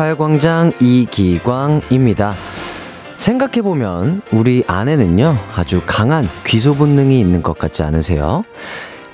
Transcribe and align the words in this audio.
가요광장 0.00 0.72
이기광입니다. 0.80 2.32
생각해보면 3.18 4.22
우리 4.32 4.64
안에는요, 4.66 5.36
아주 5.54 5.82
강한 5.84 6.26
귀소 6.46 6.74
본능이 6.74 7.20
있는 7.20 7.42
것 7.42 7.58
같지 7.58 7.82
않으세요? 7.82 8.42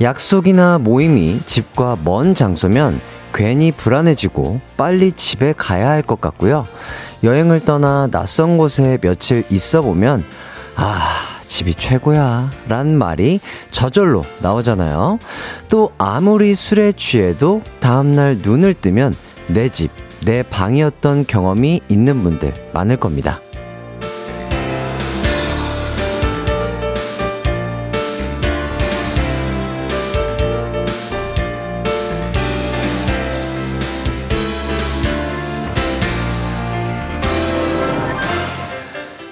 약속이나 0.00 0.78
모임이 0.78 1.40
집과 1.44 1.98
먼 2.04 2.36
장소면 2.36 3.00
괜히 3.34 3.72
불안해지고 3.72 4.60
빨리 4.76 5.10
집에 5.10 5.52
가야 5.54 5.90
할 5.90 6.04
것 6.04 6.20
같고요. 6.20 6.68
여행을 7.24 7.64
떠나 7.64 8.06
낯선 8.08 8.56
곳에 8.56 8.98
며칠 9.02 9.42
있어 9.50 9.82
보면, 9.82 10.22
아, 10.76 11.00
집이 11.48 11.74
최고야. 11.74 12.52
란 12.68 12.96
말이 12.96 13.40
저절로 13.72 14.22
나오잖아요. 14.38 15.18
또 15.68 15.90
아무리 15.98 16.54
술에 16.54 16.92
취해도 16.92 17.62
다음날 17.80 18.38
눈을 18.40 18.74
뜨면 18.74 19.16
내 19.48 19.68
집, 19.68 19.90
내 20.26 20.42
방이었던 20.42 21.26
경험이 21.28 21.82
있는 21.88 22.24
분들 22.24 22.52
많을 22.72 22.96
겁니다. 22.96 23.40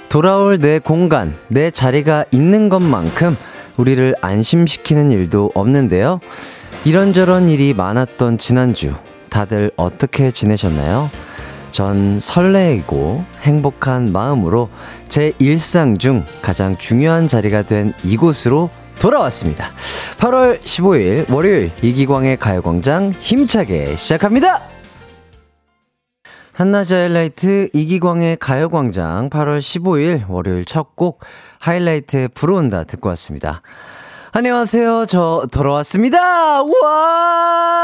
돌아올 0.08 0.58
내 0.58 0.78
공간, 0.78 1.34
내 1.48 1.72
자리가 1.72 2.26
있는 2.30 2.68
것만큼 2.68 3.36
우리를 3.76 4.14
안심시키는 4.20 5.10
일도 5.10 5.50
없는데요. 5.56 6.20
이런저런 6.84 7.48
일이 7.48 7.74
많았던 7.74 8.38
지난주, 8.38 8.94
다들 9.34 9.72
어떻게 9.76 10.30
지내셨나요? 10.30 11.10
전 11.72 12.20
설레이고 12.20 13.24
행복한 13.40 14.12
마음으로 14.12 14.70
제 15.08 15.32
일상 15.40 15.98
중 15.98 16.24
가장 16.40 16.78
중요한 16.78 17.26
자리가 17.26 17.62
된 17.62 17.92
이곳으로 18.04 18.70
돌아왔습니다. 19.00 19.66
8월 20.18 20.60
15일 20.62 21.28
월요일 21.34 21.72
이기광의 21.82 22.36
가요광장 22.36 23.10
힘차게 23.18 23.96
시작합니다! 23.96 24.62
한낮의 26.52 26.92
하이라이트 26.92 27.70
이기광의 27.72 28.36
가요광장 28.36 29.30
8월 29.30 29.58
15일 29.58 30.28
월요일 30.28 30.64
첫 30.64 30.94
곡 30.94 31.18
하이라이트에 31.58 32.28
불어온다 32.28 32.84
듣고 32.84 33.08
왔습니다. 33.08 33.62
안녕하세요. 34.30 35.06
저 35.06 35.48
돌아왔습니다. 35.50 36.62
와! 36.62 37.74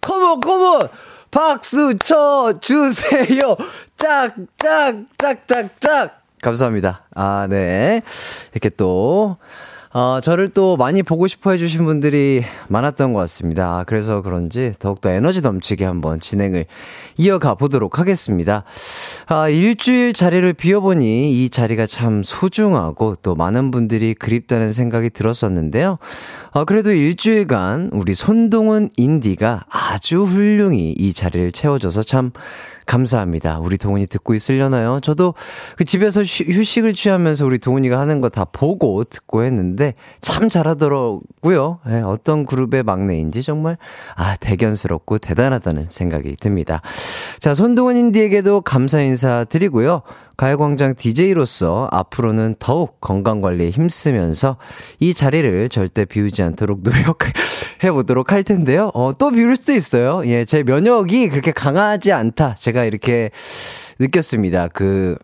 컴온 0.00 0.40
컴온 0.40 0.88
박수 1.30 1.96
쳐 1.98 2.52
주세요. 2.60 3.56
짝 3.96 4.34
짝 4.58 4.94
짝 5.18 5.46
짝 5.46 5.68
짝 5.80 6.18
감사합니다. 6.42 7.02
아, 7.14 7.46
네. 7.50 8.00
이렇게 8.52 8.68
또 8.70 9.36
어, 10.00 10.20
저를 10.20 10.46
또 10.46 10.76
많이 10.76 11.02
보고 11.02 11.26
싶어 11.26 11.50
해주신 11.50 11.84
분들이 11.84 12.44
많았던 12.68 13.14
것 13.14 13.18
같습니다. 13.18 13.82
그래서 13.88 14.22
그런지 14.22 14.72
더욱더 14.78 15.10
에너지 15.10 15.40
넘치게 15.40 15.84
한번 15.84 16.20
진행을 16.20 16.66
이어가 17.16 17.56
보도록 17.56 17.98
하겠습니다. 17.98 18.62
아, 19.26 19.48
일주일 19.48 20.12
자리를 20.12 20.52
비워보니 20.52 21.42
이 21.42 21.50
자리가 21.50 21.86
참 21.86 22.22
소중하고 22.22 23.16
또 23.24 23.34
많은 23.34 23.72
분들이 23.72 24.14
그립다는 24.14 24.70
생각이 24.70 25.10
들었었는데요. 25.10 25.98
어, 26.52 26.64
그래도 26.64 26.92
일주일간 26.92 27.90
우리 27.92 28.14
손동은 28.14 28.90
인디가 28.96 29.64
아주 29.68 30.22
훌륭히 30.22 30.92
이 30.92 31.12
자리를 31.12 31.50
채워줘서 31.50 32.04
참 32.04 32.30
감사합니다. 32.88 33.58
우리 33.60 33.76
동훈이 33.76 34.06
듣고 34.06 34.34
있으려나요? 34.34 35.00
저도 35.00 35.34
그 35.76 35.84
집에서 35.84 36.22
휴, 36.22 36.44
휴식을 36.44 36.94
취하면서 36.94 37.44
우리 37.44 37.58
동훈이가 37.58 38.00
하는 38.00 38.20
거 38.22 38.28
다 38.28 38.44
보고 38.44 39.04
듣고 39.04 39.42
했는데 39.42 39.94
참 40.20 40.48
잘하더라고요. 40.48 41.78
네, 41.86 42.02
어떤 42.02 42.44
그룹의 42.46 42.82
막내인지 42.82 43.42
정말 43.42 43.78
아 44.14 44.36
대견스럽고 44.36 45.18
대단하다는 45.18 45.86
생각이 45.88 46.36
듭니다. 46.36 46.82
자, 47.40 47.54
손동훈 47.54 47.96
인디에게도 47.96 48.62
감사 48.62 49.00
인사 49.00 49.44
드리고요. 49.44 50.02
가요광장 50.36 50.94
DJ로서 50.96 51.88
앞으로는 51.92 52.56
더욱 52.58 53.00
건강관리에 53.00 53.70
힘쓰면서 53.70 54.56
이 54.98 55.14
자리를 55.14 55.68
절대 55.68 56.04
비우지 56.04 56.42
않도록 56.42 56.80
노력해 56.82 57.32
보도록 57.92 58.30
할 58.32 58.42
텐데요. 58.42 58.90
어, 58.94 59.12
또 59.16 59.30
비울 59.30 59.56
수도 59.56 59.72
있어요. 59.72 60.22
예, 60.26 60.44
제 60.44 60.62
면역이 60.62 61.28
그렇게 61.30 61.52
강하지 61.52 62.12
않다. 62.12 62.54
제가 62.56 62.84
이렇게 62.84 63.30
느꼈습니다. 64.00 64.68
그, 64.68 65.16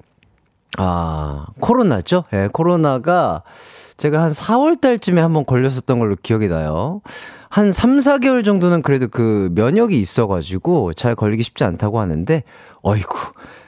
아, 0.78 1.46
코로나죠? 1.60 2.24
예, 2.32 2.48
코로나가 2.52 3.42
제가 3.96 4.22
한 4.22 4.32
4월 4.32 4.80
달쯤에 4.80 5.20
한번 5.20 5.44
걸렸었던 5.44 5.98
걸로 5.98 6.16
기억이 6.20 6.48
나요. 6.48 7.00
한 7.54 7.70
3, 7.70 7.98
4개월 8.00 8.44
정도는 8.44 8.82
그래도 8.82 9.06
그 9.06 9.48
면역이 9.54 10.00
있어가지고 10.00 10.92
잘 10.94 11.14
걸리기 11.14 11.44
쉽지 11.44 11.62
않다고 11.62 12.00
하는데, 12.00 12.42
어이구, 12.82 13.16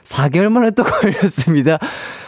4개월 0.03 0.51
만에 0.51 0.71
또 0.71 0.83
걸렸습니다. 0.83 1.77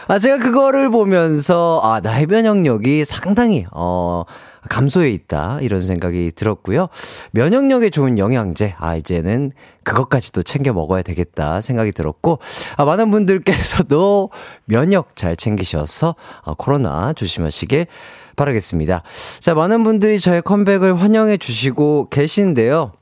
아, 0.08 0.18
제가 0.18 0.38
그거를 0.38 0.88
보면서, 0.88 1.82
아, 1.84 2.00
나의 2.00 2.24
면역력이 2.28 3.04
상당히, 3.04 3.66
어, 3.72 4.24
감소해 4.70 5.10
있다. 5.10 5.58
이런 5.60 5.82
생각이 5.82 6.32
들었고요. 6.34 6.88
면역력에 7.32 7.90
좋은 7.90 8.16
영양제. 8.16 8.76
아, 8.78 8.96
이제는 8.96 9.52
그것까지도 9.84 10.42
챙겨 10.42 10.72
먹어야 10.72 11.02
되겠다 11.02 11.60
생각이 11.60 11.92
들었고, 11.92 12.38
아, 12.78 12.86
많은 12.86 13.10
분들께서도 13.10 14.30
면역 14.64 15.14
잘 15.14 15.36
챙기셔서, 15.36 16.14
어, 16.40 16.54
코로나 16.54 17.12
조심하시길 17.12 17.86
바라겠습니다. 18.40 19.02
자, 19.40 19.54
많은 19.54 19.84
분들이 19.84 20.18
저의 20.18 20.40
컴백을 20.42 21.00
환영해 21.00 21.36
주시고 21.36 22.08
계신데요. 22.10 22.92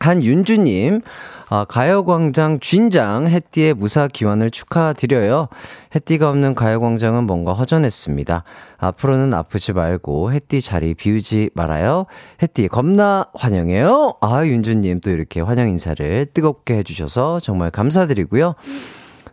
한윤주님, 0.00 1.02
아, 1.50 1.64
가요광장 1.64 2.58
쥔장 2.60 3.28
햇띠의 3.28 3.74
무사 3.74 4.08
기원을 4.08 4.50
축하드려요. 4.50 5.48
햇띠가 5.94 6.28
없는 6.30 6.54
가요광장은 6.54 7.24
뭔가 7.24 7.52
허전했습니다. 7.52 8.44
앞으로는 8.78 9.32
아프지 9.32 9.72
말고 9.72 10.32
햇띠 10.32 10.60
자리 10.60 10.94
비우지 10.94 11.50
말아요. 11.54 12.06
햇띠 12.42 12.66
겁나 12.68 13.26
환영해요. 13.34 14.16
아, 14.20 14.44
윤주님 14.44 15.00
또 15.00 15.10
이렇게 15.10 15.40
환영 15.40 15.68
인사를 15.68 16.26
뜨겁게 16.34 16.78
해주셔서 16.78 17.40
정말 17.40 17.70
감사드리고요. 17.70 18.56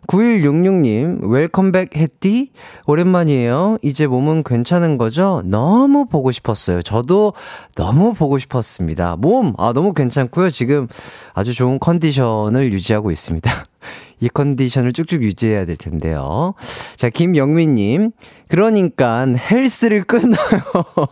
9166님, 0.07 1.19
웰컴백 1.29 1.95
했디? 1.95 2.51
오랜만이에요. 2.85 3.77
이제 3.81 4.07
몸은 4.07 4.43
괜찮은 4.43 4.97
거죠? 4.97 5.41
너무 5.45 6.05
보고 6.05 6.31
싶었어요. 6.31 6.81
저도 6.81 7.33
너무 7.75 8.13
보고 8.13 8.37
싶었습니다. 8.37 9.15
몸, 9.17 9.53
아, 9.57 9.73
너무 9.73 9.93
괜찮고요. 9.93 10.49
지금 10.49 10.87
아주 11.33 11.53
좋은 11.53 11.79
컨디션을 11.79 12.73
유지하고 12.73 13.11
있습니다. 13.11 13.49
이 14.19 14.29
컨디션을 14.29 14.93
쭉쭉 14.93 15.23
유지해야 15.23 15.65
될 15.65 15.75
텐데요. 15.75 16.53
자, 16.95 17.09
김영민님. 17.09 18.11
그러니까 18.49 19.25
헬스를 19.25 20.03
끊어요. 20.03 20.61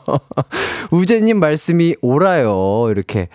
우재님 0.92 1.40
말씀이 1.40 1.96
옳아요. 2.02 2.88
이렇게. 2.92 3.30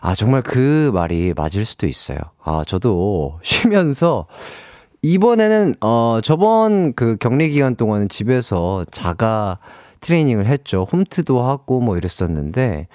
아, 0.00 0.14
정말 0.14 0.42
그 0.42 0.92
말이 0.94 1.32
맞을 1.34 1.64
수도 1.64 1.88
있어요. 1.88 2.18
아, 2.44 2.62
저도 2.66 3.40
쉬면서 3.42 4.26
이번에는 5.02 5.76
어 5.80 6.20
저번 6.22 6.92
그 6.94 7.16
격리 7.16 7.50
기간 7.50 7.76
동안은 7.76 8.08
집에서 8.08 8.84
자가 8.90 9.58
트레이닝을 10.00 10.46
했죠. 10.46 10.86
홈트도 10.90 11.42
하고 11.42 11.80
뭐 11.80 11.96
이랬었는데 11.96 12.88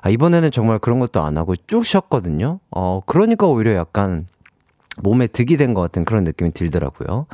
아 0.00 0.10
이번에는 0.10 0.50
정말 0.50 0.78
그런 0.78 0.98
것도 0.98 1.22
안 1.22 1.38
하고 1.38 1.54
쭉 1.66 1.84
쉬었거든요. 1.84 2.60
어 2.70 3.00
그러니까 3.06 3.46
오히려 3.46 3.74
약간 3.74 4.26
몸에 4.98 5.26
득이 5.26 5.56
된 5.56 5.74
것 5.74 5.80
같은 5.80 6.04
그런 6.04 6.24
느낌이 6.24 6.52
들더라고요. 6.52 7.26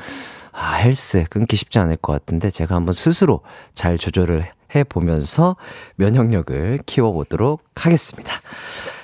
아, 0.53 0.75
헬스 0.75 1.25
끊기 1.31 1.57
쉽지 1.57 1.79
않을 1.79 1.97
것 1.97 2.13
같은데 2.13 2.51
제가 2.51 2.75
한번 2.75 2.93
스스로 2.95 3.41
잘 3.75 3.99
조절을 3.99 4.45
해 4.75 4.85
보면서 4.85 5.57
면역력을 5.97 6.81
키워 6.87 7.13
보도록 7.13 7.63
하겠습니다. 7.75 8.33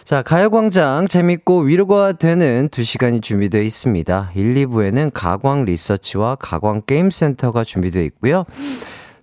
자, 0.05 0.21
가요광장 0.21 1.09
재밌고 1.09 1.61
위로가 1.61 2.13
되는 2.13 2.69
2시간이 2.69 3.23
준비되어 3.23 3.63
있습니다. 3.63 4.33
1, 4.35 4.55
2부에는 4.55 5.11
가광 5.15 5.65
리서치와 5.65 6.35
가광 6.35 6.83
게임센터가 6.87 7.65
준비되어 7.65 8.03
있고요. 8.03 8.45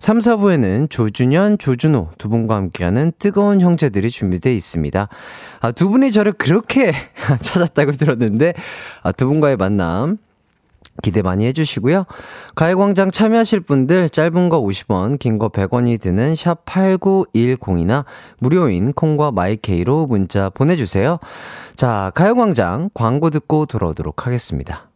3, 0.00 0.18
4부에는 0.18 0.90
조준현, 0.90 1.58
조준호 1.58 2.10
두 2.18 2.28
분과 2.28 2.56
함께하는 2.56 3.12
뜨거운 3.20 3.60
형제들이 3.60 4.10
준비되어 4.10 4.52
있습니다. 4.52 5.08
아, 5.60 5.70
두 5.70 5.88
분이 5.88 6.10
저를 6.10 6.32
그렇게 6.32 6.92
찾았다고 7.40 7.92
들었는데, 7.92 8.54
아, 9.04 9.12
두 9.12 9.28
분과의 9.28 9.58
만남 9.58 10.18
기대 11.02 11.22
많이 11.22 11.46
해주시고요. 11.46 12.04
가요광장 12.54 13.10
참여하실 13.10 13.60
분들 13.60 14.10
짧은 14.10 14.48
거 14.50 14.60
50원, 14.60 15.18
긴 15.18 15.38
거 15.38 15.48
100원이 15.48 16.00
드는 16.00 16.36
샵 16.36 16.64
8910이나 16.66 18.04
무료인 18.38 18.92
콩과 18.92 19.32
마이케이로 19.32 20.06
문자 20.06 20.50
보내주세요. 20.50 21.18
자, 21.76 22.12
가요광장 22.14 22.90
광고 22.94 23.30
듣고 23.30 23.66
돌아오도록 23.66 24.26
하겠습니다. 24.26 24.91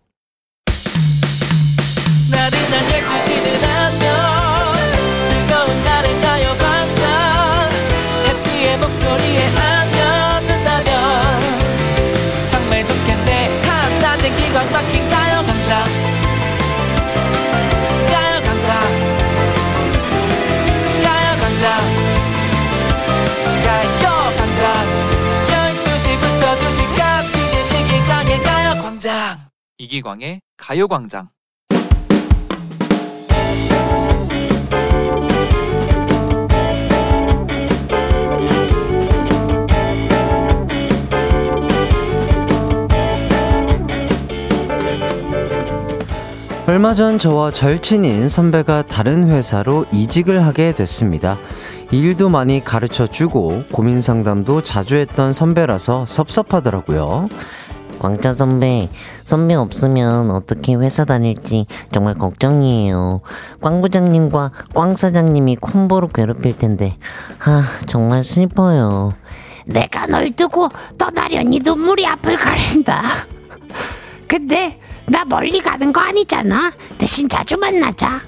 이기광의 29.78 30.40
가요광장 30.56 31.28
얼마 46.66 46.94
전 46.94 47.18
저와 47.18 47.52
절친인 47.52 48.28
선배가 48.28 48.82
다른 48.82 49.28
회사로 49.28 49.86
이직을 49.92 50.44
하게 50.44 50.72
됐습니다. 50.72 51.38
일도 51.92 52.28
많이 52.28 52.64
가르쳐 52.64 53.06
주고 53.06 53.62
고민 53.70 54.00
상담도 54.00 54.62
자주 54.62 54.96
했던 54.96 55.32
선배라서 55.32 56.06
섭섭하더라고요. 56.06 57.28
왕자 58.00 58.32
선배, 58.32 58.88
선배 59.24 59.54
없으면 59.54 60.30
어떻게 60.30 60.74
회사 60.74 61.04
다닐지 61.04 61.66
정말 61.92 62.14
걱정이에요. 62.14 63.20
꽝 63.60 63.80
부장님과 63.80 64.50
꽝 64.74 64.96
사장님이 64.96 65.56
콤보로 65.56 66.08
괴롭힐 66.08 66.56
텐데, 66.56 66.96
아, 67.44 67.64
정말 67.86 68.22
슬퍼요. 68.24 69.14
내가 69.66 70.06
널 70.06 70.30
두고 70.30 70.68
떠나려니 70.98 71.60
눈물이 71.64 72.06
앞을 72.06 72.36
가린다. 72.36 73.02
근데 74.28 74.78
나 75.06 75.24
멀리 75.24 75.60
가는 75.60 75.92
거 75.92 76.00
아니잖아. 76.00 76.72
대신 76.98 77.28
자주 77.28 77.56
만나자. 77.56 78.20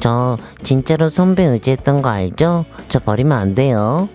저 0.00 0.36
진짜로 0.62 1.08
선배 1.08 1.44
의지했던 1.44 2.02
거 2.02 2.08
알죠? 2.08 2.64
저 2.88 2.98
버리면 2.98 3.36
안 3.38 3.54
돼요. 3.54 4.08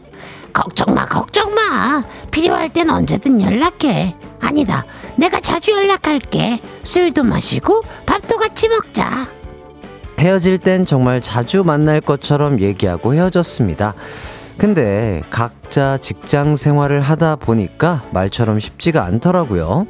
걱정 0.54 0.94
마, 0.94 1.06
걱정 1.06 1.54
마. 1.54 2.04
필요할 2.32 2.70
땐 2.70 2.90
언제든 2.90 3.42
연락해. 3.42 4.16
아니다. 4.42 4.86
내가 5.16 5.40
자주 5.40 5.72
연락할게. 5.72 6.60
술도 6.84 7.24
마시고 7.24 7.84
밥도 8.06 8.38
같이 8.38 8.68
먹자. 8.68 9.28
헤어질 10.20 10.58
땐 10.58 10.86
정말 10.86 11.22
자주 11.22 11.64
만날 11.64 12.02
것처럼 12.02 12.60
얘기하고 12.60 13.14
헤어졌습니다. 13.14 13.94
근데 14.58 15.22
각자 15.30 15.98
직장 15.98 16.58
생활을 16.58 17.00
하다 17.00 17.38
보니까 17.38 18.04
말처럼 18.12 18.60
쉽지가 18.60 19.06
않더라고요. 19.06 19.88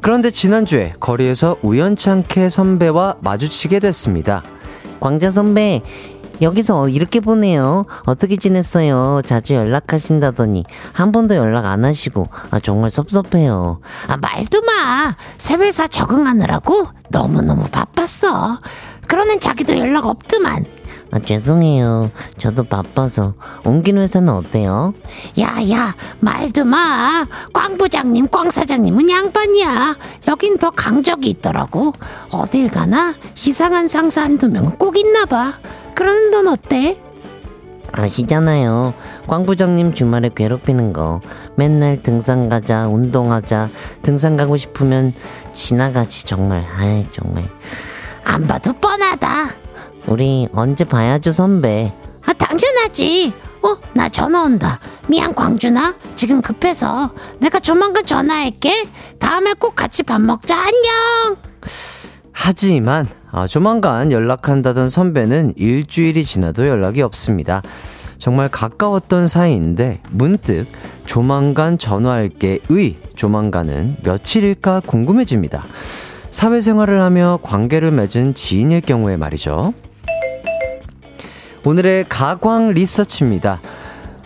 그런데 0.00 0.30
지난주에 0.30 0.94
거리에서 0.98 1.56
우연찮게 1.60 2.48
선배와 2.48 3.16
마주치게 3.20 3.80
됐습니다. 3.80 4.42
광자 4.98 5.30
선배, 5.30 5.82
여기서 6.42 6.88
이렇게 6.88 7.20
보내요. 7.20 7.86
어떻게 8.06 8.36
지냈어요? 8.36 9.22
자주 9.24 9.54
연락하신다더니 9.54 10.64
한 10.92 11.12
번도 11.12 11.36
연락 11.36 11.66
안 11.66 11.84
하시고 11.84 12.28
아 12.50 12.60
정말 12.60 12.90
섭섭해요. 12.90 13.80
아 14.06 14.16
말도 14.16 14.62
마. 14.62 15.14
새 15.38 15.54
회사 15.56 15.86
적응하느라고 15.86 16.88
너무너무 17.10 17.64
바빴어. 17.70 18.58
그러는 19.06 19.40
자기도 19.40 19.76
연락 19.76 20.06
없더만. 20.06 20.64
아, 21.12 21.18
죄송해요. 21.18 22.12
저도 22.38 22.62
바빠서. 22.62 23.34
옮긴 23.64 23.98
회사는 23.98 24.32
어때요? 24.32 24.94
야, 25.40 25.56
야, 25.68 25.92
말도 26.20 26.64
마. 26.64 27.26
꽝 27.52 27.76
부장님, 27.76 28.28
꽝 28.28 28.48
사장님은 28.48 29.10
양반이야. 29.10 29.96
여긴 30.28 30.56
더 30.58 30.70
강적이 30.70 31.30
있더라고. 31.30 31.92
어딜 32.30 32.70
가나 32.70 33.14
이상한 33.44 33.88
상사 33.88 34.22
한두 34.22 34.48
명은 34.48 34.78
꼭 34.78 34.96
있나 34.96 35.24
봐. 35.26 35.54
그러는 35.94 36.30
넌 36.30 36.48
어때? 36.48 36.98
아시잖아요. 37.92 38.94
꽝 39.26 39.46
부장님 39.46 39.94
주말에 39.94 40.30
괴롭히는 40.34 40.92
거. 40.92 41.20
맨날 41.56 42.02
등산 42.02 42.48
가자, 42.48 42.86
운동하자. 42.86 43.68
등산 44.02 44.36
가고 44.36 44.56
싶으면 44.56 45.12
지나가지, 45.52 46.24
정말. 46.24 46.64
아이, 46.78 47.06
정말. 47.12 47.48
안 48.24 48.46
봐도 48.46 48.72
뻔하다. 48.72 49.50
우리 50.06 50.48
언제 50.52 50.84
봐야죠, 50.84 51.32
선배. 51.32 51.92
아, 52.24 52.32
당연하지. 52.32 53.34
어, 53.62 53.76
나 53.94 54.08
전화 54.08 54.42
온다. 54.42 54.78
미안, 55.08 55.34
광준아. 55.34 55.94
지금 56.14 56.40
급해서. 56.40 57.12
내가 57.38 57.58
조만간 57.58 58.06
전화할게. 58.06 58.88
다음에 59.18 59.52
꼭 59.54 59.74
같이 59.74 60.02
밥 60.02 60.20
먹자. 60.20 60.56
안녕! 60.56 61.36
하지만 62.32 63.06
아, 63.30 63.46
조만간 63.46 64.10
연락한다던 64.12 64.88
선배는 64.88 65.54
일주일이 65.56 66.24
지나도 66.24 66.66
연락이 66.66 67.02
없습니다. 67.02 67.62
정말 68.18 68.48
가까웠던 68.48 69.28
사이인데 69.28 70.00
문득 70.10 70.66
조만간 71.06 71.78
전화할게의 71.78 72.96
조만간은 73.16 73.96
며칠일까 74.02 74.80
궁금해집니다. 74.80 75.64
사회생활을 76.30 77.00
하며 77.00 77.38
관계를 77.42 77.90
맺은 77.90 78.34
지인일 78.34 78.82
경우에 78.82 79.16
말이죠. 79.16 79.72
오늘의 81.64 82.06
가광 82.08 82.70
리서치입니다. 82.70 83.60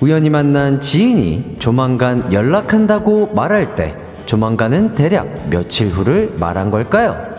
우연히 0.01 0.29
만난 0.29 0.81
지인이 0.81 1.57
조만간 1.59 2.33
연락한다고 2.33 3.29
말할 3.35 3.75
때 3.75 3.97
조만간은 4.27 4.95
대략 4.95 5.49
며칠 5.51 5.89
후를 5.89 6.35
말한 6.37 6.71
걸까요? 6.71 7.34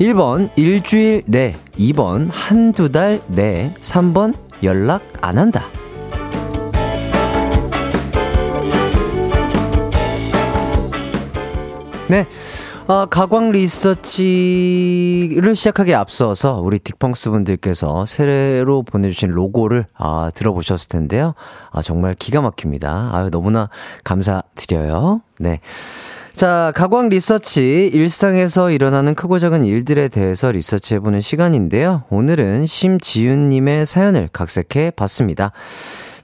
1번 0.00 0.48
일주일 0.56 1.22
내, 1.26 1.54
2번 1.76 2.30
한두 2.32 2.90
달 2.90 3.20
내, 3.28 3.70
3번 3.82 4.34
연락 4.62 5.02
안 5.20 5.36
한다. 5.36 5.64
네. 12.08 12.26
어, 12.88 13.04
가광 13.06 13.52
리서치를 13.52 13.84
시작하기에 15.54 15.94
앞서서 15.94 16.60
우리 16.60 16.78
딕펑스 16.78 17.30
분들께서 17.30 18.06
새로 18.06 18.82
보내주신 18.82 19.28
로고를 19.30 19.84
아, 19.94 20.30
들어보셨을 20.34 20.88
텐데요. 20.88 21.34
아, 21.70 21.82
정말 21.82 22.14
기가 22.14 22.40
막힙니다. 22.40 23.10
아유, 23.12 23.30
너무나 23.30 23.68
감사드려요. 24.02 25.20
네. 25.38 25.60
자, 26.40 26.72
가광 26.74 27.10
리서치, 27.10 27.90
일상에서 27.92 28.70
일어나는 28.70 29.14
크고 29.14 29.38
작은 29.38 29.66
일들에 29.66 30.08
대해서 30.08 30.50
리서치해보는 30.50 31.20
시간인데요. 31.20 32.04
오늘은 32.08 32.64
심지윤님의 32.64 33.84
사연을 33.84 34.30
각색해 34.32 34.92
봤습니다. 34.92 35.52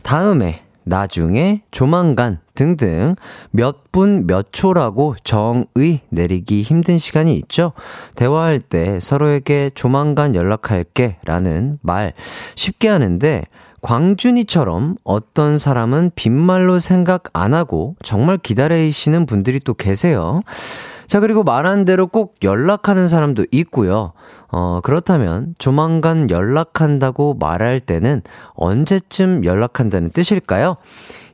다음에, 0.03 0.63
나중에, 0.85 1.65
조만간 1.71 2.39
등등 2.55 3.17
몇 3.51 3.87
분 3.93 4.27
몇 4.27 4.53
초라고 4.53 5.17
정의 5.23 6.01
내리기 6.09 6.63
힘든 6.63 6.97
시간이 6.97 7.35
있죠. 7.37 7.73
대화할 8.15 8.61
때 8.61 9.01
서로에게 9.01 9.71
조만간 9.75 10.35
연락할게 10.35 11.17
라는 11.27 11.79
말 11.83 12.15
쉽게 12.55 12.89
하는데 12.89 13.45
광준이처럼 13.87 14.97
어떤 15.05 15.59
사람은 15.59 16.11
빈말로 16.17 16.81
생각 16.81 17.31
안 17.33 17.55
하고 17.55 17.95
정말 18.03 18.37
기다리시는 18.37 19.27
분들이 19.27 19.61
또 19.61 19.75
계세요. 19.75 20.41
자, 21.07 21.21
그리고 21.21 21.45
말한 21.45 21.85
대로 21.85 22.09
꼭 22.09 22.35
연락하는 22.43 23.07
사람도 23.07 23.47
있고요. 23.53 24.13
어, 24.49 24.81
그렇다면 24.83 25.55
조만간 25.59 26.31
연락한다고 26.31 27.35
말할 27.35 27.79
때는 27.79 28.23
언제쯤 28.55 29.45
연락한다는 29.45 30.11
뜻일까요? 30.11 30.79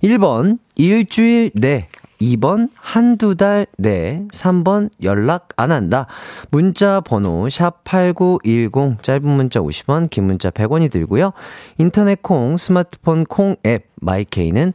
1번, 0.02 0.58
일주일 0.74 1.52
내 1.54 1.88
2번 2.22 2.68
한두 2.76 3.34
달 3.34 3.66
내, 3.76 4.22
3번 4.32 4.90
연락 5.02 5.48
안 5.56 5.72
한다. 5.72 6.06
문자 6.50 7.00
번호 7.00 7.48
샵 7.48 7.82
8910 7.84 9.02
짧은 9.02 9.28
문자 9.28 9.60
50원, 9.60 10.08
긴 10.08 10.24
문자 10.24 10.50
100원이 10.50 10.90
들고요. 10.90 11.32
인터넷 11.78 12.22
콩, 12.22 12.56
스마트폰 12.56 13.24
콩 13.24 13.56
앱 13.66 13.86
마이케이는 13.96 14.72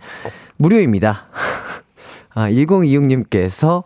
무료입니다. 0.58 1.26
아, 2.34 2.50
1026님께서 2.52 3.84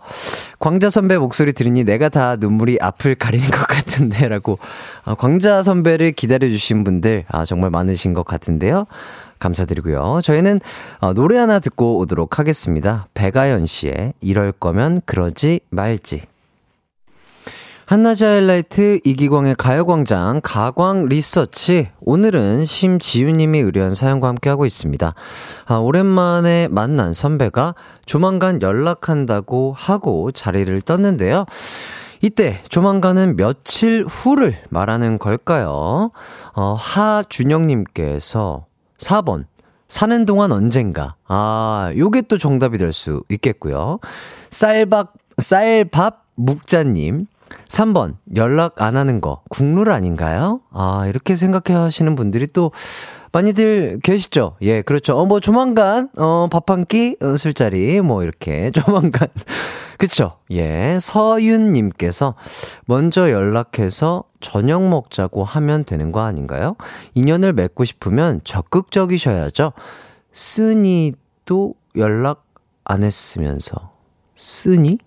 광자 0.60 0.90
선배 0.90 1.18
목소리 1.18 1.54
들으니 1.54 1.86
내가 1.86 2.10
다 2.10 2.36
눈물이 2.36 2.80
앞을 2.82 3.16
가리는 3.16 3.50
것 3.50 3.66
같은데 3.66 4.28
라고 4.28 4.60
아, 5.06 5.16
광자 5.16 5.64
선배를 5.64 6.12
기다려주신 6.12 6.84
분들 6.84 7.24
아, 7.30 7.46
정말 7.46 7.70
많으신 7.70 8.14
것 8.14 8.26
같은데요. 8.26 8.86
감사드리고요. 9.42 10.22
저희는 10.24 10.62
어, 11.02 11.14
노래 11.14 11.38
하나 11.38 11.60
듣고 11.60 11.98
오도록 11.98 12.40
하겠습니다. 12.40 13.08
배가연 13.14 13.66
씨의 13.66 14.14
이럴 14.22 14.54
거면 14.54 15.02
그러지 15.06 15.60
말지. 15.70 16.22
한낮의 17.92 18.24
하이라이트 18.24 19.02
이기광의 19.04 19.56
가요광장 19.58 20.40
가광 20.42 21.08
리서치 21.08 21.90
오늘은 22.00 22.64
심지윤님이 22.64 23.60
의뢰한 23.60 23.96
사연과 23.96 24.30
함께하고 24.30 24.66
있습니다. 24.66 25.14
아, 25.66 25.76
오랜만에 25.76 26.70
만난 26.70 27.12
선배가 27.12 27.76
조만간 28.06 28.62
연락한다고 28.62 29.76
하고 29.76 30.32
자리를 30.32 30.82
떴는데요. 30.84 31.44
이때 32.22 32.64
조만간은 32.70 33.36
며칠 33.36 34.06
후를 34.08 34.56
말하는 34.70 35.20
걸까요? 35.20 36.12
어, 36.54 36.76
하준영님께서 36.80 38.68
4번 39.02 39.46
사는 39.90 40.26
동안 40.26 40.52
언젠가 40.52 41.16
아 41.28 41.92
요게 41.98 42.24
또 42.24 42.38
정답이 42.38 42.78
될 42.78 42.94
수 42.94 43.24
있겠고요. 43.30 44.00
쌀밥 44.50 45.14
쌀밥 45.38 46.24
묵자님 46.36 47.26
3번, 47.68 48.16
연락 48.38 48.82
안 48.82 48.96
하는 48.96 49.20
거, 49.20 49.42
국룰 49.50 49.92
아닌가요? 49.92 50.62
아, 50.72 51.06
이렇게 51.08 51.36
생각해 51.36 51.78
하시는 51.78 52.16
분들이 52.16 52.48
또 52.48 52.72
많이들 53.34 54.00
계시죠? 54.04 54.56
예, 54.62 54.82
그렇죠. 54.82 55.18
어, 55.18 55.26
뭐, 55.26 55.42
조만간, 55.42 56.08
어, 56.18 56.48
밥 56.50 56.70
한 56.70 56.86
끼, 56.86 57.18
어, 57.22 57.36
술자리, 57.36 58.00
뭐, 58.00 58.24
이렇게, 58.24 58.72
조만간. 58.76 59.28
그쵸? 59.98 60.38
예, 60.52 60.98
서윤님께서 61.02 62.36
먼저 62.86 63.30
연락해서 63.32 64.24
저녁 64.42 64.88
먹자고 64.88 65.44
하면 65.44 65.86
되는 65.86 66.12
거 66.12 66.22
아닌가요? 66.22 66.76
인연을 67.14 67.54
맺고 67.54 67.86
싶으면 67.86 68.42
적극적이셔야죠. 68.44 69.74
쓰니도 70.34 71.76
연락 71.96 72.46
안 72.84 73.04
했으면서. 73.04 73.92
쓰니? 74.36 74.98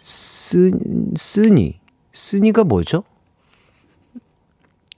쓰, 0.00 0.70
쓰니. 1.16 1.80
쓰니가 2.12 2.64
뭐죠? 2.64 3.04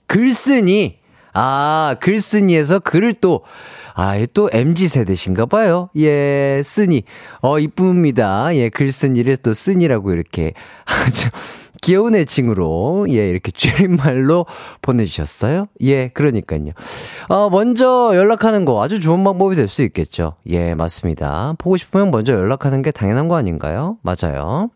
글쓰니. 0.07 0.99
아, 1.33 1.97
글쓰니에서 1.99 2.79
글을 2.79 3.15
또, 3.15 3.41
아, 3.93 4.17
또 4.33 4.49
MG 4.51 4.87
세대신가 4.87 5.45
봐요. 5.45 5.89
예, 5.97 6.61
쓰니. 6.63 7.03
어, 7.41 7.59
이쁩니다. 7.59 8.55
예, 8.55 8.69
글쓰니를 8.69 9.37
또 9.37 9.51
쓰니라고 9.51 10.13
이렇게 10.13 10.53
아주 10.85 11.29
귀여운 11.85 12.15
애칭으로, 12.15 13.05
예, 13.09 13.29
이렇게 13.29 13.51
줄임말로 13.51 14.47
보내주셨어요. 14.81 15.67
예, 15.81 16.07
그러니까요. 16.07 16.71
어, 17.29 17.49
먼저 17.51 18.11
연락하는 18.15 18.65
거 18.65 18.81
아주 18.83 18.99
좋은 18.99 19.23
방법이 19.23 19.55
될 19.55 19.67
수 19.67 19.83
있겠죠. 19.83 20.33
예, 20.47 20.73
맞습니다. 20.73 21.53
보고 21.59 21.77
싶으면 21.77 22.09
먼저 22.09 22.33
연락하는 22.33 22.81
게 22.81 22.89
당연한 22.89 23.27
거 23.27 23.35
아닌가요? 23.35 23.97
맞아요. 24.01 24.71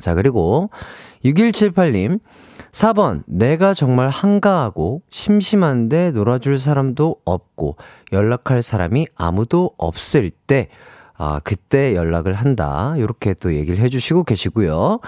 자, 0.00 0.14
그리고 0.14 0.70
6178님. 1.24 2.18
4번, 2.72 3.22
내가 3.26 3.72
정말 3.74 4.08
한가하고 4.08 5.02
심심한데 5.10 6.10
놀아줄 6.10 6.58
사람도 6.58 7.16
없고 7.24 7.76
연락할 8.12 8.62
사람이 8.62 9.06
아무도 9.14 9.70
없을 9.76 10.30
때, 10.48 10.68
아, 11.16 11.40
그때 11.44 11.94
연락을 11.94 12.32
한다. 12.32 12.94
이렇게 12.96 13.34
또 13.34 13.54
얘기를 13.54 13.78
해주시고 13.78 14.24
계시고요. 14.24 14.98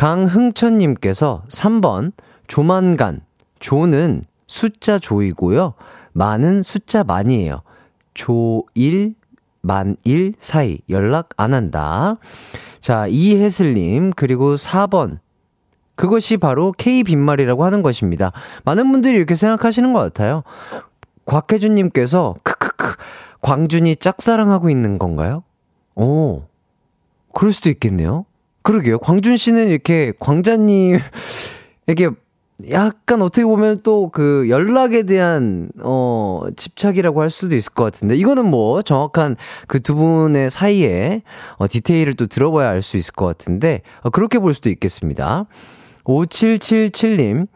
강흥천님께서 0.00 1.42
3번, 1.50 2.12
조만간. 2.46 3.20
조는 3.58 4.24
숫자 4.46 4.98
조이고요. 4.98 5.74
만은 6.14 6.62
숫자 6.62 7.04
만이에요. 7.04 7.60
조일, 8.14 9.14
만일 9.60 10.32
사이 10.40 10.78
연락 10.88 11.28
안 11.36 11.52
한다. 11.52 12.16
자, 12.80 13.08
이혜슬님, 13.08 14.12
그리고 14.16 14.54
4번. 14.54 15.18
그것이 15.96 16.38
바로 16.38 16.72
K 16.72 17.04
빈말이라고 17.04 17.62
하는 17.66 17.82
것입니다. 17.82 18.32
많은 18.64 18.90
분들이 18.90 19.18
이렇게 19.18 19.34
생각하시는 19.34 19.92
것 19.92 19.98
같아요. 20.00 20.44
곽혜준님께서, 21.26 22.36
크크크, 22.42 22.96
광준이 23.42 23.96
짝사랑하고 23.96 24.70
있는 24.70 24.96
건가요? 24.96 25.42
오, 25.94 26.44
그럴 27.34 27.52
수도 27.52 27.68
있겠네요. 27.68 28.24
그러게요. 28.62 28.98
광준 28.98 29.36
씨는 29.36 29.68
이렇게 29.68 30.12
광자님에게 30.18 31.00
약간 32.70 33.22
어떻게 33.22 33.44
보면 33.44 33.80
또 33.82 34.10
그 34.12 34.46
연락에 34.50 35.04
대한 35.04 35.70
어 35.80 36.42
집착이라고 36.56 37.22
할 37.22 37.30
수도 37.30 37.54
있을 37.56 37.72
것 37.72 37.84
같은데 37.84 38.16
이거는 38.16 38.44
뭐 38.44 38.82
정확한 38.82 39.36
그 39.66 39.80
두 39.80 39.94
분의 39.94 40.50
사이에 40.50 41.22
어 41.56 41.66
디테일을 41.68 42.14
또 42.14 42.26
들어봐야 42.26 42.68
알 42.68 42.82
수 42.82 42.96
있을 42.98 43.12
것 43.14 43.24
같은데 43.26 43.80
어 44.02 44.10
그렇게 44.10 44.38
볼 44.38 44.52
수도 44.54 44.68
있겠습니다. 44.68 45.46
5777님 46.04 47.46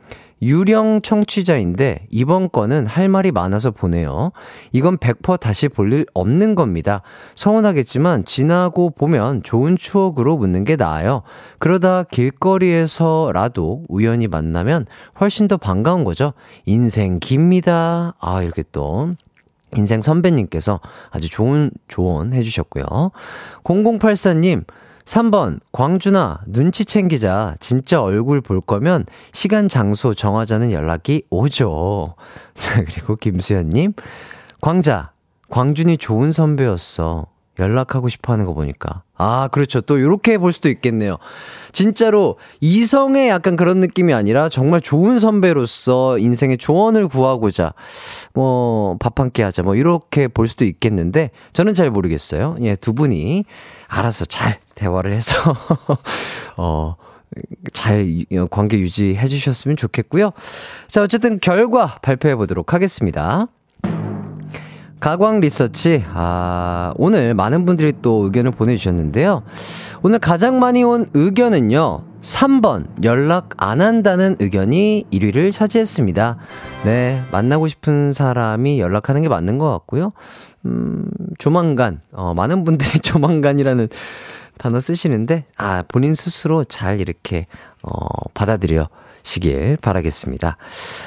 유령 0.45 1.01
청취자인데 1.03 2.07
이번 2.11 2.51
건은 2.51 2.87
할 2.87 3.09
말이 3.09 3.33
많아서 3.33 3.71
보내요. 3.71 4.31
이건 4.73 4.99
100% 4.99 5.41
다시 5.41 5.69
볼 5.69 5.93
일 5.93 6.07
없는 6.15 6.55
겁니다. 6.55 7.03
서운하겠지만 7.37 8.25
지나고 8.25 8.91
보면 8.91 9.43
좋은 9.43 9.77
추억으로 9.77 10.37
묻는 10.37 10.65
게 10.65 10.77
나아요. 10.77 11.23
그러다 11.59 12.05
길거리에서라도 12.05 13.85
우연히 13.89 14.29
만나면 14.29 14.87
훨씬 15.21 15.49
더 15.49 15.57
반가운 15.57 16.05
거죠. 16.05 16.33
인생 16.67 17.19
깁니다. 17.21 18.15
아, 18.21 18.43
이렇게 18.43 18.65
또 18.73 19.13
인생 19.77 20.03
선배님께서 20.03 20.81
아주 21.11 21.29
좋은 21.29 21.71
조언 21.89 22.33
해주셨고요. 22.33 22.85
0084님, 23.65 24.65
3번, 25.05 25.61
광준아, 25.73 26.41
눈치 26.47 26.85
챙기자. 26.85 27.57
진짜 27.61 28.01
얼굴 28.03 28.41
볼 28.41 28.61
거면 28.61 29.05
시간, 29.33 29.69
장소 29.69 30.15
정하자는 30.15 30.73
연락이 30.73 31.23
오죠. 31.31 32.15
자, 32.55 32.83
그리고 32.85 33.17
김수현님, 33.17 33.93
광자, 34.61 35.13
광준이 35.51 35.99
좋은 35.99 36.33
선배였어. 36.33 37.27
연락하고 37.61 38.09
싶어 38.09 38.33
하는 38.33 38.47
거 38.47 38.53
보니까. 38.55 39.03
아, 39.17 39.49
그렇죠. 39.53 39.81
또 39.81 39.97
이렇게 39.99 40.39
볼 40.39 40.53
수도 40.53 40.69
있겠네요. 40.69 41.19
진짜로 41.71 42.37
이성의 42.61 43.29
약간 43.29 43.57
그런 43.57 43.79
느낌이 43.79 44.13
아니라 44.13 44.49
정말 44.49 44.81
좋은 44.81 45.21
선배로서 45.21 46.19
인생의 46.19 46.59
조언을 46.59 47.07
구하고자 47.07 47.73
뭐 48.33 48.97
밥 48.99 49.21
한 49.21 49.31
끼 49.31 49.43
하자 49.43 49.63
뭐 49.63 49.77
이렇게 49.77 50.27
볼 50.27 50.49
수도 50.49 50.65
있겠는데 50.65 51.31
저는 51.53 51.77
잘 51.77 51.93
모르겠어요. 51.93 52.57
예, 52.63 52.75
두 52.75 52.93
분이 52.93 53.45
알아서 53.87 54.25
잘 54.25 54.59
대화를 54.75 55.13
해서 55.13 55.35
어, 56.57 56.97
잘 57.73 58.25
관계 58.51 58.79
유지해 58.79 59.27
주셨으면 59.27 59.77
좋겠고요. 59.77 60.31
자, 60.87 61.03
어쨌든 61.03 61.39
결과 61.41 61.97
발표해 62.03 62.37
보도록 62.37 62.73
하겠습니다. 62.73 63.49
가광 65.05 65.41
리서치, 65.41 66.03
아, 66.15 66.95
오늘 66.97 67.35
많은 67.35 67.67
분들이 67.67 67.93
또 68.01 68.25
의견을 68.25 68.53
보내주셨는데요. 68.53 69.43
오늘 70.03 70.19
가장 70.19 70.59
많이 70.59 70.83
온 70.83 71.11
의견은요, 71.13 72.05
3번, 72.23 72.87
연락 73.05 73.51
안 73.59 73.83
한다는 73.83 74.35
의견이 74.39 75.05
1위를 75.13 75.53
차지했습니다. 75.53 76.39
네, 76.87 77.23
만나고 77.33 77.69
싶은 77.69 78.15
사람이 78.15 78.81
연락하는 78.81 79.21
게 79.21 79.29
맞는 79.29 79.59
것 79.59 79.71
같고요. 79.73 80.11
음, 80.65 81.05
조만간, 81.37 82.01
어, 82.13 82.33
많은 82.33 82.65
분들이 82.65 83.01
조만간이라는 83.01 83.89
단어 84.59 84.81
쓰시는데, 84.81 85.45
아, 85.57 85.83
본인 85.89 86.15
스스로 86.15 86.65
잘 86.65 87.01
이렇게, 87.01 87.47
어, 87.83 87.91
받아들여 88.35 88.89
시길 89.25 89.79
바라겠습니다. 89.81 90.57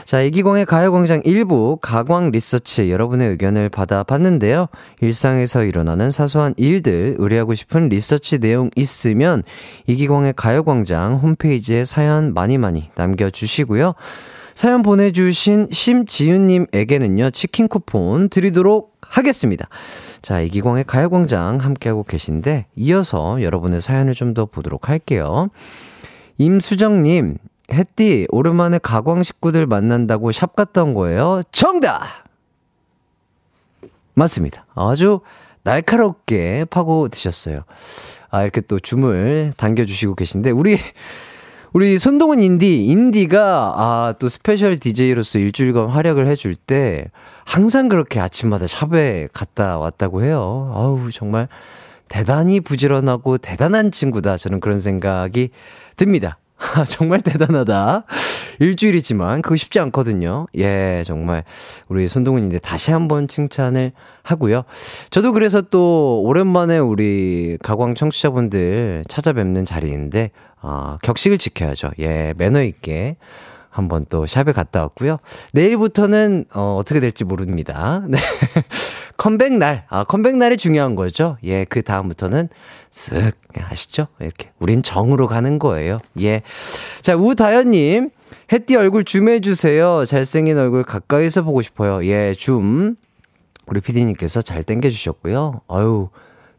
자, 0.04 0.22
이기광의 0.22 0.66
가요광장 0.66 1.22
1부 1.22 1.80
가광 1.82 2.32
리서치 2.32 2.92
여러분의 2.92 3.30
의견을 3.30 3.70
받아봤는데요. 3.70 4.68
일상에서 5.02 5.64
일어나는 5.64 6.12
사소한 6.12 6.54
일들 6.58 7.16
의뢰하고 7.20 7.54
싶은 7.54 7.90
리서치 7.90 8.40
내용 8.40 8.70
있으면 8.76 9.44
이기광의 9.86 10.34
가요광장 10.36 11.20
홈페이지에 11.20 11.86
사연 11.86 12.34
많이 12.34 12.58
많이 12.58 12.90
남겨주시고요. 12.96 13.94
사연 14.58 14.82
보내주신 14.82 15.68
심지윤님에게는요, 15.72 17.30
치킨 17.30 17.68
쿠폰 17.68 18.28
드리도록 18.28 18.98
하겠습니다. 19.02 19.68
자, 20.24 20.42
이기광의 20.42 20.84
가요광장 20.86 21.60
함께하고 21.60 22.02
계신데, 22.02 22.66
이어서 22.76 23.40
여러분의 23.44 23.82
사연을 23.84 24.16
좀 24.16 24.34
더 24.34 24.48
보도록 24.48 24.90
할게요. 24.90 25.50
임수정님, 26.40 27.38
햇띠, 27.72 28.26
오랜만에 28.30 28.80
가광 28.80 29.22
식구들 29.22 29.68
만난다고 29.68 30.32
샵온 30.32 30.96
거예요? 30.96 31.44
정답! 31.52 32.02
맞습니다. 34.16 34.66
아주 34.74 35.20
날카롭게 35.62 36.66
파고 36.66 37.10
드셨어요. 37.10 37.62
아, 38.32 38.42
이렇게 38.42 38.62
또 38.62 38.80
줌을 38.80 39.54
당겨주시고 39.56 40.16
계신데, 40.16 40.50
우리, 40.50 40.80
우리 41.74 42.00
손동운 42.00 42.42
인디, 42.42 42.86
인디가, 42.86 43.74
아, 43.76 44.14
또 44.20 44.30
special 44.30 44.78
DJ로서 44.78 45.40
일주일간 45.40 45.90
활약을 45.90 46.28
해줄 46.28 46.56
때, 46.56 47.06
항상 47.46 47.90
그렇게 47.90 48.20
아침마다 48.20 48.68
샵에 48.68 49.28
갔다 49.34 49.78
왔다고 49.78 50.24
해요. 50.24 50.72
아우, 50.76 51.12
정말 51.12 51.48
대단히 52.08 52.62
부지런하고 52.62 53.38
대단한 53.38 53.92
친구다. 53.92 54.38
저는 54.38 54.60
그런 54.60 54.80
생각이 54.80 55.50
듭니다. 55.98 56.38
정말 56.90 57.22
대단하다. 57.22 58.06
일주일이지만 58.60 59.42
그거 59.42 59.56
쉽지 59.56 59.80
않거든요. 59.80 60.48
예, 60.58 61.04
정말 61.06 61.44
우리 61.88 62.08
손동훈인데 62.08 62.60
다시 62.60 62.92
한번 62.92 63.28
칭찬을 63.28 63.92
하고요. 64.24 64.64
저도 65.10 65.34
그래서 65.34 65.62
또 65.62 66.22
오랜만에 66.24 66.78
우리 66.78 67.58
가광 67.62 67.96
청취자분들 67.96 69.04
찾아뵙는 69.08 69.66
자리인데 69.66 70.32
어, 70.62 70.98
격식을 71.04 71.38
지켜야죠. 71.38 71.92
예, 72.00 72.34
매너 72.38 72.64
있게 72.64 73.18
한번 73.78 74.08
또 74.10 74.26
샵에 74.26 74.54
갔다 74.54 74.82
왔고요. 74.82 75.18
내일부터는 75.54 76.46
어, 76.54 76.78
어떻게 76.80 77.00
될지 77.00 77.24
모릅니다. 77.24 78.02
네. 78.10 78.18
컴백 79.18 79.54
날, 79.54 79.86
아, 79.90 80.04
컴백 80.04 80.38
날이 80.38 80.58
중요한 80.58 80.96
거죠. 80.96 81.38
예, 81.44 81.64
그 81.66 81.84
다음부터는 81.84 82.50
쓱, 82.92 83.34
아시죠? 83.70 84.08
이렇게. 84.20 84.50
우린 84.60 84.82
정으로 84.82 85.28
가는 85.28 85.60
거예요. 85.60 86.00
예. 86.22 86.42
자, 87.02 87.16
우다연님, 87.16 88.10
햇띠 88.52 88.76
얼굴 88.76 89.04
줌해주세요. 89.04 90.06
잘생긴 90.06 90.58
얼굴 90.58 90.84
가까이서 90.84 91.44
보고 91.44 91.62
싶어요. 91.62 92.06
예, 92.06 92.34
줌. 92.38 92.96
우리 93.68 93.82
피디님께서 93.82 94.42
잘 94.42 94.64
땡겨주셨고요. 94.64 95.62
아유, 95.68 96.10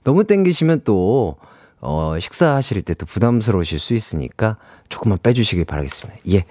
너무 0.04 0.24
땡기시면 0.24 0.82
또, 0.84 1.36
어, 1.80 2.16
식사하실 2.18 2.82
때 2.82 2.94
또 2.94 3.06
부담스러우실 3.06 3.78
수 3.78 3.94
있으니까 3.94 4.56
조금만 4.88 5.18
빼주시길 5.22 5.64
바라겠습니다. 5.64 6.20
예, 6.32 6.44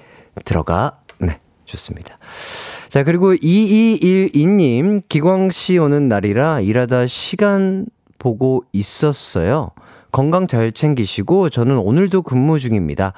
들어가. 0.45 0.99
네, 1.19 1.39
좋습니다. 1.65 2.17
자, 2.89 3.03
그리고 3.03 3.33
2212님, 3.33 5.01
기광씨 5.07 5.77
오는 5.77 6.07
날이라 6.07 6.61
일하다 6.61 7.07
시간 7.07 7.85
보고 8.17 8.63
있었어요. 8.73 9.71
건강 10.11 10.47
잘 10.47 10.71
챙기시고, 10.71 11.49
저는 11.49 11.77
오늘도 11.77 12.21
근무 12.23 12.59
중입니다. 12.59 13.13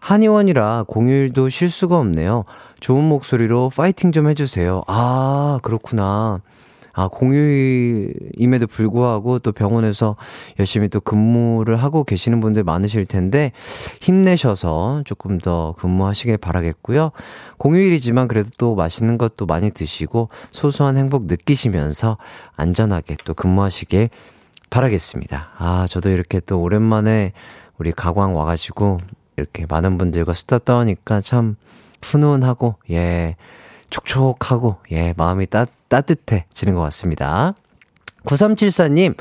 한의원이라 0.00 0.84
공휴일도 0.88 1.48
쉴 1.50 1.70
수가 1.70 1.98
없네요. 1.98 2.44
좋은 2.80 3.04
목소리로 3.04 3.70
파이팅 3.74 4.12
좀 4.12 4.28
해주세요. 4.28 4.82
아, 4.86 5.60
그렇구나. 5.62 6.40
아, 6.92 7.08
공휴일임에도 7.08 8.66
불구하고 8.66 9.38
또 9.38 9.52
병원에서 9.52 10.16
열심히 10.58 10.88
또 10.88 11.00
근무를 11.00 11.76
하고 11.76 12.04
계시는 12.04 12.40
분들 12.40 12.64
많으실 12.64 13.06
텐데 13.06 13.52
힘내셔서 14.00 15.02
조금 15.04 15.38
더 15.38 15.74
근무하시길 15.78 16.38
바라겠고요. 16.38 17.12
공휴일이지만 17.58 18.28
그래도 18.28 18.50
또 18.58 18.74
맛있는 18.74 19.18
것도 19.18 19.46
많이 19.46 19.70
드시고 19.70 20.30
소소한 20.50 20.96
행복 20.96 21.26
느끼시면서 21.26 22.16
안전하게 22.56 23.16
또 23.24 23.34
근무하시길 23.34 24.10
바라겠습니다. 24.70 25.50
아, 25.58 25.86
저도 25.88 26.10
이렇게 26.10 26.40
또 26.40 26.60
오랜만에 26.60 27.32
우리 27.78 27.92
가광 27.92 28.36
와가지고 28.36 28.98
이렇게 29.40 29.66
많은 29.68 29.98
분들과 29.98 30.34
수다 30.34 30.58
떠니까 30.58 31.20
참 31.20 31.56
훈훈하고, 32.02 32.76
예, 32.90 33.36
촉촉하고, 33.88 34.76
예, 34.92 35.14
마음이 35.16 35.46
따, 35.46 35.66
따뜻해지는 35.88 36.74
것 36.74 36.82
같습니다. 36.82 37.54
9374님, 38.26 39.16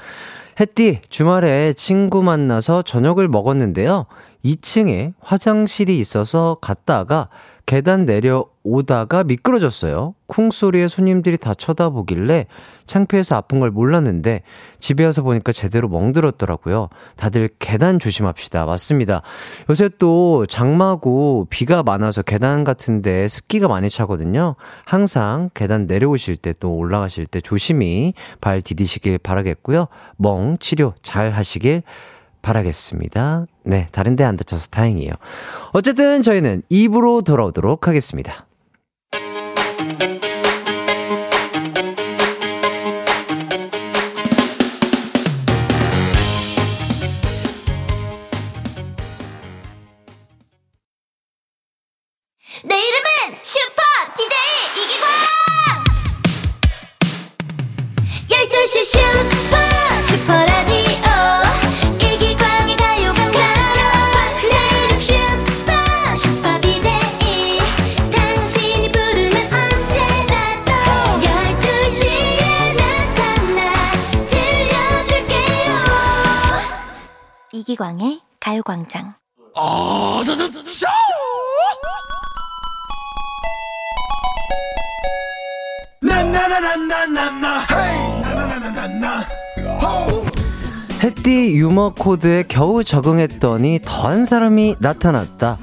햇띠, 0.59 1.01
주말에 1.09 1.73
친구 1.73 2.21
만나서 2.21 2.81
저녁을 2.81 3.27
먹었는데요. 3.29 4.05
2층에 4.43 5.13
화장실이 5.19 5.99
있어서 5.99 6.57
갔다가 6.61 7.29
계단 7.65 8.05
내려오다가 8.05 9.23
미끄러졌어요. 9.23 10.15
쿵 10.25 10.49
소리에 10.49 10.87
손님들이 10.87 11.37
다 11.37 11.53
쳐다보길래 11.53 12.47
창피해서 12.87 13.35
아픈 13.35 13.59
걸 13.59 13.69
몰랐는데 13.69 14.41
집에 14.79 15.05
와서 15.05 15.21
보니까 15.21 15.51
제대로 15.51 15.87
멍들었더라고요. 15.87 16.89
다들 17.15 17.49
계단 17.59 17.99
조심합시다. 17.99 18.65
맞습니다. 18.65 19.21
요새 19.69 19.87
또 19.99 20.47
장마고 20.47 21.45
비가 21.51 21.83
많아서 21.83 22.23
계단 22.23 22.63
같은데 22.63 23.27
습기가 23.27 23.67
많이 23.67 23.87
차거든요. 23.87 24.55
항상 24.85 25.51
계단 25.53 25.85
내려오실 25.85 26.37
때 26.37 26.53
또 26.59 26.75
올라가실 26.75 27.27
때 27.27 27.39
조심히 27.41 28.15
발 28.41 28.63
디디시길 28.63 29.19
바라겠고요. 29.19 29.87
멍 30.17 30.57
치료 30.59 30.95
잘 31.03 31.31
하시길 31.31 31.83
바 31.83 32.18
라겠습니다. 32.41 33.45
네, 33.63 33.87
다른 33.91 34.15
데 34.15 34.23
안 34.23 34.35
다쳐서 34.37 34.67
다행이에요. 34.69 35.11
어쨌든 35.73 36.21
저희는 36.23 36.63
입으로 36.69 37.21
돌아오도록 37.21 37.87
하겠습니다. 37.87 38.45
내 52.63 52.75
이름은 52.75 53.39
슈퍼 53.43 53.81
DJ 54.17 54.83
이기광 54.83 55.07
12시 58.27 58.83
슈퍼 58.85 59.68
이기광의 77.69 78.21
가요광장. 78.39 79.13
햇띠 91.03 91.53
유머 91.53 91.93
코드에 91.93 92.43
겨우 92.47 92.83
적응했더니 92.83 93.81
더한 93.85 94.25
사람이 94.25 94.77
나타났다. 94.79 95.57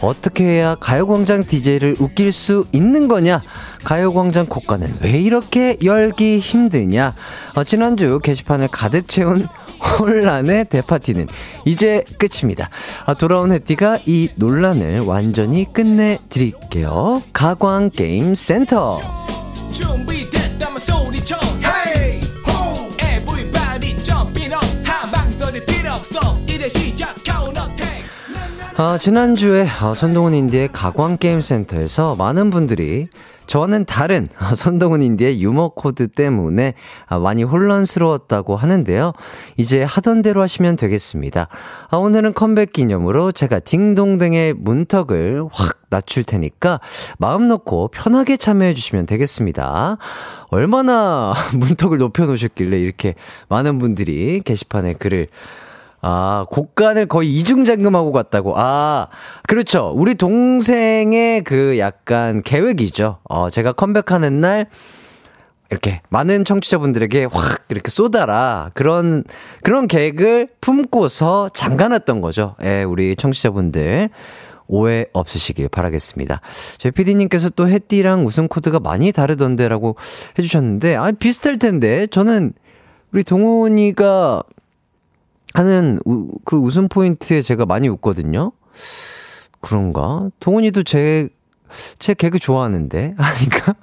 어떻게 0.00 0.44
해야 0.44 0.74
가요광장 0.74 1.44
DJ를 1.44 1.96
웃길 2.00 2.32
수 2.32 2.66
있는 2.72 3.06
거냐? 3.06 3.42
가요광장 3.84 4.46
국가는 4.46 4.88
왜 5.00 5.10
이렇게 5.20 5.76
열기 5.84 6.38
힘드냐? 6.38 7.14
어, 7.54 7.64
지난주 7.64 8.18
게시판을 8.22 8.68
가득 8.68 9.08
채운 9.08 9.46
혼란의 10.00 10.64
대파티는 10.66 11.28
이제 11.66 12.04
끝입니다. 12.18 12.70
아, 13.04 13.12
돌아온 13.14 13.52
햇띠가 13.52 13.98
이 14.06 14.30
논란을 14.36 15.00
완전히 15.00 15.70
끝내드릴게요. 15.72 17.22
가광게임 17.32 18.34
센터. 18.34 18.98
준비됐다면 19.72 20.78
소리쳐 20.80 21.36
Hey 21.62 22.20
ho 22.48 22.88
Everybody 23.02 24.02
jumping 24.02 24.54
up 24.54 24.64
한방소리 24.84 25.64
필요 25.66 25.92
없어 25.92 26.18
이제 26.44 26.68
시작 26.68 27.14
counterattack 27.24 27.84
아, 28.76 28.96
지난주에 28.98 29.68
어, 29.82 29.94
손동운 29.94 30.32
인디의 30.34 30.70
가광게임센터에서 30.72 32.16
많은 32.16 32.50
분들이 32.50 33.08
저와는 33.46 33.84
다른 33.84 34.28
어, 34.40 34.54
손동운 34.54 35.02
인디의 35.02 35.42
유머 35.42 35.70
코드 35.70 36.08
때문에 36.08 36.74
아, 37.06 37.18
많이 37.18 37.42
혼란스러웠다고 37.42 38.56
하는데요. 38.56 39.12
이제 39.56 39.82
하던 39.82 40.22
대로 40.22 40.42
하시면 40.42 40.76
되겠습니다. 40.76 41.48
아, 41.90 41.96
오늘은 41.96 42.34
컴백 42.34 42.72
기념으로 42.72 43.32
제가 43.32 43.60
딩동댕의 43.60 44.54
문턱을 44.54 45.44
확 45.52 45.78
낮출 45.90 46.24
테니까 46.24 46.80
마음 47.18 47.46
놓고 47.48 47.88
편하게 47.88 48.36
참여해 48.36 48.74
주시면 48.74 49.06
되겠습니다. 49.06 49.98
얼마나 50.48 51.34
문턱을 51.54 51.98
높여 51.98 52.24
놓으셨길래 52.24 52.80
이렇게 52.80 53.14
많은 53.48 53.78
분들이 53.78 54.40
게시판에 54.44 54.94
글을 54.94 55.28
아, 56.06 56.44
곡간을 56.50 57.06
거의 57.06 57.30
이중잠금하고 57.30 58.12
갔다고. 58.12 58.52
아, 58.58 59.08
그렇죠. 59.48 59.90
우리 59.96 60.14
동생의 60.14 61.44
그 61.44 61.78
약간 61.78 62.42
계획이죠. 62.42 63.20
어, 63.24 63.48
제가 63.48 63.72
컴백하는 63.72 64.38
날, 64.38 64.66
이렇게 65.70 66.02
많은 66.10 66.44
청취자분들에게 66.44 67.24
확 67.32 67.64
이렇게 67.70 67.88
쏟아라. 67.88 68.68
그런, 68.74 69.24
그런 69.62 69.88
계획을 69.88 70.48
품고서 70.60 71.48
잠가놨던 71.54 72.20
거죠. 72.20 72.54
예, 72.62 72.82
우리 72.82 73.16
청취자분들. 73.16 74.10
오해 74.66 75.06
없으시길 75.12 75.68
바라겠습니다. 75.68 76.40
저희 76.78 76.90
PD님께서 76.90 77.50
또 77.50 77.68
해띠랑 77.68 78.26
웃음 78.26 78.48
코드가 78.48 78.80
많이 78.80 79.12
다르던데라고 79.12 79.96
해주셨는데, 80.38 80.96
아, 80.96 81.12
비슷할 81.12 81.58
텐데, 81.58 82.06
저는 82.06 82.54
우리 83.12 83.24
동운이가 83.24 84.42
하는 85.54 85.98
우, 86.04 86.28
그 86.44 86.56
웃음 86.56 86.88
포인트에 86.88 87.40
제가 87.40 87.64
많이 87.64 87.88
웃거든요. 87.88 88.52
그런가? 89.60 90.28
동운이도 90.40 90.82
제, 90.82 91.28
제 91.98 92.12
개그 92.12 92.38
좋아하는데? 92.38 93.14
아닌가? 93.16 93.74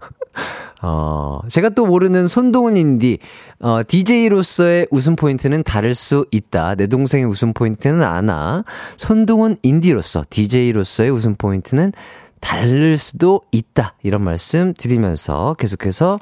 어, 0.84 1.40
제가 1.48 1.70
또 1.70 1.86
모르는 1.86 2.28
손동운 2.28 2.76
인디, 2.76 3.20
어, 3.60 3.82
DJ로서의 3.88 4.88
웃음 4.92 5.16
포인트는 5.16 5.64
다를 5.64 5.96
수 5.96 6.26
있다. 6.32 6.76
내 6.76 6.88
동생의 6.88 7.26
웃음 7.26 7.54
포인트는 7.54 8.02
아나. 8.02 8.64
손동운 8.98 9.58
인디로서, 9.64 10.26
DJ로서의 10.30 11.12
웃음 11.12 11.36
포인트는 11.36 11.94
다를 12.40 12.98
수도 12.98 13.42
있다. 13.52 13.94
이런 14.02 14.24
말씀 14.24 14.74
드리면서 14.76 15.56
계속해서 15.60 16.18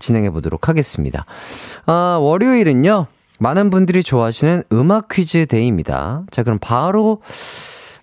진행해 0.00 0.30
보도록 0.30 0.68
하겠습니다. 0.68 1.24
아, 1.86 2.18
월요일은요, 2.20 3.06
많은 3.40 3.70
분들이 3.70 4.02
좋아하시는 4.02 4.64
음악 4.72 5.08
퀴즈 5.08 5.46
day입니다. 5.46 6.24
자, 6.30 6.42
그럼 6.42 6.58
바로, 6.60 7.22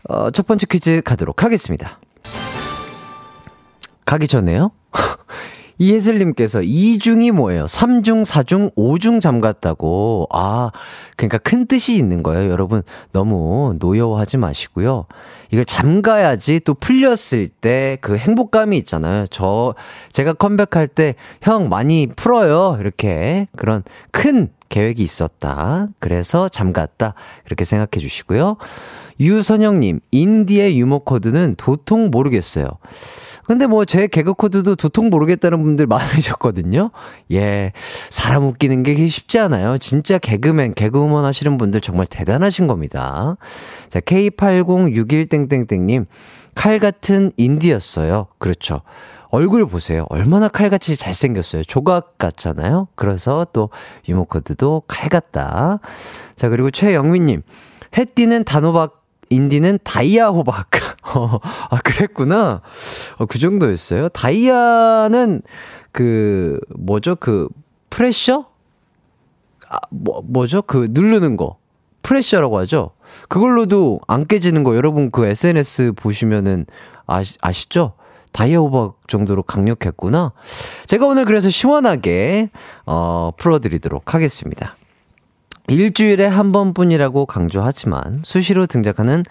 어, 0.09 0.31
첫 0.31 0.47
번째 0.47 0.65
퀴즈 0.65 1.01
가도록 1.05 1.43
하겠습니다. 1.43 1.99
가기 4.05 4.27
전에요? 4.27 4.71
이혜슬님께서 5.79 6.61
2중이 6.61 7.31
뭐예요? 7.33 7.65
3중, 7.65 8.25
4중, 8.25 8.73
5중 8.75 9.21
잠갔다고. 9.21 10.27
아, 10.33 10.71
그러니까 11.15 11.37
큰 11.37 11.67
뜻이 11.67 11.93
있는 11.93 12.23
거예요, 12.23 12.49
여러분. 12.49 12.81
너무 13.13 13.75
노여워하지 13.77 14.37
마시고요. 14.37 15.05
이걸 15.51 15.65
잠가야지 15.65 16.61
또 16.61 16.73
풀렸을 16.73 17.49
때 17.49 17.99
그 18.01 18.17
행복감이 18.17 18.75
있잖아요. 18.79 19.27
저, 19.29 19.75
제가 20.13 20.33
컴백할 20.33 20.87
때, 20.87 21.13
형, 21.43 21.69
많이 21.69 22.07
풀어요. 22.07 22.77
이렇게. 22.79 23.47
그런 23.55 23.83
큰 24.09 24.49
계획이 24.69 25.03
있었다. 25.03 25.87
그래서 25.99 26.49
잠갔다. 26.49 27.13
그렇게 27.45 27.65
생각해 27.65 27.99
주시고요. 27.99 28.57
유선영님, 29.19 29.99
인디의 30.11 30.79
유머 30.79 30.99
코드는 30.99 31.55
도통 31.57 32.11
모르겠어요. 32.11 32.65
근데 33.45 33.65
뭐 33.65 33.85
제 33.85 34.07
개그 34.07 34.33
코드도 34.33 34.75
도통 34.75 35.09
모르겠다는 35.09 35.63
분들 35.63 35.87
많으셨거든요. 35.87 36.91
예. 37.31 37.71
사람 38.09 38.43
웃기는 38.43 38.83
게 38.83 39.07
쉽지 39.07 39.39
않아요. 39.39 39.77
진짜 39.77 40.17
개그맨, 40.17 40.73
개그우먼 40.73 41.23
하시는 41.25 41.57
분들 41.57 41.79
정말 41.81 42.05
대단하신 42.07 42.67
겁니다. 42.67 43.37
자, 43.89 43.99
K8061땡땡땡님, 44.01 46.05
칼 46.55 46.79
같은 46.79 47.31
인디였어요. 47.37 48.27
그렇죠. 48.37 48.81
얼굴 49.29 49.67
보세요. 49.67 50.05
얼마나 50.09 50.47
칼같이 50.47 50.95
잘생겼어요. 50.95 51.63
조각 51.63 52.17
같잖아요. 52.17 52.87
그래서 52.95 53.45
또 53.53 53.69
유머 54.07 54.23
코드도 54.23 54.83
칼 54.87 55.09
같다. 55.09 55.79
자, 56.35 56.49
그리고 56.49 56.71
최영민님, 56.71 57.41
해띠는 57.97 58.43
단호박 58.45 59.03
인디는 59.29 59.79
다이아 59.83 60.29
호박. 60.29 60.69
어, 61.15 61.39
아, 61.69 61.79
그랬구나. 61.83 62.61
어, 63.17 63.25
그 63.25 63.39
정도였어요. 63.39 64.09
다이아는 64.09 65.41
그, 65.91 66.59
뭐죠? 66.69 67.15
그, 67.15 67.49
프레셔? 67.89 68.45
아, 69.69 69.77
뭐, 69.89 70.21
뭐죠? 70.25 70.61
그, 70.61 70.87
누르는 70.91 71.35
거. 71.35 71.57
프레셔라고 72.03 72.57
하죠? 72.59 72.91
그걸로도 73.27 73.99
안 74.07 74.25
깨지는 74.25 74.63
거 74.63 74.75
여러분 74.75 75.11
그 75.11 75.25
SNS 75.25 75.93
보시면은 75.97 76.65
아시, 77.05 77.37
아시죠? 77.41 77.93
호박 78.45 79.07
정도로 79.07 79.43
강력했구나. 79.43 80.31
제가 80.85 81.05
오늘 81.05 81.25
그래서 81.25 81.49
시원하게, 81.49 82.49
어, 82.85 83.31
풀어드리도록 83.37 84.13
하겠습니다. 84.13 84.75
일주일에 85.67 86.25
한 86.25 86.51
번뿐이라고 86.51 87.25
강조하지만 87.25 88.21
수시로 88.23 88.67
등장하는 88.67 89.23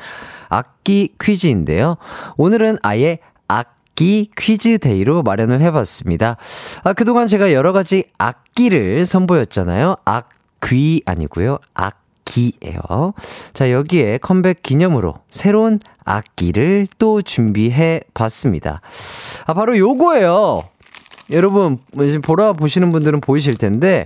악기 0.48 1.14
퀴즈인데요. 1.20 1.96
오늘은 2.36 2.78
아예 2.82 3.18
악기 3.48 4.30
퀴즈 4.36 4.78
day로 4.78 5.22
마련을 5.22 5.60
해봤습니다. 5.62 6.36
아, 6.84 6.92
그동안 6.92 7.26
제가 7.26 7.52
여러 7.52 7.72
가지 7.72 8.04
악기를 8.18 9.06
선보였잖아요. 9.06 9.96
악귀 10.04 11.02
아니고요. 11.06 11.58
악기예요. 11.74 13.14
자, 13.54 13.70
여기에 13.70 14.18
컴백 14.18 14.62
기념으로 14.62 15.14
새로운 15.30 15.80
악기를 16.04 16.86
또 16.98 17.22
준비해 17.22 18.02
봤습니다. 18.12 18.82
아, 19.46 19.54
바로 19.54 19.78
요거예요. 19.78 20.60
여러분, 21.32 21.78
지금 21.92 22.20
보라 22.20 22.52
보시는 22.52 22.92
분들은 22.92 23.22
보이실 23.22 23.56
텐데, 23.56 24.04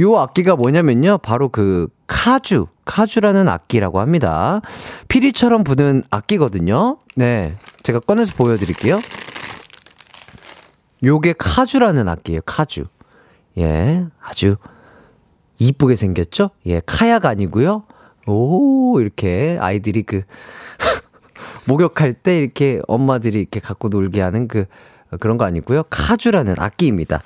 요 0.00 0.18
악기가 0.18 0.56
뭐냐면요. 0.56 1.18
바로 1.18 1.48
그 1.48 1.88
카주, 2.06 2.66
카주라는 2.84 3.48
악기라고 3.48 4.00
합니다. 4.00 4.60
피리처럼 5.08 5.64
부는 5.64 6.04
악기거든요. 6.10 6.98
네. 7.16 7.54
제가 7.82 8.00
꺼내서 8.00 8.34
보여드릴게요. 8.36 8.98
요게 11.04 11.34
카주라는 11.38 12.08
악기예요. 12.08 12.40
카주. 12.46 12.86
예. 13.58 14.04
아주 14.22 14.56
이쁘게 15.58 15.96
생겼죠? 15.96 16.50
예. 16.66 16.80
카야가 16.84 17.28
아니고요. 17.28 17.84
오, 18.26 19.00
이렇게 19.00 19.58
아이들이 19.60 20.02
그 20.02 20.22
목욕할 21.66 22.14
때 22.14 22.38
이렇게 22.38 22.80
엄마들이 22.86 23.40
이렇게 23.40 23.60
갖고 23.60 23.88
놀게 23.88 24.20
하는 24.20 24.48
그 24.48 24.66
그런 25.20 25.38
거 25.38 25.44
아니고요. 25.44 25.84
카주라는 25.90 26.56
악기입니다. 26.58 27.22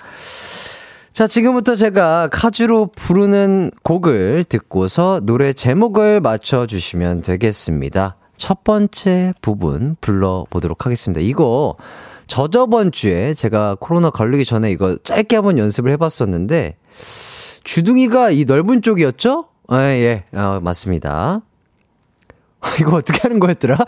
자, 1.13 1.27
지금부터 1.27 1.77
제가 1.77 2.29
카주로 2.29 2.87
부르는 2.87 3.71
곡을 3.83 4.45
듣고서 4.49 5.21
노래 5.23 5.53
제목을 5.53 6.21
맞춰 6.21 6.67
주시면 6.67 7.23
되겠습니다. 7.23 8.17
첫 8.39 8.65
번째 8.65 9.35
부분 9.43 9.97
불러보도록 10.01 10.87
하겠습니다. 10.87 11.21
이거 11.21 11.77
저저번 12.29 12.93
주에 12.93 13.35
제가 13.35 13.77
코로나 13.79 14.09
걸리기 14.09 14.47
전에 14.47 14.71
이거 14.71 14.97
짧게 15.05 15.37
한번 15.37 15.59
연습을 15.59 15.91
해봤었는데, 15.93 16.77
주둥이가 17.65 18.31
이 18.31 18.45
넓은 18.45 18.83
쪽이었죠? 18.83 19.49
아, 19.69 19.83
예, 19.85 20.25
어, 20.33 20.61
맞습니다. 20.63 21.41
이거 22.81 22.97
어떻게 22.97 23.21
하는 23.23 23.39
거였더라? 23.41 23.79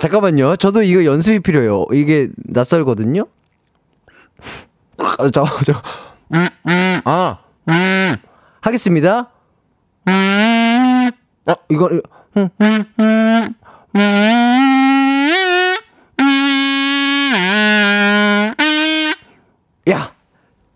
잠깐만요. 0.00 0.56
저도 0.56 0.82
이거 0.82 1.04
연습이 1.04 1.40
필요해요. 1.40 1.86
이게 1.92 2.28
낯설거든요? 2.36 3.26
저, 5.32 5.44
저, 5.64 5.82
아, 7.04 7.38
하겠습니다. 8.60 9.30
어, 11.46 11.54
이거, 11.70 11.90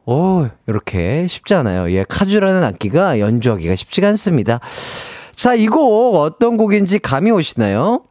오, 0.07 0.49
이렇게 0.69 1.27
쉽지 1.27 1.55
않아요. 1.55 1.91
예, 1.93 2.05
카주라는 2.09 2.63
악기가 2.63 3.19
연주하기가 3.19 3.75
쉽지가 3.75 4.09
않습니다. 4.09 4.61
자, 5.35 5.55
이 5.55 5.67
곡 5.67 6.15
어떤 6.17 6.57
곡인지 6.57 7.01
감이 7.01 7.31
오시나요? 7.31 8.03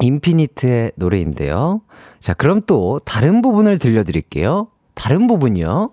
인피니트의 0.00 0.92
노래인데요. 0.96 1.80
자, 2.20 2.34
그럼 2.34 2.60
또 2.66 3.00
다른 3.04 3.40
부분을 3.40 3.78
들려드릴게요. 3.78 4.68
다른 4.94 5.26
부분이요. 5.26 5.90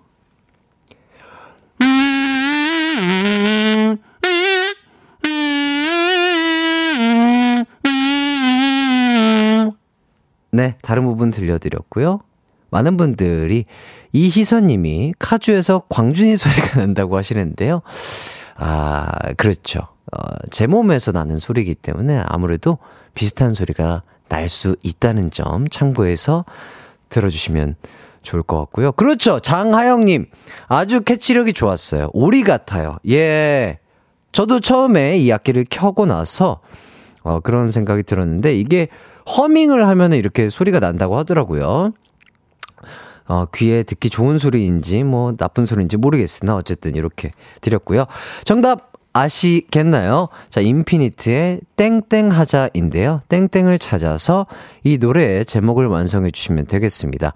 네, 10.52 10.76
다른 10.82 11.04
부분 11.04 11.30
들려드렸고요. 11.30 12.20
많은 12.74 12.96
분들이 12.96 13.66
이희선님이 14.12 15.14
카주에서 15.20 15.84
광준이 15.88 16.36
소리가 16.36 16.80
난다고 16.82 17.16
하시는데요. 17.16 17.82
아, 18.56 19.08
그렇죠. 19.36 19.80
어, 20.12 20.18
제 20.50 20.66
몸에서 20.66 21.12
나는 21.12 21.38
소리이기 21.38 21.76
때문에 21.76 22.22
아무래도 22.26 22.78
비슷한 23.14 23.54
소리가 23.54 24.02
날 24.28 24.48
수 24.48 24.74
있다는 24.82 25.30
점 25.30 25.68
참고해서 25.68 26.44
들어주시면 27.10 27.76
좋을 28.22 28.42
것 28.42 28.58
같고요. 28.58 28.90
그렇죠. 28.92 29.38
장하영님. 29.38 30.26
아주 30.66 31.02
캐치력이 31.02 31.52
좋았어요. 31.52 32.08
오리 32.12 32.42
같아요. 32.42 32.98
예. 33.08 33.78
저도 34.32 34.58
처음에 34.58 35.18
이 35.18 35.30
악기를 35.30 35.66
켜고 35.70 36.06
나서, 36.06 36.60
어, 37.22 37.38
그런 37.40 37.70
생각이 37.70 38.02
들었는데, 38.02 38.56
이게 38.56 38.88
허밍을 39.36 39.86
하면 39.86 40.12
이렇게 40.14 40.48
소리가 40.48 40.80
난다고 40.80 41.16
하더라고요. 41.18 41.92
어, 43.26 43.46
귀에 43.54 43.82
듣기 43.82 44.10
좋은 44.10 44.38
소리인지, 44.38 45.02
뭐, 45.02 45.36
나쁜 45.36 45.66
소리인지 45.66 45.96
모르겠으나, 45.96 46.56
어쨌든 46.56 46.94
이렇게 46.94 47.30
드렸고요. 47.60 48.06
정답 48.44 48.92
아시겠나요? 49.14 50.28
자, 50.50 50.60
인피니트의 50.60 51.60
땡땡 51.76 52.30
하자인데요. 52.30 53.20
땡땡을 53.28 53.78
찾아서 53.78 54.46
이 54.82 54.98
노래의 54.98 55.46
제목을 55.46 55.86
완성해 55.86 56.32
주시면 56.32 56.66
되겠습니다. 56.66 57.32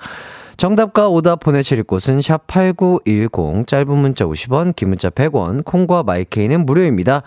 정답과 0.57 1.09
오답 1.09 1.39
보내실 1.39 1.85
곳은 1.85 2.19
샵8910, 2.19 3.69
짧은 3.69 3.97
문자 3.97 4.27
50원, 4.27 4.75
긴 4.75 4.89
문자 4.89 5.09
100원, 5.09 5.65
콩과 5.65 6.03
마이케이는 6.03 6.67
무료입니다. 6.67 7.23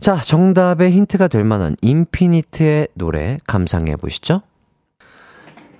자, 0.00 0.16
정답의 0.16 0.92
힌트가 0.92 1.28
될 1.28 1.44
만한 1.44 1.76
인피니트의 1.80 2.88
노래 2.92 3.38
감상해 3.46 3.96
보시죠. 3.96 4.42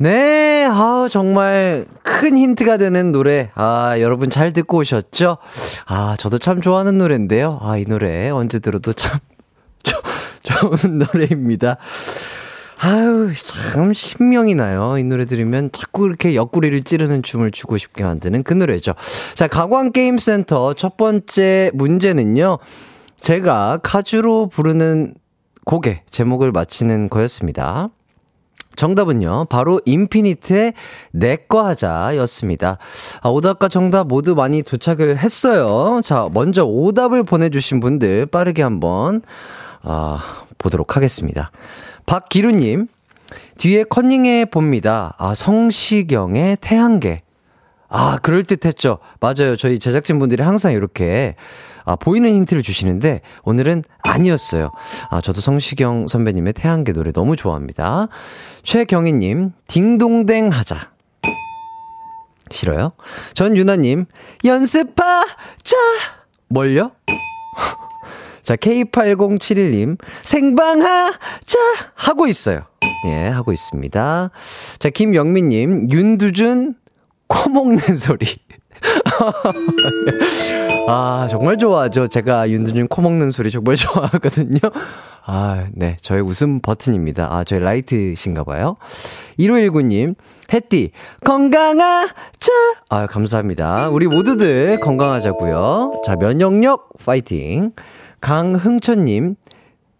네, 0.00 0.64
아, 0.70 1.08
정말 1.10 1.84
큰 2.04 2.36
힌트가 2.36 2.76
되는 2.76 3.10
노래. 3.10 3.50
아, 3.56 3.96
여러분 3.98 4.30
잘 4.30 4.52
듣고 4.52 4.78
오셨죠? 4.78 5.38
아, 5.86 6.14
저도 6.18 6.38
참 6.38 6.60
좋아하는 6.60 6.98
노래인데요. 6.98 7.58
아, 7.60 7.78
이 7.78 7.84
노래 7.84 8.30
언제 8.30 8.60
들어도 8.60 8.92
참 8.92 9.18
조, 9.82 10.00
좋은 10.44 10.98
노래입니다. 10.98 11.78
아유, 12.80 13.32
참 13.44 13.92
신명이 13.92 14.54
나요. 14.54 14.98
이 14.98 15.04
노래 15.04 15.24
들으면 15.24 15.70
자꾸 15.72 16.06
이렇게 16.06 16.36
옆구리를 16.36 16.80
찌르는 16.84 17.24
춤을 17.24 17.50
추고 17.50 17.76
싶게 17.76 18.04
만드는 18.04 18.44
그 18.44 18.54
노래죠. 18.54 18.94
자, 19.34 19.48
가광게임센터 19.48 20.74
첫 20.74 20.96
번째 20.96 21.72
문제는요. 21.74 22.58
제가 23.18 23.80
카주로 23.82 24.46
부르는 24.46 25.14
곡의 25.64 26.02
제목을 26.08 26.52
맞히는 26.52 27.08
거였습니다. 27.08 27.90
정답은요, 28.78 29.46
바로 29.50 29.80
인피니트의 29.84 30.72
내꺼 31.10 31.66
하자 31.66 32.16
였습니다. 32.16 32.78
아, 33.20 33.28
오답과 33.28 33.68
정답 33.68 34.06
모두 34.06 34.34
많이 34.34 34.62
도착을 34.62 35.18
했어요. 35.18 36.00
자, 36.02 36.28
먼저 36.32 36.64
오답을 36.64 37.24
보내주신 37.24 37.80
분들 37.80 38.26
빠르게 38.26 38.62
한번, 38.62 39.20
아, 39.82 40.22
보도록 40.56 40.96
하겠습니다. 40.96 41.50
박기루님, 42.06 42.86
뒤에 43.58 43.84
컨닝해 43.84 44.46
봅니다. 44.46 45.14
아, 45.18 45.34
성시경의 45.34 46.58
태양계. 46.60 47.22
아, 47.88 48.18
그럴듯 48.18 48.64
했죠. 48.64 48.98
맞아요. 49.20 49.56
저희 49.56 49.78
제작진분들이 49.78 50.42
항상 50.42 50.72
이렇게 50.72 51.34
아, 51.88 51.96
보이는 51.96 52.28
힌트를 52.28 52.62
주시는데 52.62 53.22
오늘은 53.44 53.82
아니었어요. 54.02 54.70
아, 55.10 55.22
저도 55.22 55.40
성시경 55.40 56.06
선배님의 56.06 56.52
태양계 56.52 56.92
노래 56.92 57.12
너무 57.12 57.34
좋아합니다. 57.34 58.08
최경희님, 58.62 59.52
딩동댕 59.68 60.50
하자. 60.50 60.90
싫어요? 62.50 62.92
전 63.32 63.56
유나님, 63.56 64.04
연습하자! 64.44 65.76
뭘요? 66.48 66.92
자, 68.42 68.54
K8071님, 68.56 69.96
생방하자! 70.22 71.58
하고 71.94 72.26
있어요. 72.26 72.66
예, 73.06 73.28
하고 73.28 73.50
있습니다. 73.50 74.30
자, 74.78 74.90
김영민님, 74.90 75.86
윤두준, 75.90 76.74
코 77.28 77.48
먹는 77.48 77.96
소리. 77.96 78.26
아, 80.88 81.26
정말 81.30 81.58
좋아하죠. 81.58 82.08
제가 82.08 82.50
윤두준 82.50 82.88
코 82.88 83.02
먹는 83.02 83.30
소리 83.30 83.50
정말 83.50 83.76
좋아하거든요. 83.76 84.58
아, 85.24 85.66
네. 85.72 85.96
저의 86.00 86.22
웃음 86.22 86.60
버튼입니다. 86.60 87.28
아, 87.30 87.44
저희 87.44 87.60
라이트신가 87.60 88.44
봐요. 88.44 88.76
1519님, 89.38 90.14
햇띠, 90.52 90.92
건강하자! 91.24 92.08
아, 92.88 93.06
감사합니다. 93.06 93.90
우리 93.90 94.06
모두들 94.06 94.80
건강하자고요 94.80 96.02
자, 96.04 96.16
면역력 96.16 96.90
파이팅. 97.04 97.72
강흥천님, 98.20 99.36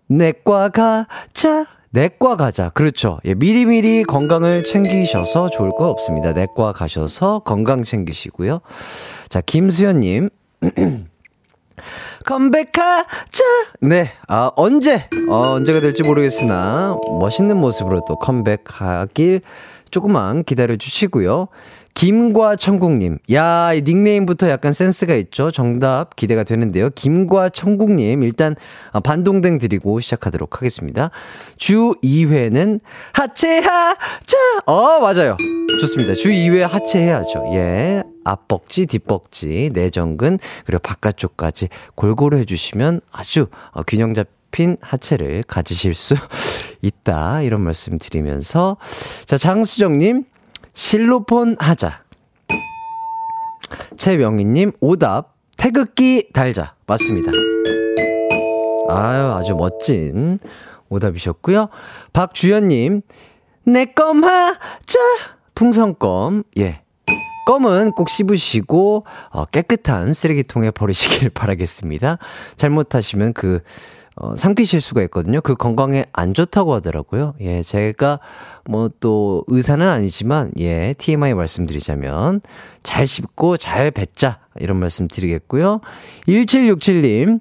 내과 0.08 0.70
가자! 0.70 1.66
내과 1.98 2.37
가자. 2.37 2.68
그렇죠. 2.68 3.18
예, 3.24 3.34
미리미리 3.34 4.04
건강을 4.04 4.62
챙기셔서 4.62 5.50
좋을 5.50 5.72
거 5.76 5.88
없습니다. 5.88 6.32
내과 6.32 6.72
가셔서 6.72 7.40
건강 7.40 7.82
챙기시고요. 7.82 8.61
자, 9.28 9.40
김수현님. 9.40 10.30
컴백하자! 12.24 13.44
네, 13.80 14.11
아, 14.28 14.52
언제, 14.54 15.08
어, 15.28 15.54
언제가 15.54 15.80
될지 15.80 16.04
모르겠으나, 16.04 16.96
멋있는 17.18 17.56
모습으로 17.56 18.02
또 18.06 18.16
컴백하길 18.16 19.40
조금만 19.90 20.44
기다려 20.44 20.76
주시고요. 20.76 21.48
김과 21.98 22.54
천국님. 22.54 23.18
야, 23.32 23.72
이 23.74 23.82
닉네임부터 23.82 24.48
약간 24.50 24.72
센스가 24.72 25.16
있죠? 25.16 25.50
정답 25.50 26.14
기대가 26.14 26.44
되는데요. 26.44 26.90
김과 26.90 27.48
천국님. 27.48 28.22
일단, 28.22 28.54
아, 28.92 29.00
반동댕 29.00 29.58
드리고 29.58 29.98
시작하도록 29.98 30.58
하겠습니다. 30.58 31.11
주 31.56 31.96
2회는 32.04 32.78
하체하 33.14 33.94
자! 33.94 34.37
어, 34.66 35.00
맞아요. 35.00 35.37
좋습니다. 35.80 36.14
주 36.14 36.28
2회 36.28 36.61
하체해야죠. 36.61 37.50
예. 37.54 38.04
앞벅지, 38.22 38.87
뒷벅지, 38.87 39.70
내전근, 39.74 40.38
그리고 40.66 40.78
바깥쪽까지 40.80 41.68
골고루 41.96 42.37
해주시면 42.38 43.00
아주 43.11 43.48
어, 43.72 43.82
균형 43.82 44.14
잡힌 44.14 44.76
하체를 44.80 45.42
가지실 45.48 45.96
수 45.96 46.14
있다. 46.80 47.42
이런 47.42 47.61
말씀 47.62 47.98
드리면서. 47.98 48.76
자, 49.24 49.37
장수정님. 49.37 50.26
실로폰 50.74 51.57
하자. 51.59 52.02
최명희님, 53.96 54.72
오답, 54.81 55.35
태극기 55.57 56.31
달자. 56.33 56.74
맞습니다. 56.87 57.33
아유, 58.88 59.33
아주 59.33 59.54
멋진 59.54 60.38
오답이셨고요. 60.88 61.68
박주연님, 62.12 63.02
내껌 63.64 64.24
하자. 64.24 64.98
풍선껌, 65.54 66.44
예. 66.59 66.83
껌은 67.46 67.92
꼭 67.92 68.09
씹으시고, 68.11 69.04
어, 69.31 69.44
깨끗한 69.46 70.12
쓰레기통에 70.12 70.70
버리시길 70.70 71.31
바라겠습니다. 71.35 72.18
잘못하시면 72.57 73.33
그, 73.33 73.61
어, 74.20 74.35
삼키실 74.37 74.81
수가 74.81 75.02
있거든요. 75.04 75.40
그 75.40 75.54
건강에 75.54 76.04
안 76.12 76.35
좋다고 76.35 76.74
하더라고요. 76.74 77.35
예, 77.40 77.62
제가 77.62 78.18
뭐 78.68 78.88
또 79.00 79.44
의사는 79.46 79.87
아니지만, 79.87 80.50
예, 80.59 80.94
TMI 80.98 81.35
말씀드리자면, 81.35 82.40
잘 82.83 83.07
씹고 83.07 83.57
잘 83.57 83.90
뱉자. 83.90 84.40
이런 84.61 84.78
말씀 84.78 85.09
드리겠고요. 85.09 85.81
1767님, 86.26 87.40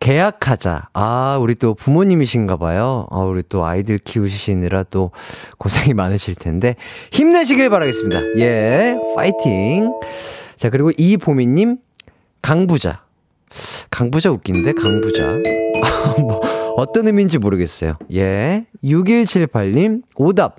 계약하자. 0.00 0.90
아, 0.92 1.38
우리 1.40 1.54
또 1.56 1.74
부모님이신가 1.74 2.56
봐요. 2.56 3.06
아, 3.10 3.18
우리 3.18 3.42
또 3.48 3.64
아이들 3.64 3.98
키우시느라 3.98 4.84
또 4.84 5.10
고생이 5.58 5.94
많으실 5.94 6.36
텐데, 6.36 6.76
힘내시길 7.10 7.68
바라겠습니다. 7.70 8.20
예, 8.38 8.96
파이팅. 9.16 9.90
자, 10.56 10.70
그리고 10.70 10.92
이보미 10.96 11.46
님, 11.46 11.78
강부자. 12.42 13.07
강부자 13.90 14.30
웃긴데, 14.30 14.72
강부자. 14.72 15.36
뭐, 16.22 16.40
어떤 16.76 17.06
의미인지 17.06 17.38
모르겠어요. 17.38 17.94
예. 18.14 18.66
6178님, 18.84 20.02
오답. 20.16 20.56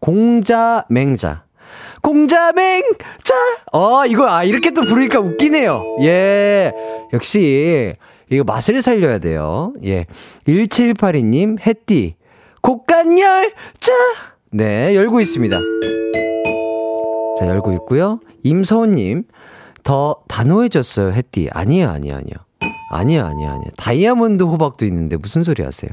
공자 0.00 0.84
맹자. 0.88 1.44
공자맹 2.02 2.82
자! 3.22 3.34
어, 3.72 4.06
이거, 4.06 4.28
아, 4.28 4.44
이렇게 4.44 4.70
또 4.70 4.82
부르니까 4.82 5.20
웃기네요. 5.20 5.98
예. 6.02 6.72
역시, 7.12 7.94
이거 8.30 8.44
맛을 8.44 8.80
살려야 8.82 9.18
돼요. 9.18 9.74
예. 9.84 10.06
1782 10.46 11.22
님, 11.24 11.56
햇띠. 11.58 12.14
곡간열 12.62 13.52
자! 13.80 13.92
네, 14.50 14.94
열고 14.94 15.20
있습니다. 15.20 15.58
자, 17.38 17.46
열고 17.46 17.72
있고요. 17.72 18.20
임서훈님, 18.42 19.24
더 19.88 20.16
단호해졌어요, 20.28 21.12
햇띠. 21.12 21.48
아니에요, 21.50 21.88
아니에요, 21.88 22.16
아니에요. 22.16 22.36
아니야, 22.90 23.26
아니야, 23.26 23.52
아니야. 23.52 23.70
다이아몬드 23.78 24.42
호박도 24.42 24.84
있는데 24.84 25.16
무슨 25.16 25.44
소리 25.44 25.62
하세요? 25.62 25.90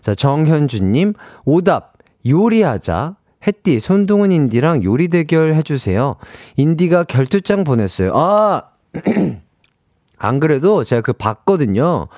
자, 0.00 0.16
정현주님, 0.16 1.14
오답, 1.44 1.92
요리하자. 2.26 3.14
햇띠, 3.46 3.78
손동은 3.78 4.32
인디랑 4.32 4.82
요리 4.82 5.06
대결 5.06 5.54
해주세요. 5.54 6.16
인디가 6.56 7.04
결투장 7.04 7.62
보냈어요. 7.62 8.10
아! 8.16 8.62
안 10.18 10.40
그래도 10.40 10.82
제가 10.82 11.02
그 11.02 11.12
봤거든요. 11.12 12.08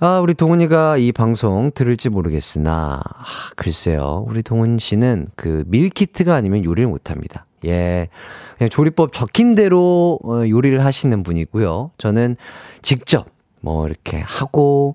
아, 0.00 0.18
우리 0.18 0.34
동훈이가 0.34 0.96
이 0.96 1.12
방송 1.12 1.70
들을지 1.72 2.08
모르겠으나, 2.08 3.00
아, 3.00 3.24
글쎄요. 3.54 4.24
우리 4.26 4.42
동훈 4.42 4.78
씨는 4.78 5.28
그 5.36 5.62
밀키트가 5.68 6.34
아니면 6.34 6.64
요리를 6.64 6.88
못합니다. 6.88 7.45
예. 7.64 8.08
그냥 8.58 8.70
조리법 8.70 9.12
적힌 9.12 9.54
대로 9.54 10.18
어, 10.24 10.42
요리를 10.48 10.84
하시는 10.84 11.22
분이고요. 11.22 11.92
저는 11.98 12.36
직접 12.82 13.26
뭐 13.60 13.86
이렇게 13.88 14.20
하고, 14.20 14.94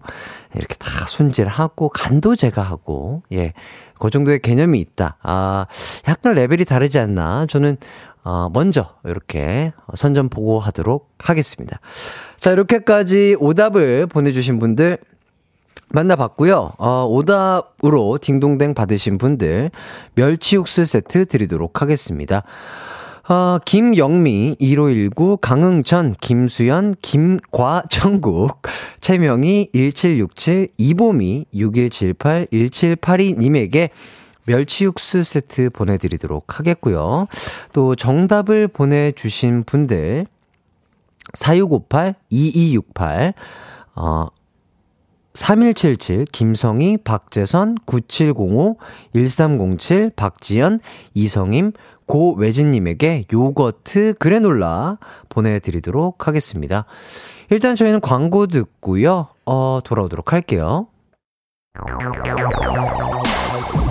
이렇게 0.55 0.75
다 0.75 0.87
손질하고, 1.07 1.89
간도 1.89 2.35
제가 2.35 2.61
하고, 2.61 3.21
예. 3.33 3.53
그 3.99 4.09
정도의 4.09 4.39
개념이 4.39 4.79
있다. 4.79 5.17
아, 5.21 5.65
약간 6.07 6.33
레벨이 6.33 6.65
다르지 6.65 6.97
않나. 6.97 7.45
저는 7.47 7.77
어, 8.23 8.49
먼저 8.53 8.95
이렇게 9.03 9.73
선전 9.93 10.29
보고하도록 10.29 11.15
하겠습니다. 11.19 11.79
자, 12.37 12.51
이렇게까지 12.51 13.35
오답을 13.39 14.07
보내주신 14.07 14.59
분들 14.59 14.99
만나봤고요. 15.93 16.73
어, 16.77 17.05
오답으로 17.09 18.17
딩동댕 18.21 18.73
받으신 18.73 19.17
분들 19.17 19.71
멸치 20.15 20.55
육수 20.55 20.85
세트 20.85 21.25
드리도록 21.25 21.81
하겠습니다. 21.81 22.43
어, 23.29 23.59
김영미, 23.63 24.57
1519, 24.59 25.37
강흥천, 25.37 26.15
김수연, 26.19 26.95
김과정국, 27.01 28.61
최명희, 28.99 29.69
1767, 29.73 30.67
이보미, 30.77 31.45
6178, 31.53 32.47
1782님에게 32.51 33.89
멸치 34.45 34.85
육수 34.85 35.23
세트 35.23 35.69
보내드리도록 35.69 36.59
하겠고요. 36.59 37.27
또 37.73 37.95
정답을 37.95 38.67
보내주신 38.67 39.63
분들, 39.63 40.25
4658, 41.35 42.15
2268, 42.29 43.33
어, 43.95 44.27
3177, 45.33 46.25
김성희, 46.31 46.97
박재선, 46.97 47.77
9705, 47.85 48.77
1307, 49.13 50.11
박지연, 50.15 50.79
이성임, 51.13 51.71
고외진님에게 52.05 53.25
요거트 53.31 54.15
그래놀라 54.19 54.97
보내드리도록 55.29 56.27
하겠습니다. 56.27 56.85
일단 57.49 57.75
저희는 57.75 58.01
광고 58.01 58.47
듣고요. 58.47 59.27
어, 59.45 59.79
돌아오도록 59.83 60.33
할게요. 60.33 60.87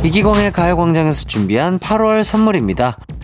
이기광의 0.04 0.52
가요광장에서 0.52 1.26
준비한 1.26 1.78
8월 1.78 2.24
선물입니다. 2.24 2.98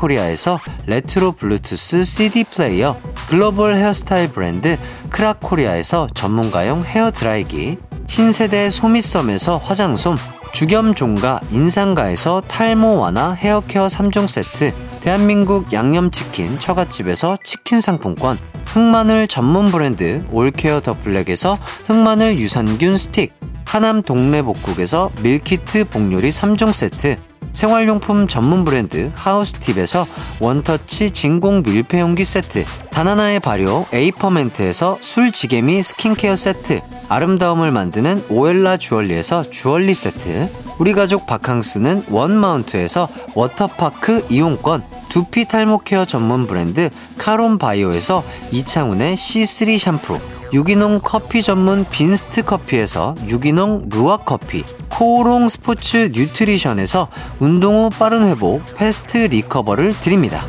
코리아에서 0.00 0.58
레트로 0.86 1.32
블루투스 1.32 2.02
CD 2.04 2.44
플레이어, 2.44 2.96
글로벌 3.28 3.76
헤어스타일 3.76 4.30
브랜드 4.30 4.78
크라코리아에서 5.10 6.08
전문가용 6.14 6.84
헤어 6.84 7.10
드라이기, 7.10 7.76
신세대 8.06 8.70
소미썸에서 8.70 9.58
화장솜, 9.58 10.16
주겸 10.52 10.94
종가 10.94 11.40
인상가에서 11.52 12.40
탈모 12.48 12.98
완화 12.98 13.32
헤어케어 13.32 13.86
3종 13.86 14.26
세트, 14.26 14.72
대한민국 15.00 15.72
양념치킨 15.72 16.58
처갓집에서 16.58 17.36
치킨 17.44 17.80
상품권, 17.80 18.38
흑마늘 18.66 19.28
전문 19.28 19.70
브랜드 19.70 20.24
올케어 20.32 20.80
더 20.80 20.96
블랙에서 20.98 21.58
흑마늘 21.86 22.38
유산균 22.38 22.96
스틱, 22.96 23.32
하남 23.64 24.02
동래복국에서 24.02 25.10
밀키트 25.22 25.84
복요리 25.84 26.30
3종 26.30 26.72
세트, 26.72 27.18
생활용품 27.52 28.28
전문 28.28 28.64
브랜드 28.64 29.10
하우스팁에서 29.14 30.06
원터치 30.40 31.10
진공 31.10 31.62
밀폐용기 31.62 32.24
세트, 32.24 32.64
다나나의 32.90 33.40
발효 33.40 33.86
에이퍼멘트에서 33.92 34.98
술지게미 35.00 35.82
스킨케어 35.82 36.36
세트, 36.36 36.80
아름다움을 37.08 37.72
만드는 37.72 38.24
오엘라 38.28 38.76
주얼리에서 38.76 39.50
주얼리 39.50 39.94
세트, 39.94 40.48
우리 40.78 40.94
가족 40.94 41.26
바캉스는 41.26 42.04
원마운트에서 42.08 43.08
워터파크 43.34 44.26
이용권, 44.30 44.82
두피 45.08 45.46
탈모 45.46 45.78
케어 45.80 46.04
전문 46.04 46.46
브랜드 46.46 46.88
카론 47.18 47.58
바이오에서 47.58 48.22
이창훈의 48.52 49.16
C3 49.16 49.78
샴푸, 49.78 50.18
유기농 50.52 51.00
커피 51.04 51.42
전문 51.42 51.84
빈스트 51.84 52.42
커피에서 52.42 53.14
유기농 53.28 53.88
루아 53.90 54.18
커피, 54.18 54.64
코오롱 54.88 55.48
스포츠 55.48 56.10
뉴트리션에서 56.12 57.08
운동 57.38 57.76
후 57.76 57.90
빠른 57.90 58.26
회복 58.26 58.62
패스트 58.76 59.18
리커버를 59.18 59.94
드립니다. 60.00 60.44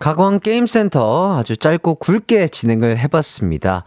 가광 0.00 0.40
게임센터 0.40 1.38
아주 1.38 1.56
짧고 1.56 1.96
굵게 1.96 2.48
진행을 2.48 2.98
해봤습니다. 2.98 3.84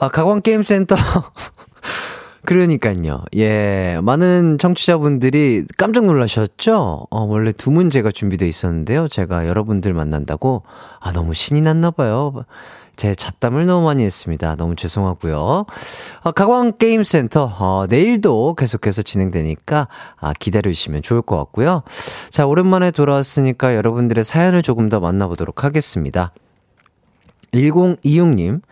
아, 0.00 0.08
가광 0.08 0.42
게임센터. 0.42 0.96
그러니까요. 2.44 3.22
예. 3.36 3.98
많은 4.02 4.58
청취자분들이 4.58 5.64
깜짝 5.78 6.06
놀라셨죠? 6.06 7.06
어, 7.08 7.20
원래 7.24 7.52
두 7.52 7.70
문제가 7.70 8.10
준비되어 8.10 8.48
있었는데요. 8.48 9.06
제가 9.08 9.46
여러분들 9.46 9.94
만난다고, 9.94 10.62
아, 10.98 11.12
너무 11.12 11.34
신이 11.34 11.60
났나봐요. 11.60 12.44
제 12.96 13.14
잡담을 13.14 13.64
너무 13.66 13.86
많이 13.86 14.04
했습니다. 14.04 14.56
너무 14.56 14.74
죄송하고요. 14.74 15.66
어, 16.24 16.32
가광게임센터, 16.32 17.44
어, 17.58 17.86
내일도 17.88 18.54
계속해서 18.56 19.02
진행되니까, 19.02 19.86
아, 20.20 20.32
기다려주시면 20.32 21.02
좋을 21.02 21.22
것 21.22 21.36
같고요. 21.38 21.82
자, 22.30 22.44
오랜만에 22.46 22.90
돌아왔으니까 22.90 23.76
여러분들의 23.76 24.24
사연을 24.24 24.62
조금 24.62 24.88
더 24.88 24.98
만나보도록 24.98 25.62
하겠습니다. 25.62 26.32
1026님, 27.52 28.62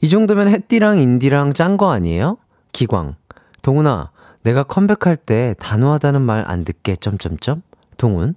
이 0.00 0.08
정도면 0.08 0.48
햇띠랑 0.48 0.98
인디랑 1.00 1.52
짠 1.54 1.76
거 1.76 1.90
아니에요? 1.90 2.38
기광. 2.72 3.16
동훈아, 3.62 4.10
내가 4.42 4.62
컴백할 4.62 5.16
때 5.16 5.54
단호하다는 5.58 6.22
말 6.22 6.44
안 6.46 6.64
듣게, 6.64 6.96
점점점. 6.96 7.62
동훈. 7.96 8.34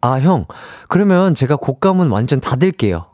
아, 0.00 0.20
형. 0.20 0.46
그러면 0.88 1.34
제가 1.34 1.56
곡감은 1.56 2.08
완전 2.10 2.40
닫을게요. 2.40 3.06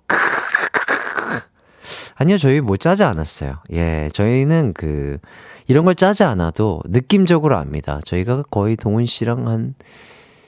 아니요, 2.16 2.38
저희 2.38 2.60
뭐 2.60 2.76
짜지 2.76 3.02
않았어요. 3.04 3.58
예, 3.72 4.10
저희는 4.12 4.74
그, 4.74 5.18
이런 5.66 5.84
걸 5.84 5.94
짜지 5.94 6.24
않아도 6.24 6.80
느낌적으로 6.86 7.56
압니다. 7.56 8.00
저희가 8.04 8.42
거의 8.50 8.76
동훈 8.76 9.06
씨랑 9.06 9.48
한 9.48 9.74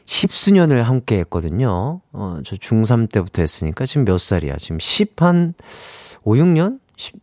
십수년을 0.07 0.83
함께 0.83 1.19
했거든요. 1.21 2.01
어, 2.13 2.39
저 2.45 2.57
중3 2.57 3.11
때부터 3.11 3.43
했으니까 3.43 3.87
지금 3.87 4.05
몇 4.05 4.19
살이야? 4.19 4.57
지금 4.59 4.79
10 4.79 5.23
한 5.23 5.55
5, 6.25 6.35
6년? 6.35 6.79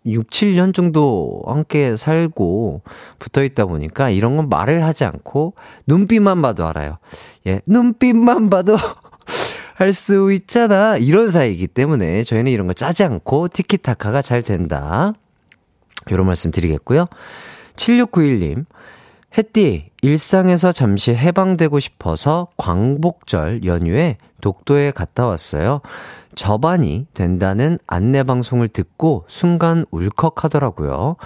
6, 0.05 0.29
7년 0.29 0.73
정도 0.73 1.41
함께 1.45 1.95
살고 1.95 2.81
붙어 3.19 3.43
있다 3.43 3.65
보니까 3.65 4.09
이런 4.09 4.37
건 4.37 4.49
말을 4.49 4.83
하지 4.83 5.05
않고 5.05 5.53
눈빛만 5.87 6.41
봐도 6.41 6.65
알아요. 6.67 6.97
예, 7.47 7.61
눈빛만 7.65 8.49
봐도 8.49 8.77
할 9.75 9.93
수 9.93 10.31
있잖아. 10.31 10.97
이런 10.97 11.29
사이이기 11.29 11.67
때문에 11.67 12.23
저희는 12.23 12.51
이런 12.51 12.67
거 12.67 12.73
짜지 12.73 13.03
않고 13.03 13.47
티키타카가 13.47 14.21
잘 14.21 14.43
된다. 14.43 15.13
이런 16.09 16.25
말씀 16.27 16.51
드리겠고요. 16.51 17.07
7691님, 17.77 18.65
햇띠, 19.37 19.90
일상에서 20.01 20.71
잠시 20.71 21.13
해방되고 21.13 21.79
싶어서 21.79 22.47
광복절 22.57 23.65
연휴에 23.65 24.17
독도에 24.41 24.91
갔다 24.91 25.27
왔어요. 25.27 25.81
저반이 26.35 27.05
된다는 27.13 27.77
안내방송을 27.85 28.69
듣고 28.69 29.25
순간 29.27 29.85
울컥하더라고요. 29.91 31.17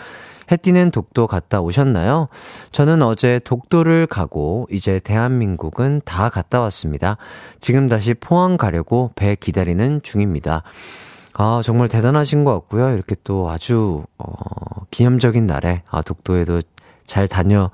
해띠는 0.52 0.92
독도 0.92 1.26
갔다 1.26 1.62
오셨나요? 1.62 2.28
저는 2.72 3.02
어제 3.02 3.40
독도를 3.44 4.08
가고 4.08 4.68
이제 4.70 5.00
대한민국은 5.00 6.02
다 6.06 6.30
갔다 6.30 6.60
왔습니다. 6.62 7.18
지금 7.60 7.88
다시 7.88 8.14
포항 8.14 8.58
가려고 8.58 9.12
배 9.16 9.36
기다리는 9.36 10.02
중입니다. 10.04 10.64
아, 11.34 11.62
정말 11.64 11.88
대단하신 11.88 12.44
것 12.44 12.54
같고요. 12.54 12.94
이렇게 12.94 13.16
또 13.24 13.50
아주, 13.50 14.06
어, 14.18 14.26
기념적인 14.92 15.46
날에, 15.46 15.82
아, 15.90 16.02
독도에도 16.02 16.62
잘 17.08 17.28
다녀 17.28 17.72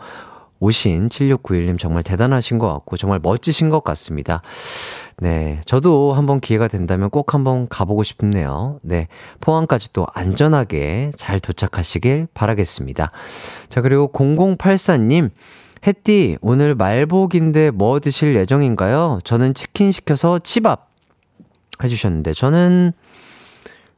오신 0.62 1.10
7691님 1.10 1.80
정말 1.80 2.04
대단하신 2.04 2.60
것 2.60 2.72
같고, 2.72 2.96
정말 2.96 3.20
멋지신 3.22 3.70
것 3.70 3.84
같습니다. 3.84 4.44
네. 5.18 5.60
저도 5.66 6.14
한번 6.14 6.40
기회가 6.40 6.68
된다면 6.68 7.10
꼭 7.10 7.34
한번 7.34 7.68
가보고 7.68 8.04
싶네요. 8.04 8.80
네. 8.84 9.08
포항까지 9.42 9.92
또 9.92 10.06
안전하게 10.14 11.12
잘 11.18 11.40
도착하시길 11.40 12.28
바라겠습니다. 12.34 13.12
자, 13.70 13.82
그리고 13.82 14.12
0084님. 14.14 15.32
햇띠, 15.86 16.38
오늘 16.42 16.76
말복인데 16.76 17.72
뭐 17.72 18.00
드실 18.00 18.36
예정인가요? 18.36 19.20
저는 19.24 19.56
치킨 19.56 19.92
시켜서 19.92 20.38
치밥 20.38 20.92
해주셨는데, 21.84 22.36
저는, 22.36 22.94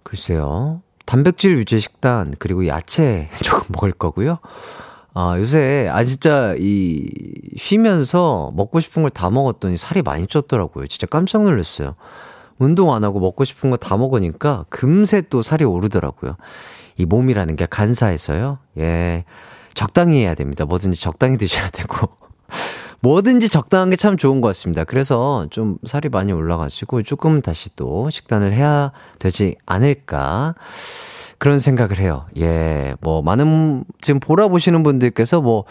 글쎄요. 0.04 0.82
단백질 1.06 1.58
위주 1.58 1.82
식단, 1.82 2.36
그리고 2.40 2.68
야채 2.68 3.30
조금 3.44 3.66
먹을 3.74 3.92
거고요. 3.92 4.40
아, 5.16 5.36
요새, 5.38 5.88
아, 5.92 6.04
진짜, 6.04 6.56
이, 6.58 7.08
쉬면서 7.58 8.52
먹고 8.56 8.80
싶은 8.80 9.04
걸 9.04 9.10
다 9.12 9.30
먹었더니 9.30 9.78
살이 9.78 10.02
많이 10.02 10.26
쪘더라고요. 10.26 10.90
진짜 10.90 11.06
깜짝 11.08 11.44
놀랐어요. 11.44 11.96
운동 12.58 12.94
안 12.94 13.04
하고 13.04 13.20
먹고 13.20 13.44
싶은 13.46 13.70
거 13.70 13.78
다 13.78 13.96
먹으니까 13.98 14.66
금세 14.70 15.22
또 15.30 15.42
살이 15.42 15.66
오르더라고요. 15.66 16.36
이 16.98 17.06
몸이라는 17.06 17.56
게 17.56 17.66
간사해서요. 17.68 18.60
예. 18.80 19.26
적당히 19.76 20.20
해야 20.22 20.34
됩니다. 20.36 20.66
뭐든지 20.66 21.00
적당히 21.00 21.38
드셔야 21.38 21.70
되고. 21.70 22.10
뭐든지 23.02 23.50
적당한 23.50 23.90
게 23.90 23.96
참 23.98 24.18
좋은 24.18 24.40
것 24.42 24.48
같습니다. 24.50 24.84
그래서 24.84 25.46
좀 25.52 25.78
살이 25.86 26.10
많이 26.10 26.32
올라가지고 26.32 27.04
조금 27.04 27.42
다시 27.42 27.76
또 27.76 28.10
식단을 28.10 28.54
해야 28.54 28.92
되지 29.20 29.56
않을까. 29.66 30.56
그런 31.44 31.60
생각을 31.60 32.00
해요. 32.00 32.26
예, 32.38 32.94
뭐, 33.02 33.22
많은, 33.22 33.84
지금 34.00 34.22
보라 34.22 34.48
보시는 34.48 34.82
분들께서 34.82 35.42
뭐, 35.42 35.66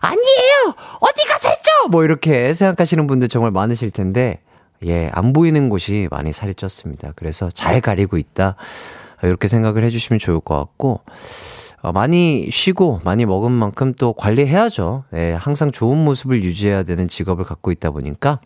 아니에요! 0.00 0.74
어디가 1.00 1.36
살쪄! 1.36 1.88
뭐, 1.90 2.02
이렇게 2.02 2.54
생각하시는 2.54 3.06
분들 3.06 3.28
정말 3.28 3.50
많으실 3.50 3.90
텐데, 3.90 4.40
예, 4.86 5.10
안 5.12 5.34
보이는 5.34 5.68
곳이 5.68 6.08
많이 6.10 6.32
살이 6.32 6.54
쪘습니다. 6.54 7.12
그래서 7.14 7.50
잘 7.50 7.82
가리고 7.82 8.16
있다. 8.16 8.56
이렇게 9.22 9.48
생각을 9.48 9.84
해주시면 9.84 10.18
좋을 10.18 10.40
것 10.40 10.56
같고, 10.56 11.02
어, 11.82 11.92
많이 11.92 12.48
쉬고 12.50 13.02
많이 13.04 13.26
먹은 13.26 13.52
만큼 13.52 13.92
또 13.92 14.14
관리해야죠. 14.14 15.04
예, 15.12 15.32
항상 15.32 15.72
좋은 15.72 16.02
모습을 16.06 16.42
유지해야 16.42 16.84
되는 16.84 17.06
직업을 17.06 17.44
갖고 17.44 17.70
있다 17.70 17.90
보니까 17.90 18.40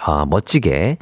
아, 0.00 0.26
멋지게 0.26 0.98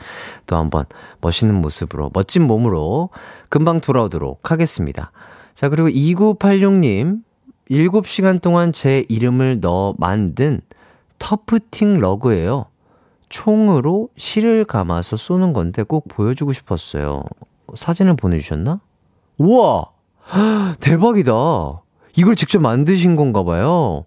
또 0.47 0.57
한번 0.57 0.85
멋있는 1.21 1.55
모습으로, 1.55 2.11
멋진 2.13 2.47
몸으로 2.47 3.11
금방 3.49 3.81
돌아오도록 3.81 4.51
하겠습니다. 4.51 5.13
자, 5.55 5.69
그리고 5.69 5.89
2986님, 5.89 7.23
7시간 7.71 8.41
동안 8.41 8.73
제 8.73 9.05
이름을 9.09 9.61
넣어 9.61 9.95
만든 9.99 10.61
터프팅 11.19 11.99
러그예요. 11.99 12.67
총으로 13.29 14.09
실을 14.17 14.65
감아서 14.65 15.17
쏘는 15.17 15.53
건데 15.53 15.83
꼭 15.83 16.07
보여주고 16.09 16.53
싶었어요. 16.53 17.25
사진을 17.75 18.17
보내주셨나? 18.17 18.81
우와! 19.39 19.87
대박이다. 20.81 21.33
이걸 22.17 22.37
직접 22.37 22.61
만드신 22.61 23.17
건가 23.17 23.43
봐요. 23.45 24.05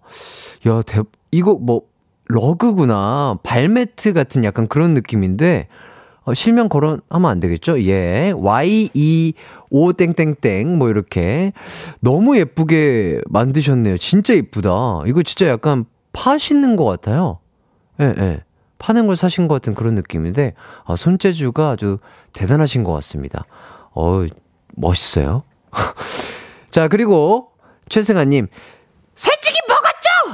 야, 0.66 0.82
대, 0.82 1.02
이거 1.30 1.54
뭐, 1.54 1.82
러그구나. 2.30 3.38
발매트 3.42 4.12
같은 4.12 4.44
약간 4.44 4.66
그런 4.66 4.94
느낌인데, 4.94 5.68
어, 6.24 6.34
실명 6.34 6.68
거론하면 6.68 7.30
안 7.30 7.40
되겠죠? 7.40 7.82
예. 7.84 8.32
Y-E-O 8.36 9.92
땡땡땡 9.92 10.78
뭐 10.78 10.90
이렇게 10.90 11.52
너무 12.00 12.36
예쁘게 12.38 13.20
만드셨네요. 13.26 13.98
진짜 13.98 14.34
예쁘다. 14.34 15.02
이거 15.06 15.22
진짜 15.22 15.48
약간 15.48 15.84
파시는 16.12 16.76
것 16.76 16.84
같아요. 16.84 17.38
예, 18.00 18.14
예. 18.18 18.44
파는 18.78 19.06
걸 19.06 19.16
사신 19.16 19.48
것 19.48 19.54
같은 19.54 19.74
그런 19.74 19.94
느낌인데, 19.94 20.54
아, 20.84 20.96
손재주가 20.96 21.70
아주 21.70 21.98
대단하신 22.32 22.84
것 22.84 22.92
같습니다. 22.94 23.44
어 23.92 24.24
멋있어요. 24.76 25.42
자, 26.70 26.88
그리고 26.88 27.48
최승아님, 27.88 28.46
먹었죠? 29.40 29.49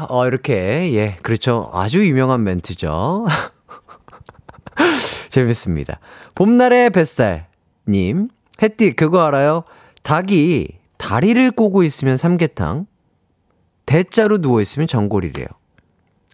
어, 0.09 0.27
이렇게, 0.27 0.93
예, 0.95 1.17
그렇죠. 1.23 1.71
아주 1.73 2.07
유명한 2.07 2.45
멘트죠. 2.45 3.27
재밌습니다. 5.29 5.99
봄날의 6.35 6.91
뱃살님, 6.91 8.29
햇띠, 8.63 8.93
그거 8.93 9.27
알아요? 9.27 9.65
닭이 10.03 10.69
다리를 10.99 11.51
꼬고 11.51 11.83
있으면 11.83 12.17
삼계탕, 12.17 12.87
대자로 13.87 14.39
누워있으면 14.39 14.89
전골이래요. 14.89 15.47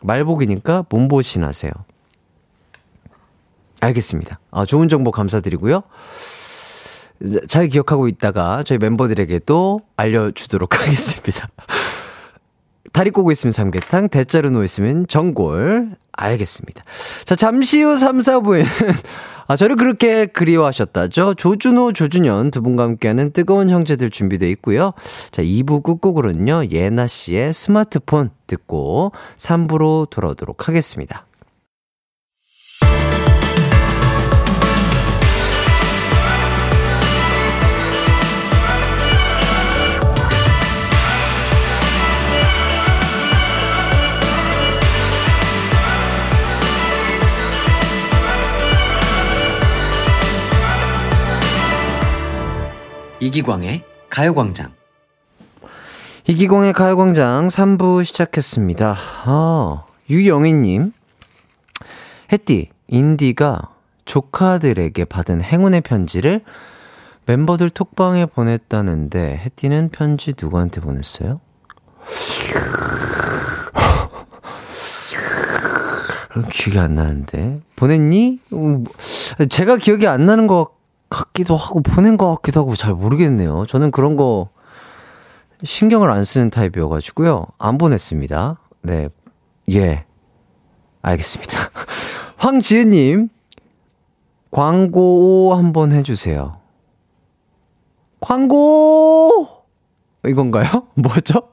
말복이니까 0.03 0.87
몸보신 0.89 1.45
하세요. 1.45 1.71
알겠습니다. 3.81 4.39
아, 4.51 4.65
좋은 4.65 4.89
정보 4.89 5.11
감사드리고요. 5.11 5.83
잘 7.49 7.69
기억하고 7.69 8.09
있다가 8.09 8.63
저희 8.65 8.79
멤버들에게도 8.79 9.79
알려주도록 9.97 10.75
하겠습니다. 10.81 11.49
다리 12.93 13.11
꼬고 13.11 13.31
있으면 13.31 13.53
삼계탕, 13.53 14.09
대자로 14.09 14.51
누워있으면 14.51 15.07
전골. 15.09 15.97
알겠습니다. 16.13 16.85
자, 17.25 17.35
잠시 17.35 17.83
후 17.83 17.97
3, 17.97 18.21
4부에는, 18.21 18.67
아, 19.49 19.57
저를 19.57 19.77
그렇게 19.77 20.27
그리워하셨다죠? 20.27 21.35
조준호, 21.35 21.95
조준현 21.95 22.51
두 22.51 22.63
분과 22.63 22.85
함께하는 22.85 23.33
뜨거운 23.33 23.71
형제들 23.71 24.11
준비되어 24.11 24.49
있고요. 24.51 24.93
자, 25.31 25.43
2부 25.43 25.83
끝곡으로는요, 25.83 26.67
예나 26.71 27.07
씨의 27.07 27.55
스마트폰 27.55 28.31
듣고 28.47 29.13
3부로 29.39 30.09
돌아오도록 30.11 30.69
하겠습니다. 30.69 31.27
이기광의 53.23 53.85
가요광장. 54.11 54.73
이기광의 56.27 56.73
가요광장 56.73 57.47
3부 57.47 58.05
시작했습니다. 58.05 58.97
아, 59.27 59.85
유영희님. 60.11 60.93
햇띠, 62.33 62.71
인디가 62.89 63.69
조카들에게 64.07 65.05
받은 65.05 65.41
행운의 65.41 65.83
편지를 65.83 66.41
멤버들 67.27 67.71
톡방에 67.71 68.27
보냈다는데, 68.27 69.41
햇띠는 69.45 69.91
편지 69.91 70.35
누구한테 70.37 70.81
보냈어요? 70.81 71.41
기억이 76.51 76.79
안 76.81 76.97
나는데. 76.97 77.61
보냈니? 77.77 78.41
음, 78.55 78.85
제가 79.49 79.77
기억이 79.77 80.09
안 80.09 80.27
나는 80.27 80.49
것 80.49 80.82
같기도 81.13 81.57
하고, 81.57 81.81
보낸 81.81 82.17
것 82.17 82.35
같기도 82.37 82.61
하고, 82.61 82.75
잘 82.75 82.95
모르겠네요. 82.95 83.65
저는 83.69 83.91
그런 83.91 84.17
거 84.17 84.49
신경을 85.63 86.11
안 86.11 86.25
쓰는 86.25 86.51
타입이어가지고요. 86.51 87.47
안 87.59 87.79
보냈습니다. 87.79 88.59
네. 88.83 89.09
예. 89.71 90.05
알겠습니다. 91.03 91.57
황지은님, 92.37 93.29
광고 94.51 95.55
한번 95.55 95.93
해주세요. 95.93 96.59
광고! 98.21 99.49
이건가요? 100.27 100.89
뭐죠? 100.95 101.49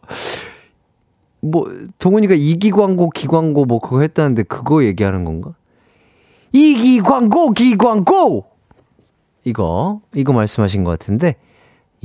뭐, 1.41 1.66
동훈이가 1.97 2.36
이기 2.36 2.72
광고, 2.72 3.10
기 3.10 3.28
광고 3.28 3.66
뭐 3.66 3.80
그거 3.80 4.01
했다는데 4.01 4.43
그거 4.43 4.84
얘기하는 4.84 5.26
건가? 5.26 5.53
이기 6.51 6.99
광고, 7.01 7.51
기 7.51 7.78
광고! 7.78 8.59
이거, 9.49 10.01
이거 10.15 10.31
말씀하신 10.33 10.83
것 10.83 10.91
같은데, 10.91 11.35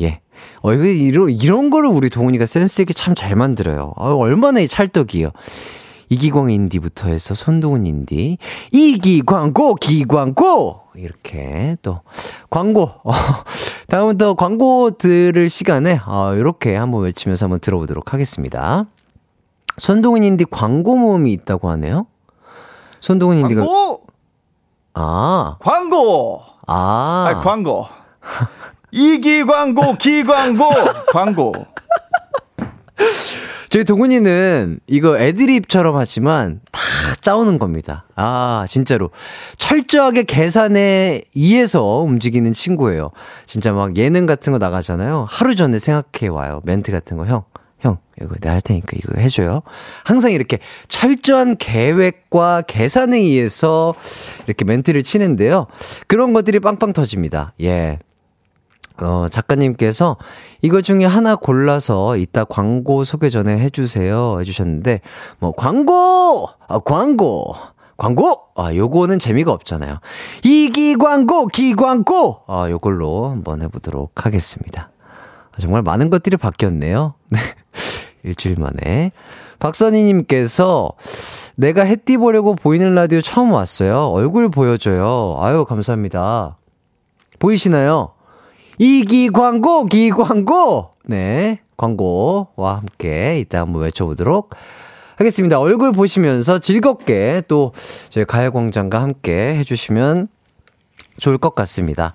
예. 0.00 0.20
어, 0.62 0.72
이거, 0.72 0.84
이런, 0.84 1.30
이런 1.30 1.70
거를 1.70 1.88
우리 1.88 2.10
동훈이가 2.10 2.46
센스있게 2.46 2.92
참 2.94 3.14
잘 3.14 3.36
만들어요. 3.36 3.92
아, 3.96 4.10
얼마나 4.12 4.60
이 4.60 4.66
찰떡이요. 4.68 5.30
이기광 6.10 6.50
인디부터 6.50 7.08
해서 7.08 7.34
손동훈 7.34 7.86
인디. 7.86 8.38
이기광고, 8.72 9.76
기광고! 9.76 10.80
이렇게 10.96 11.76
또, 11.82 12.00
광고. 12.50 12.90
어, 13.04 13.12
다음부터 13.88 14.34
광고 14.34 14.90
들을 14.90 15.48
시간에, 15.48 16.00
어, 16.06 16.34
이렇게 16.34 16.76
한번 16.76 17.02
외치면서 17.04 17.46
한번 17.46 17.60
들어보도록 17.60 18.12
하겠습니다. 18.12 18.86
손동훈 19.78 20.22
인디 20.22 20.44
광고 20.44 20.96
모음이 20.96 21.32
있다고 21.32 21.68
하네요. 21.70 22.06
손동훈 23.00 23.38
인디가. 23.38 23.62
광고! 23.62 24.03
아, 24.94 25.56
광고! 25.60 26.42
아. 26.66 27.26
아, 27.28 27.40
광고. 27.40 27.86
이기 28.90 29.44
광고, 29.44 29.94
기 29.96 30.22
광고, 30.22 30.70
광고. 31.12 31.52
저희 33.70 33.82
동훈이는 33.84 34.78
이거 34.86 35.18
애드립처럼 35.18 35.96
하지만 35.96 36.60
다 36.70 36.80
짜오는 37.20 37.58
겁니다. 37.58 38.04
아, 38.14 38.66
진짜로. 38.68 39.10
철저하게 39.58 40.22
계산에 40.22 41.22
의해서 41.34 41.82
움직이는 41.98 42.52
친구예요. 42.52 43.10
진짜 43.46 43.72
막 43.72 43.96
예능 43.96 44.26
같은 44.26 44.52
거 44.52 44.58
나가잖아요. 44.58 45.26
하루 45.28 45.56
전에 45.56 45.80
생각해 45.80 46.28
와요. 46.28 46.60
멘트 46.64 46.92
같은 46.92 47.16
거. 47.16 47.26
형, 47.26 47.42
형, 47.84 47.98
이거 48.20 48.34
내가 48.40 48.52
할 48.54 48.60
테니까 48.62 48.96
이거 48.96 49.20
해줘요. 49.20 49.60
항상 50.04 50.32
이렇게 50.32 50.58
철저한 50.88 51.56
계획과 51.58 52.62
계산에 52.62 53.18
의해서 53.18 53.94
이렇게 54.46 54.64
멘트를 54.64 55.02
치는데요. 55.02 55.66
그런 56.06 56.32
것들이 56.32 56.60
빵빵 56.60 56.94
터집니다. 56.94 57.52
예. 57.60 57.98
어, 58.96 59.26
작가님께서 59.28 60.16
이거 60.62 60.80
중에 60.80 61.04
하나 61.04 61.36
골라서 61.36 62.16
이따 62.16 62.44
광고 62.44 63.04
소개 63.04 63.28
전에 63.28 63.58
해주세요. 63.58 64.38
해주셨는데, 64.40 65.00
뭐, 65.40 65.52
광고! 65.52 66.48
아, 66.68 66.78
광고! 66.78 67.54
광고! 67.96 68.40
아, 68.56 68.74
요거는 68.74 69.18
재미가 69.18 69.52
없잖아요. 69.52 69.98
이기 70.44 70.94
광고, 70.94 71.48
기 71.48 71.74
광고! 71.74 72.42
아, 72.46 72.70
요걸로 72.70 73.28
한번 73.30 73.62
해보도록 73.62 74.24
하겠습니다. 74.24 74.90
아, 75.52 75.58
정말 75.60 75.82
많은 75.82 76.08
것들이 76.10 76.36
바뀌었네요. 76.36 77.14
네. 77.30 77.38
일주일 78.24 78.56
만에. 78.58 79.12
박선희님께서 79.58 80.90
내가 81.56 81.84
해띠 81.84 82.16
보려고 82.16 82.54
보이는 82.54 82.94
라디오 82.94 83.20
처음 83.20 83.52
왔어요. 83.52 84.08
얼굴 84.08 84.50
보여줘요. 84.50 85.36
아유, 85.40 85.64
감사합니다. 85.64 86.58
보이시나요? 87.38 88.12
이기 88.78 89.30
광고, 89.30 89.86
기 89.86 90.10
광고! 90.10 90.90
네. 91.04 91.60
광고와 91.76 92.76
함께 92.76 93.38
이따 93.40 93.60
한번 93.60 93.82
외쳐보도록 93.82 94.50
하겠습니다. 95.16 95.60
얼굴 95.60 95.92
보시면서 95.92 96.58
즐겁게 96.58 97.42
또 97.48 97.72
저희 98.10 98.24
가요광장과 98.24 99.00
함께 99.00 99.54
해주시면 99.56 100.28
좋을 101.18 101.38
것 101.38 101.54
같습니다. 101.54 102.12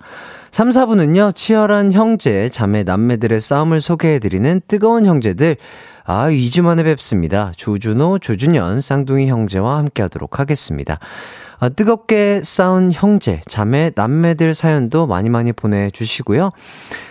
3, 0.50 0.70
4부는요, 0.70 1.34
치열한 1.34 1.92
형제, 1.92 2.48
자매, 2.48 2.82
남매들의 2.82 3.40
싸움을 3.40 3.80
소개해드리는 3.80 4.62
뜨거운 4.66 5.06
형제들. 5.06 5.56
아, 6.12 6.28
2주 6.28 6.62
만에 6.62 6.82
뵙습니다. 6.82 7.52
조준호, 7.56 8.18
조준현, 8.18 8.80
쌍둥이 8.80 9.28
형제와 9.28 9.78
함께 9.78 10.02
하도록 10.02 10.40
하겠습니다. 10.40 10.98
아, 11.60 11.68
뜨겁게 11.68 12.42
싸운 12.42 12.90
형제, 12.90 13.40
자매, 13.46 13.92
남매들 13.94 14.56
사연도 14.56 15.06
많이 15.06 15.30
많이 15.30 15.52
보내주시고요. 15.52 16.50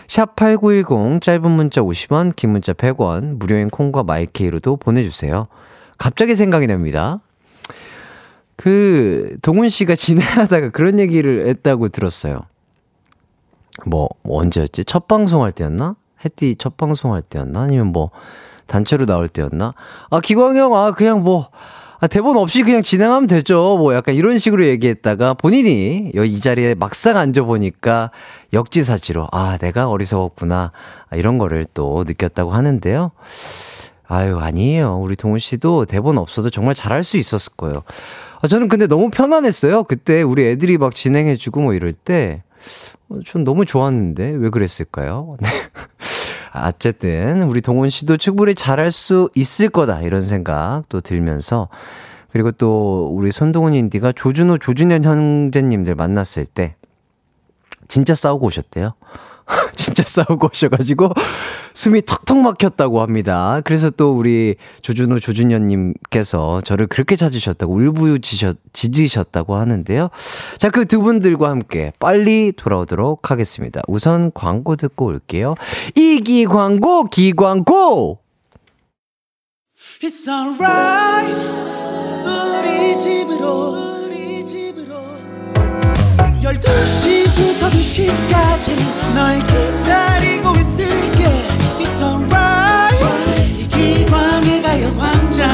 샵8910, 0.08 1.22
짧은 1.22 1.50
문자 1.50 1.80
50원, 1.80 2.36
긴 2.36 2.50
문자 2.50 2.74
100원, 2.74 3.38
무료인 3.38 3.70
콩과 3.70 4.04
마이케이로도 4.04 4.76
보내주세요. 4.76 5.48
갑자기 5.98 6.36
생각이 6.36 6.68
납니다. 6.68 7.22
그, 8.58 9.38
동훈 9.42 9.70
씨가 9.70 9.96
진행하다가 9.96 10.72
그런 10.72 11.00
얘기를 11.00 11.48
했다고 11.48 11.88
들었어요. 11.88 12.42
뭐, 13.86 14.10
뭐 14.24 14.42
언제였지? 14.42 14.84
첫 14.84 15.08
방송할 15.08 15.54
때였나? 15.54 15.96
해띠 16.26 16.58
첫 16.60 16.76
방송할 16.76 17.22
때였나? 17.22 17.62
아니면 17.62 17.94
뭐, 17.94 18.12
단체로 18.70 19.06
나올 19.06 19.28
때였나? 19.28 19.74
아, 20.10 20.20
기광 20.22 20.56
형, 20.56 20.74
아, 20.76 20.92
그냥 20.92 21.24
뭐, 21.24 21.50
아, 22.00 22.08
대본 22.08 22.38
없이 22.38 22.64
그냥 22.64 22.82
진행하면 22.82 23.28
되죠. 23.28 23.76
뭐 23.78 23.94
약간 23.94 24.16
이런 24.16 24.38
식으로 24.38 24.66
얘기했다가 24.66 25.34
본인이 25.34 26.12
여기 26.16 26.32
이 26.32 26.40
자리에 26.40 26.76
막상 26.76 27.18
앉아보니까 27.18 28.12
역지사지로, 28.54 29.28
아, 29.34 29.58
내가 29.58 29.90
어리석었구나. 29.90 30.72
아, 31.10 31.16
이런 31.18 31.38
거를 31.38 31.66
또 31.74 32.06
느꼈다고 32.08 32.52
하는데요. 32.52 33.12
아유, 34.08 34.40
아니에요. 34.40 34.98
우리 35.02 35.16
동훈 35.16 35.40
씨도 35.40 35.86
대본 35.86 36.18
없어도 36.18 36.50
정말 36.50 36.74
잘할 36.74 37.04
수 37.04 37.18
있었을 37.18 37.54
거예요. 37.58 37.84
아, 38.42 38.48
저는 38.48 38.70
근데 38.70 38.88
너무 38.88 39.10
편안했어요. 39.10 39.84
그때 39.84 40.22
우리 40.22 40.46
애들이 40.46 40.78
막 40.78 40.96
진행해주고 40.96 41.60
뭐 41.60 41.74
이럴 41.74 41.94
때. 41.94 42.44
어, 43.10 43.20
전 43.26 43.44
너무 43.44 43.66
좋았는데 43.66 44.36
왜 44.38 44.50
그랬을까요? 44.50 45.38
네. 46.54 46.62
어쨌든 46.62 47.44
우리 47.44 47.62
동훈 47.62 47.90
씨도 47.90 48.18
충분히 48.18 48.56
잘할 48.56 48.92
수 48.92 49.30
있을 49.36 49.70
거다 49.70 50.02
이런 50.02 50.22
생각도 50.22 51.02
들면서 51.02 51.70
그리고 52.32 52.52
또 52.52 53.10
우리 53.12 53.32
손동훈 53.32 53.74
인디가 53.74 54.12
조준호 54.12 54.60
조준현 54.60 55.04
형제님들 55.04 55.96
만났을 55.96 56.46
때 56.46 56.76
진짜 57.88 58.14
싸우고 58.14 58.48
오셨대요. 58.48 58.94
진짜 59.76 60.04
싸우고 60.06 60.50
오셔가지고 60.52 61.14
숨이 61.74 62.02
턱턱 62.02 62.38
막혔다고 62.38 63.02
합니다. 63.02 63.62
그래서 63.64 63.90
또 63.90 64.18
우리 64.18 64.56
조준호 64.82 65.20
조준현님께서 65.20 66.62
저를 66.62 66.88
그렇게 66.88 67.16
찾으셨다고 67.16 67.74
울부짖으셨다고 67.74 69.56
하는데요. 69.56 70.10
자, 70.58 70.70
그 70.70 70.90
두 70.90 71.02
분들과 71.02 71.50
함께 71.50 71.94
빨리 72.00 72.52
돌아오도록 72.52 73.30
하겠습니다. 73.32 73.82
우선 73.88 74.32
광고 74.34 74.76
듣고 74.76 75.06
올게요. 75.06 75.54
이기 75.96 76.46
광고, 76.46 77.06
기 77.06 77.32
광고! 77.32 78.20
It's 80.02 80.28
alright 80.28 81.36
우리 82.26 82.98
집으로 82.98 83.89
12시부터 86.58 87.70
2시까지 87.70 88.76
널 89.14 89.38
기다리고 89.38 90.56
있을게 90.56 91.26
It's 91.80 92.02
alright 92.02 93.62
이기광의 93.62 94.62
가요광장 94.64 95.50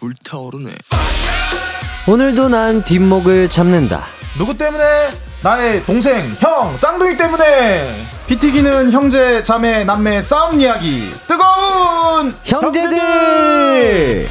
불타오르네 0.00 0.72
오늘도 2.08 2.48
난 2.48 2.82
뒷목을 2.84 3.48
잡는다. 3.48 4.02
누구 4.36 4.58
때문에? 4.58 4.82
나의 5.42 5.82
동생, 5.82 6.24
형, 6.38 6.76
쌍둥이 6.76 7.16
때문에! 7.16 7.92
피 8.28 8.38
튀기는 8.38 8.92
형제, 8.92 9.42
자매, 9.42 9.82
남매 9.82 10.22
싸움 10.22 10.60
이야기. 10.60 11.10
뜨거운! 11.26 12.32
형제들! 12.44 14.28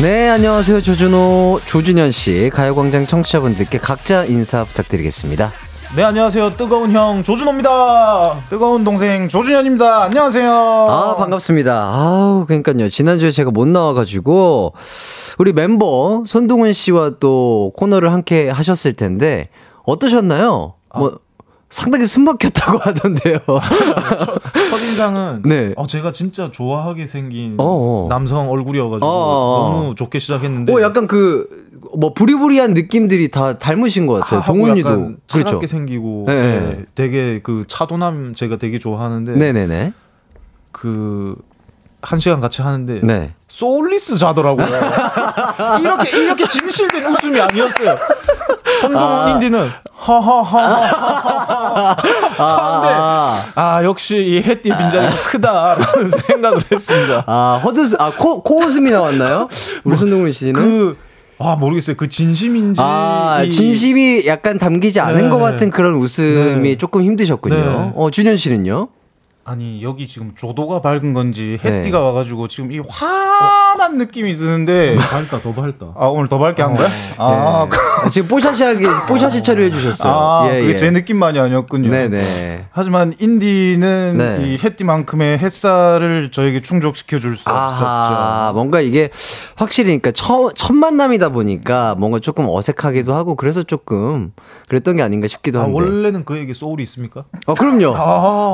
네, 0.00 0.28
안녕하세요. 0.30 0.80
조준호, 0.80 1.60
조준현 1.66 2.10
씨, 2.10 2.50
가요광장 2.54 3.06
청취자분들께 3.06 3.78
각자 3.78 4.24
인사 4.24 4.64
부탁드리겠습니다. 4.64 5.52
네, 5.94 6.02
안녕하세요. 6.02 6.50
뜨거운 6.56 6.90
형, 6.90 7.22
조준호입니다. 7.22 8.40
뜨거운 8.50 8.84
동생, 8.84 9.28
조준현입니다. 9.28 10.02
안녕하세요. 10.04 10.52
아, 10.52 11.16
반갑습니다. 11.16 11.72
아우, 11.94 12.44
그러니까요. 12.46 12.88
지난주에 12.90 13.30
제가 13.30 13.50
못 13.50 13.66
나와가지고, 13.68 14.74
우리 15.38 15.50
mem버, 15.52 16.24
손동훈 16.26 16.72
씨와 16.74 17.12
또 17.20 17.72
코너를 17.76 18.12
함께 18.12 18.50
하셨을 18.50 18.92
텐데, 18.94 19.48
어떠셨나요? 19.84 20.74
뭐, 20.96 21.18
상당히 21.70 22.06
숨 22.06 22.24
막혔다고 22.24 22.78
하던데요. 22.84 23.38
첫인상은 24.70 25.42
네. 25.44 25.72
어, 25.76 25.86
제가 25.86 26.12
진짜 26.12 26.50
좋아하게 26.50 27.06
생긴 27.06 27.56
어어. 27.58 28.06
남성 28.08 28.50
얼굴이어가지고 28.50 29.06
어어. 29.06 29.70
너무 29.72 29.94
좋게 29.94 30.18
시작했는데 30.18 30.72
오, 30.72 30.80
약간 30.80 31.06
그, 31.06 31.48
뭐, 31.96 32.14
부리부리한 32.14 32.74
느낌들이 32.74 33.30
다 33.30 33.58
닮으신 33.58 34.06
것 34.06 34.14
같아요. 34.14 34.40
하고 34.40 34.52
동훈이도. 34.54 34.88
약간 34.88 35.16
차갑게 35.26 35.50
그렇죠. 35.50 35.66
생기고 35.66 36.24
네, 36.28 36.34
네, 36.34 36.60
네. 36.60 36.84
되게 36.94 37.40
그 37.42 37.64
차도남 37.66 38.34
제가 38.34 38.56
되게 38.58 38.78
좋아하는데 38.78 39.32
네네네. 39.32 39.92
그 40.72 41.36
한 42.02 42.20
시간 42.20 42.38
같이 42.40 42.62
하는데 42.62 43.00
네. 43.02 43.34
soulless 43.60 44.18
좌더라고요. 44.18 44.66
이렇게 45.80 46.24
이렇게 46.24 46.46
진실된 46.46 47.06
웃음이 47.06 47.40
아니었어요. 47.40 47.96
손동운 48.82 49.28
인디는 49.32 49.66
하하하 49.94 51.96
하는데 52.36 53.52
아 53.54 53.80
역시 53.82 54.18
이 54.18 54.36
해띠 54.42 54.68
빈자리가 54.68 55.08
크다라는 55.30 56.10
생각을 56.28 56.60
했습니다. 56.70 57.24
아, 57.26 57.58
허드, 57.64 57.96
아, 57.98 58.12
코, 58.18 58.42
코웃음이 58.42 58.90
나왔나요? 58.90 59.48
우리 59.84 59.96
손동운 59.96 60.32
씨는? 60.32 60.52
그 60.52 60.96
아 61.38 61.54
모르겠어요. 61.54 61.96
그 61.98 62.08
진심인지 62.08 62.80
아, 62.82 63.42
이- 63.44 63.50
진심이 63.50 64.26
약간 64.26 64.58
담기지 64.58 65.00
않은 65.00 65.24
네. 65.24 65.28
것 65.28 65.36
같은 65.38 65.70
그런 65.70 65.96
웃음이 65.96 66.70
네. 66.70 66.76
조금 66.78 67.02
힘드셨군요. 67.02 67.54
네. 67.54 67.92
어, 67.94 68.10
준현 68.10 68.36
씨는요? 68.36 68.88
아니 69.48 69.80
여기 69.80 70.08
지금 70.08 70.32
조도가 70.34 70.80
밝은 70.80 71.12
건지 71.12 71.56
해띠가 71.64 71.98
네. 71.98 72.04
와가지고 72.04 72.48
지금 72.48 72.72
이 72.72 72.80
환한 72.80 73.96
느낌이 73.96 74.36
드는데 74.36 74.96
밝다 74.96 75.38
더 75.38 75.54
밝다. 75.54 75.86
아 75.94 76.06
오늘 76.06 76.26
더 76.28 76.36
밝게 76.36 76.62
한 76.62 76.74
거야? 76.74 76.88
아, 77.16 77.68
그- 77.70 77.76
아, 77.78 77.95
지금 78.10 78.28
뽀샤시하게, 78.28 78.86
뽀샤시 79.08 79.42
처리해 79.42 79.70
주셨어요. 79.70 80.12
아 80.12 80.48
예, 80.50 80.60
그게 80.60 80.72
예. 80.72 80.76
제 80.76 80.90
느낌만이 80.90 81.38
아니었군요. 81.38 81.90
네네. 81.90 82.66
하지만 82.72 83.14
인디는 83.18 84.14
네. 84.16 84.46
이 84.46 84.58
해띠만큼의 84.62 85.38
햇살을 85.38 86.30
저에게 86.32 86.60
충족시켜 86.60 87.18
줄 87.18 87.36
수 87.36 87.44
없었죠. 87.48 88.52
뭔가 88.54 88.80
이게 88.80 89.10
확실히 89.56 89.88
그러니까 89.88 90.10
첫, 90.12 90.52
첫 90.54 90.74
만남이다 90.74 91.28
보니까 91.30 91.94
뭔가 91.98 92.18
조금 92.18 92.46
어색하기도 92.48 93.14
하고 93.14 93.34
그래서 93.34 93.62
조금 93.62 94.32
그랬던 94.68 94.96
게 94.96 95.02
아닌가 95.02 95.26
싶기도 95.28 95.60
아, 95.60 95.64
한데. 95.64 95.74
원래는 95.74 96.24
그에게 96.24 96.54
소울이 96.54 96.82
있습니까? 96.84 97.24
아, 97.46 97.54
그럼요. 97.54 97.94
아. 97.94 98.02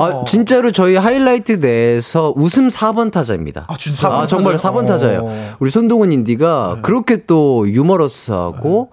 아, 0.03 0.23
진짜로 0.25 0.71
저희 0.71 0.95
하이라이트 0.95 1.53
내에서 1.53 2.33
웃음 2.35 2.67
4번 2.67 3.11
타자입니다. 3.11 3.65
아, 3.69 3.77
진짜? 3.77 4.07
아, 4.09 4.27
정말 4.27 4.57
4번 4.57 4.85
타자예요. 4.87 5.21
어. 5.23 5.55
우리 5.59 5.71
손동훈 5.71 6.11
인디가 6.11 6.77
그렇게 6.81 7.25
또 7.25 7.69
유머러스하고 7.69 8.89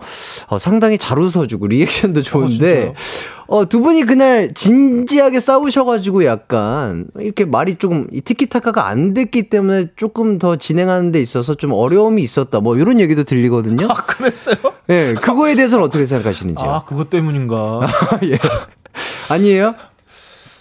어, 0.49 0.59
상당히 0.59 0.99
잘 0.99 1.19
웃어주고 1.19 1.67
리액션도 1.69 2.23
좋은데 2.23 2.95
어, 3.47 3.69
두 3.69 3.81
분이 3.81 4.05
그날 4.05 4.53
진지하게 4.55 5.41
싸우셔가지고 5.41 6.25
약간 6.25 7.07
이렇게 7.19 7.45
말이 7.45 7.77
조금 7.77 8.07
이 8.13 8.21
티키타카가 8.21 8.87
안 8.87 9.13
됐기 9.13 9.51
때문에 9.51 9.89
조금 9.97 10.39
더 10.39 10.57
진행하는 10.57 11.11
데 11.11 11.21
있어서 11.21 11.55
좀 11.55 11.73
어려움이 11.73 12.23
있었다. 12.23 12.61
뭐 12.61 12.77
이런 12.77 13.01
얘기도 13.01 13.25
들리거든요. 13.25 13.89
아, 13.91 13.95
그랬어요? 14.07 14.57
예, 14.89 15.15
그거에 15.15 15.55
대해서는 15.55 15.85
어떻게 15.85 16.07
생각하시는지요? 16.07 16.71
아, 16.71 16.85
그것 16.85 17.11
때문인가. 17.11 17.81
예. 18.25 18.39
아니에요? 19.31 19.75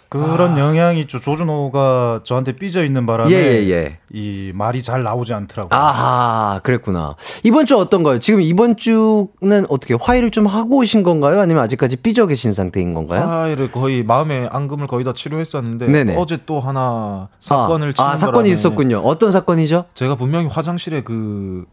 그런 0.09 0.57
영향이 0.57 0.99
있죠. 1.01 1.19
조준호가 1.19 2.21
저한테 2.23 2.53
삐져 2.53 2.83
있는 2.83 3.05
바람에 3.05 3.31
예, 3.31 3.35
예, 3.35 3.69
예. 3.69 3.97
이 4.11 4.51
말이 4.55 4.81
잘 4.81 5.03
나오지 5.03 5.35
않더라고요. 5.35 5.69
아하, 5.79 6.59
그랬구나. 6.63 7.15
이번 7.43 7.67
주 7.67 7.77
어떤가요? 7.77 8.17
지금 8.17 8.41
이번 8.41 8.75
주는 8.75 9.65
어떻게 9.69 9.93
화해를 9.93 10.31
좀 10.31 10.47
하고 10.47 10.77
오신 10.77 11.03
건가요? 11.03 11.39
아니면 11.39 11.61
아직까지 11.63 11.97
삐져 11.97 12.25
계신 12.25 12.53
상태인 12.53 12.95
건가요? 12.95 13.21
화해를 13.21 13.71
거의 13.71 14.03
마음의 14.03 14.49
앙금을 14.51 14.87
거의 14.87 15.05
다 15.05 15.13
치료했었는데 15.13 15.85
네네. 15.85 16.15
어제 16.17 16.39
또 16.47 16.59
하나 16.59 17.29
사건을 17.39 17.93
아, 17.99 18.03
아, 18.11 18.17
사건이 18.17 18.49
있었군요. 18.49 18.97
어떤 19.05 19.29
사건이죠? 19.31 19.85
제가 19.93 20.15
분명히 20.15 20.47
화장실에 20.47 21.01
그, 21.03 21.65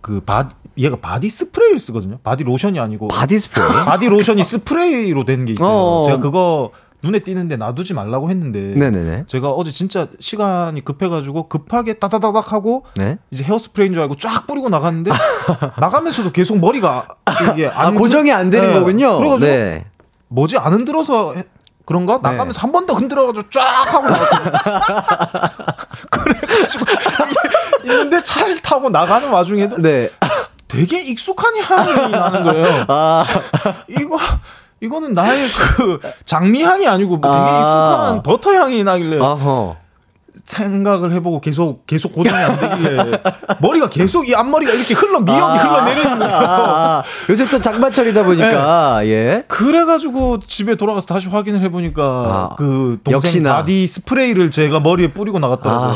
그 0.00 0.20
바, 0.20 0.48
얘가 0.76 0.96
바디 0.96 1.28
스프레이를 1.30 1.78
쓰거든요. 1.78 2.18
바디 2.24 2.42
로션이 2.42 2.80
아니고. 2.80 3.06
바디 3.06 3.38
스프레이? 3.38 3.68
바디 3.84 4.08
로션이 4.08 4.42
스프레이로 4.42 5.24
된 5.24 5.44
게 5.46 5.52
있어요. 5.52 5.68
어어. 5.68 6.04
제가 6.06 6.18
그거 6.18 6.70
눈에 7.06 7.20
띄는데 7.20 7.56
놔두지 7.56 7.94
말라고 7.94 8.30
했는데. 8.30 8.58
네네네. 8.78 9.24
제가 9.28 9.50
어제 9.50 9.70
진짜 9.70 10.06
시간이 10.20 10.84
급해가지고 10.84 11.48
급하게 11.48 11.94
따다다닥 11.94 12.52
하고 12.52 12.84
네. 12.96 13.18
이제 13.30 13.44
헤어스프레이인 13.44 13.92
줄 13.94 14.02
알고 14.02 14.16
쫙 14.16 14.46
뿌리고 14.46 14.68
나갔는데 14.68 15.10
나가면서도 15.80 16.32
계속 16.32 16.58
머리가 16.58 17.06
이게 17.52 17.68
아, 17.68 17.86
안 17.86 17.94
고정이 17.94 18.32
안 18.32 18.50
되는 18.50 18.72
네. 18.72 18.78
거군요. 18.78 19.18
그래가지고 19.18 19.50
네. 19.50 19.86
뭐지 20.28 20.58
안 20.58 20.72
흔들어서 20.72 21.34
해- 21.34 21.44
그런가 21.84 22.18
나가면서 22.20 22.60
한 22.60 22.72
번 22.72 22.86
더 22.86 22.94
흔들어가지고 22.94 23.48
쫙 23.50 23.94
하고. 23.94 24.08
그래가지고 26.10 26.84
있는데 27.84 28.22
차를 28.22 28.60
타고 28.60 28.90
나가는 28.90 29.28
와중에도 29.30 29.76
네. 29.80 30.08
되게 30.68 31.00
익숙한 31.00 31.56
향이 31.62 32.10
나는 32.10 32.42
거예요. 32.42 32.84
아, 32.88 33.24
이거 33.88 34.18
이거는 34.80 35.14
나의 35.14 35.46
그 35.76 36.00
장미 36.24 36.62
향이 36.62 36.86
아니고 36.86 37.16
뭐 37.16 37.30
되게 37.32 37.44
아. 37.44 37.58
익숙한 37.58 38.22
버터 38.22 38.52
향이 38.52 38.84
나길래 38.84 39.18
어허. 39.18 39.76
생각을 40.44 41.12
해보고 41.14 41.40
계속 41.40 41.86
계속 41.86 42.12
고정이 42.12 42.36
안 42.36 42.60
되길래 42.60 43.22
머리가 43.60 43.88
계속 43.88 44.28
이 44.28 44.34
앞머리가 44.34 44.70
이렇게 44.70 44.94
흘러 44.94 45.18
미역이 45.20 45.58
흘러내리는 45.58 46.18
거예요. 46.18 46.34
아, 46.36 46.98
아, 46.98 47.02
요새 47.30 47.48
또 47.48 47.58
장마철이다 47.58 48.22
보니까, 48.22 49.00
네. 49.00 49.08
예. 49.08 49.44
그래가지고 49.48 50.40
집에 50.46 50.76
돌아가서 50.76 51.06
다시 51.06 51.28
확인을 51.28 51.62
해보니까 51.62 52.02
아, 52.02 52.54
그 52.56 52.98
동생 53.02 53.12
역시나. 53.16 53.54
body 53.56 53.86
spray를 53.88 54.50
제가 54.50 54.78
머리에 54.80 55.12
뿌리고 55.12 55.38
나갔더라고요. 55.38 55.88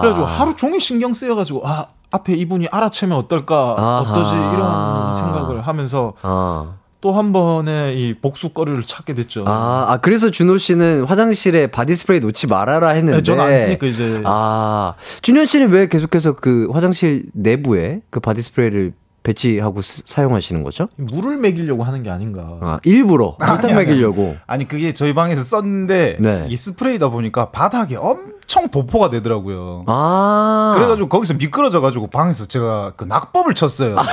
그래가지고 0.00 0.26
하루 0.26 0.56
종일 0.56 0.80
신경 0.80 1.12
쓰여가지고 1.12 1.66
아 1.66 1.88
앞에 2.12 2.34
이분이 2.34 2.68
알아채면 2.70 3.18
어떨까. 3.18 3.72
어떠지 3.72 4.32
이런 4.32 5.14
생각을 5.16 5.60
하면서 5.66 6.12
어. 6.22 6.76
또 7.04 7.12
한 7.12 7.34
번의 7.34 8.00
이 8.00 8.14
복수거리를 8.14 8.82
찾게 8.82 9.12
됐죠. 9.12 9.44
아, 9.46 9.84
아, 9.90 9.98
그래서 9.98 10.30
준호 10.30 10.56
씨는 10.56 11.04
화장실에 11.04 11.66
body 11.66 11.94
spray 11.96 12.20
놓지 12.20 12.46
말아라 12.46 12.88
했는데. 12.88 13.18
네, 13.18 13.22
저는 13.22 13.44
안 13.44 13.54
쓰니까 13.54 13.86
이제 13.86 14.22
아, 14.24 14.94
준현 15.20 15.46
씨는 15.46 15.68
왜 15.68 15.86
계속해서 15.86 16.32
그 16.36 16.66
화장실 16.72 17.26
내부에 17.34 18.00
그 18.08 18.20
body 18.20 18.40
spray를 18.40 18.94
배치하고 19.24 19.82
쓰- 19.82 20.02
사용하시는 20.06 20.62
거죠? 20.62 20.88
물을 20.96 21.38
먹이려고 21.38 21.82
하는 21.82 22.02
게 22.02 22.10
아닌가. 22.10 22.42
아, 22.60 22.78
일부러 22.84 23.36
골탕 23.40 23.70
아니. 23.70 23.86
먹이려고. 23.86 24.36
아니 24.46 24.68
그게 24.68 24.92
저희 24.92 25.14
방에서 25.14 25.42
썼는데 25.42 26.18
네. 26.20 26.44
이게 26.46 26.56
스프레이다 26.56 27.08
보니까 27.08 27.50
바닥에 27.50 27.96
엄청 27.96 28.68
도포가 28.68 29.08
되더라고요. 29.10 29.84
아. 29.86 30.74
그래가지고 30.76 31.08
거기서 31.08 31.34
미끄러져가지고 31.34 32.08
방에서 32.08 32.44
제가 32.46 32.92
그 32.96 33.04
낙법을 33.04 33.54
쳤어요. 33.54 33.96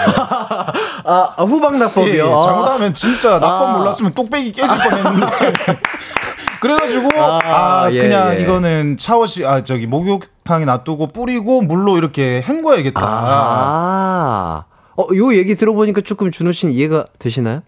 아, 1.03 1.33
아, 1.35 1.43
후방 1.43 1.77
낙법이요. 1.77 2.13
예, 2.13 2.17
예. 2.17 2.21
아. 2.33 2.41
잘못하면 2.43 2.93
진짜 2.93 3.31
낙법 3.31 3.67
아. 3.69 3.77
몰랐으면 3.79 4.13
뚝배기 4.13 4.53
깨질 4.53 4.75
뻔했는데. 4.77 5.27
그래가지고 6.61 7.09
아, 7.19 7.39
아, 7.43 7.89
예, 7.91 8.03
그냥 8.03 8.33
예. 8.35 8.41
이거는 8.41 8.95
샤워실 8.99 9.45
아 9.47 9.63
저기 9.63 9.87
목욕탕에 9.87 10.63
놔두고 10.63 11.07
뿌리고 11.07 11.61
물로 11.63 11.97
이렇게 11.97 12.41
헹궈야겠다. 12.47 13.01
아. 13.03 14.63
어, 15.01 15.15
요 15.15 15.35
얘기 15.35 15.55
들어보니까 15.55 16.01
조금 16.01 16.31
준호 16.31 16.51
씨는 16.51 16.73
이해가 16.73 17.07
되시나요? 17.19 17.63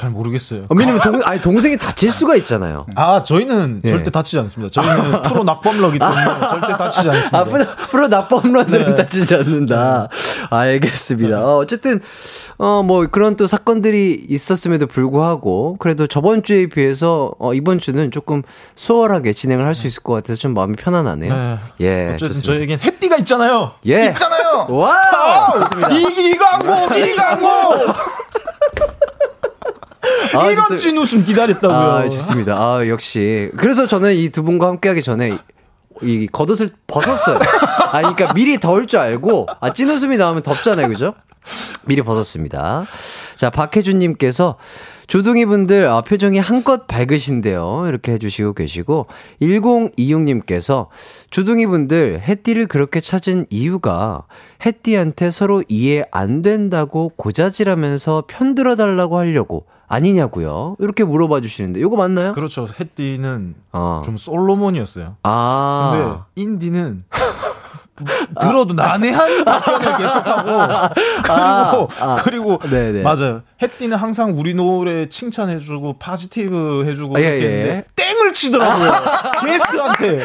잘 0.00 0.08
모르겠어요. 0.10 0.62
어, 0.62 0.74
왜냐면 0.74 1.00
동, 1.02 1.20
아니, 1.24 1.40
동생이 1.42 1.76
다칠 1.76 2.10
수가 2.10 2.34
있잖아요. 2.36 2.86
아 2.96 3.22
저희는 3.22 3.82
예. 3.84 3.88
절대 3.88 4.10
다치지 4.10 4.38
않습니다. 4.38 4.72
저희는 4.80 5.20
프로 5.22 5.44
낙법러기 5.44 5.98
때문에 5.98 6.24
절대 6.48 6.68
다치지 6.76 7.08
않습니다. 7.10 7.38
아, 7.38 7.44
프로, 7.44 7.64
프로 7.90 8.08
낙법러는 8.08 8.66
네. 8.70 8.94
다치지 8.94 9.34
않는다. 9.34 10.08
알겠습니다. 10.48 11.38
어, 11.44 11.56
어쨌든, 11.58 12.00
어, 12.56 12.82
뭐, 12.82 13.06
그런 13.10 13.36
또 13.36 13.46
사건들이 13.46 14.24
있었음에도 14.28 14.86
불구하고, 14.86 15.76
그래도 15.78 16.06
저번 16.06 16.42
주에 16.42 16.66
비해서, 16.66 17.32
어, 17.38 17.52
이번 17.54 17.78
주는 17.78 18.10
조금 18.10 18.42
수월하게 18.74 19.32
진행을 19.34 19.66
할 19.66 19.74
수 19.74 19.86
있을 19.86 20.02
것 20.02 20.12
같아서 20.14 20.38
좀 20.40 20.52
마음이 20.54 20.76
편안하네요. 20.76 21.32
네. 21.34 21.58
예. 21.80 22.12
어쨌든. 22.14 22.42
저에겐 22.42 22.80
햇띠가 22.82 23.16
있잖아요. 23.18 23.72
예. 23.86 24.06
있잖아요. 24.08 24.66
wow! 24.68 25.60
이기광고, 25.92 26.94
이광고. 26.96 27.92
아, 30.36 30.46
이런 30.50 30.64
좋습- 30.68 30.76
찐웃음 30.78 31.24
기다렸다고요. 31.24 31.76
아, 31.78 32.08
좋습니다. 32.08 32.56
아, 32.56 32.86
역시. 32.88 33.50
그래서 33.56 33.86
저는 33.86 34.14
이 34.14 34.28
두 34.30 34.42
분과 34.42 34.68
함께 34.68 34.88
하기 34.90 35.02
전에 35.02 35.36
이 36.02 36.26
겉옷을 36.30 36.70
벗었어요. 36.86 37.38
아, 37.92 37.98
그러니까 37.98 38.32
미리 38.32 38.58
더울 38.58 38.86
줄 38.86 39.00
알고, 39.00 39.46
아, 39.60 39.72
찐 39.72 39.88
웃음이 39.90 40.16
나오면 40.16 40.42
덥잖아요. 40.42 40.88
그죠? 40.88 41.14
미리 41.86 42.02
벗었습니다. 42.02 42.84
자, 43.34 43.50
박혜준님께서 43.50 44.56
조둥이 45.08 45.44
분들 45.46 45.88
아, 45.88 46.02
표정이 46.02 46.38
한껏 46.38 46.86
밝으신데요. 46.86 47.84
이렇게 47.88 48.12
해주시고 48.12 48.52
계시고 48.52 49.08
1026님께서 49.42 50.86
조둥이 51.30 51.66
분들 51.66 52.22
해띠를 52.26 52.66
그렇게 52.66 53.00
찾은 53.00 53.46
이유가 53.50 54.22
해띠한테 54.64 55.30
서로 55.32 55.64
이해 55.68 56.04
안 56.12 56.42
된다고 56.42 57.10
고자질하면서 57.16 58.24
편들어 58.28 58.76
달라고 58.76 59.18
하려고 59.18 59.66
아니냐고요. 59.90 60.76
이렇게 60.78 61.02
물어봐 61.02 61.40
주시는데 61.40 61.80
이거 61.80 61.96
맞나요? 61.96 62.32
그렇죠. 62.32 62.68
햇띠는 62.78 63.56
어. 63.72 64.02
좀 64.04 64.16
솔로몬이었어요. 64.16 65.16
아. 65.24 65.90
근데 65.92 66.20
인디는 66.36 67.04
들어도 68.40 68.72
난해한 68.72 69.44
답변을 69.44 69.96
계속하고 69.98 70.44
그리고 71.22 71.88
아. 72.00 72.16
그리고 72.22 72.58
네네. 72.58 73.02
맞아요. 73.02 73.42
햇띠는 73.60 73.96
항상 73.96 74.38
우리 74.38 74.54
노래 74.54 75.08
칭찬해주고 75.08 75.98
positive 75.98 76.84
해주고 76.86 77.16
아, 77.16 77.20
예, 77.20 77.24
이렇게 77.24 77.44
예. 77.44 77.50
했는데 77.50 77.84
땡을 77.96 78.32
치더라고요. 78.32 78.92
게스트한테. 79.44 80.22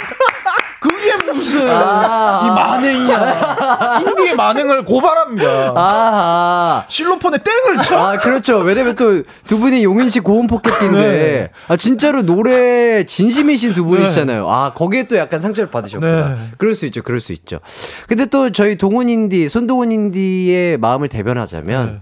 그게 0.88 1.32
무슨 1.32 1.70
아. 1.70 2.42
이 2.46 2.50
만행이야. 2.56 4.00
인디의 4.08 4.36
만행을 4.36 4.86
고발합니다. 4.86 5.74
아. 5.76 6.86
실로폰에 6.88 7.38
땡을 7.40 7.84
쳐. 7.84 7.98
아, 7.98 8.20
그렇죠. 8.20 8.60
왜냐면 8.60 8.96
또 8.96 9.24
두 9.48 9.60
분이 9.60 9.84
용인시 9.84 10.20
고음 10.22 10.48
포켓인데, 10.48 10.98
네. 10.98 11.50
아, 11.68 11.78
진짜로 11.78 12.24
노래 12.24 13.06
진심이신 13.06 13.74
두 13.74 13.86
분이시잖아요. 13.86 14.50
아, 14.50 14.74
거기에 14.74 15.04
또 15.04 15.16
약간 15.18 15.40
상처를 15.40 15.70
받으셨구나. 15.70 16.30
네. 16.30 16.36
그럴 16.58 16.76
수 16.76 16.86
있죠. 16.88 17.02
그럴 17.04 17.20
수 17.20 17.32
있죠. 17.34 17.60
근데 18.08 18.26
또 18.26 18.52
저희 18.52 18.78
동훈 18.78 19.10
인디, 19.10 19.48
손동훈 19.50 19.92
인디의 19.92 20.78
마음을 20.78 21.08
대변하자면, 21.08 22.02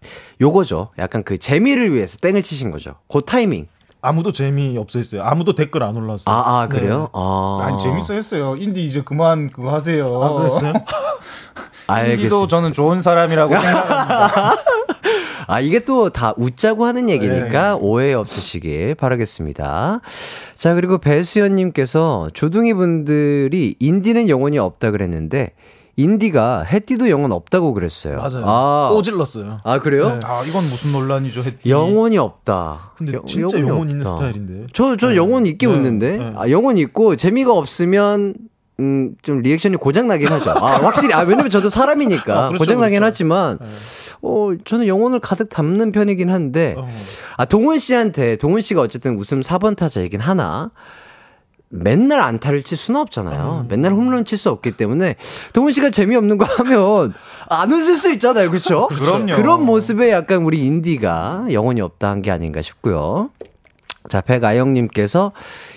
네. 0.00 0.08
요거죠. 0.40 0.90
약간 0.98 1.22
그 1.22 1.38
재미를 1.38 1.94
위해서 1.94 2.18
땡을 2.18 2.42
치신 2.42 2.70
거죠. 2.70 2.96
그 3.10 3.20
타이밍. 3.24 3.68
아무도 4.02 4.32
재미 4.32 4.76
없어 4.76 4.98
했어요. 4.98 5.22
아무도 5.24 5.54
댓글 5.54 5.82
안 5.84 5.96
올랐어요. 5.96 6.34
아, 6.34 6.62
아, 6.62 6.68
그래요? 6.68 7.02
네. 7.02 7.06
아. 7.14 7.60
아니 7.62 7.80
재밌어 7.80 8.14
했어요. 8.14 8.56
인디 8.56 8.84
이제 8.84 9.00
그만 9.04 9.48
그거 9.48 9.72
하세요. 9.72 10.20
아 10.22 10.32
그랬어요? 10.34 10.72
인디도 11.88 11.92
알겠습니다. 11.92 12.46
저는 12.48 12.72
좋은 12.72 13.00
사람이라고 13.00 13.52
생각합니다. 13.54 14.54
아, 15.48 15.60
이게 15.60 15.80
또 15.80 16.08
다 16.10 16.32
웃자고 16.36 16.84
하는 16.86 17.06
네. 17.06 17.14
얘기니까 17.14 17.76
오해 17.76 18.12
없으시길 18.14 18.94
바라겠습니다. 18.94 20.00
자, 20.54 20.74
그리고 20.74 20.98
배수연님께서 20.98 22.30
조둥이 22.34 22.74
분들이 22.74 23.74
인디는 23.78 24.28
영혼이 24.28 24.58
없다 24.58 24.90
그랬는데, 24.92 25.52
인디가 25.96 26.62
해띠도 26.62 27.10
영혼 27.10 27.32
없다고 27.32 27.74
그랬어요. 27.74 28.16
맞아요. 28.16 28.44
아, 28.46 28.88
꼬질렀어요. 28.92 29.60
아, 29.62 29.78
그래요? 29.80 30.08
네. 30.08 30.20
아 30.24 30.42
이건 30.46 30.62
무슨 30.64 30.92
논란이죠? 30.92 31.40
했더니. 31.40 31.58
영혼이 31.70 32.16
없다. 32.18 32.92
근데 32.96 33.12
영- 33.14 33.26
진짜 33.26 33.60
영혼 33.60 33.90
있는 33.90 34.06
없다. 34.06 34.16
스타일인데. 34.16 34.66
저, 34.72 34.96
저 34.96 35.08
네. 35.10 35.16
영혼 35.16 35.44
있게 35.44 35.66
네. 35.66 35.72
웃는데? 35.72 36.16
네. 36.16 36.32
아, 36.36 36.48
영혼 36.48 36.78
있고, 36.78 37.16
재미가 37.16 37.52
없으면 37.52 38.34
음, 38.80 39.14
좀 39.20 39.40
리액션이 39.40 39.76
고장나긴 39.76 40.28
하죠. 40.28 40.50
아, 40.52 40.78
확실히, 40.82 41.12
아, 41.12 41.20
왜냐면 41.20 41.50
저도 41.50 41.68
사람이니까. 41.68 42.32
아, 42.46 42.48
그렇죠, 42.48 42.58
고장나긴 42.58 43.00
그렇죠. 43.00 43.06
하지만, 43.06 43.58
어, 44.22 44.50
저는 44.64 44.86
영혼을 44.86 45.20
가득 45.20 45.50
담는 45.50 45.92
편이긴 45.92 46.30
한데, 46.30 46.74
어. 46.78 46.88
아, 47.36 47.44
동훈 47.44 47.76
씨한테, 47.76 48.36
동훈 48.36 48.60
씨가 48.62 48.80
어쨌든 48.80 49.16
웃음 49.18 49.40
4번 49.42 49.76
타자이긴 49.76 50.20
하나, 50.20 50.70
맨날 51.74 52.20
안타를 52.20 52.62
칠 52.64 52.76
수는 52.76 53.00
없잖아요. 53.00 53.64
맨날 53.70 53.92
홈런 53.92 54.26
칠 54.26 54.36
수 54.36 54.50
없기 54.50 54.72
때문에, 54.72 55.16
동훈 55.54 55.72
씨가 55.72 55.88
재미없는 55.90 56.36
거 56.36 56.44
하면, 56.44 57.14
안 57.48 57.72
웃을 57.72 57.96
수 57.96 58.12
있잖아요. 58.12 58.50
그쵸? 58.50 58.88
그럼요. 58.92 59.34
그런 59.36 59.64
모습에 59.64 60.10
약간 60.10 60.42
우리 60.42 60.66
인디가 60.66 61.46
영혼이 61.50 61.80
없다 61.80 62.10
한 62.10 62.20
게 62.22 62.30
아닌가 62.30 62.60
싶고요. 62.60 63.30
자, 64.08 64.20
백아영님께서 64.20 65.32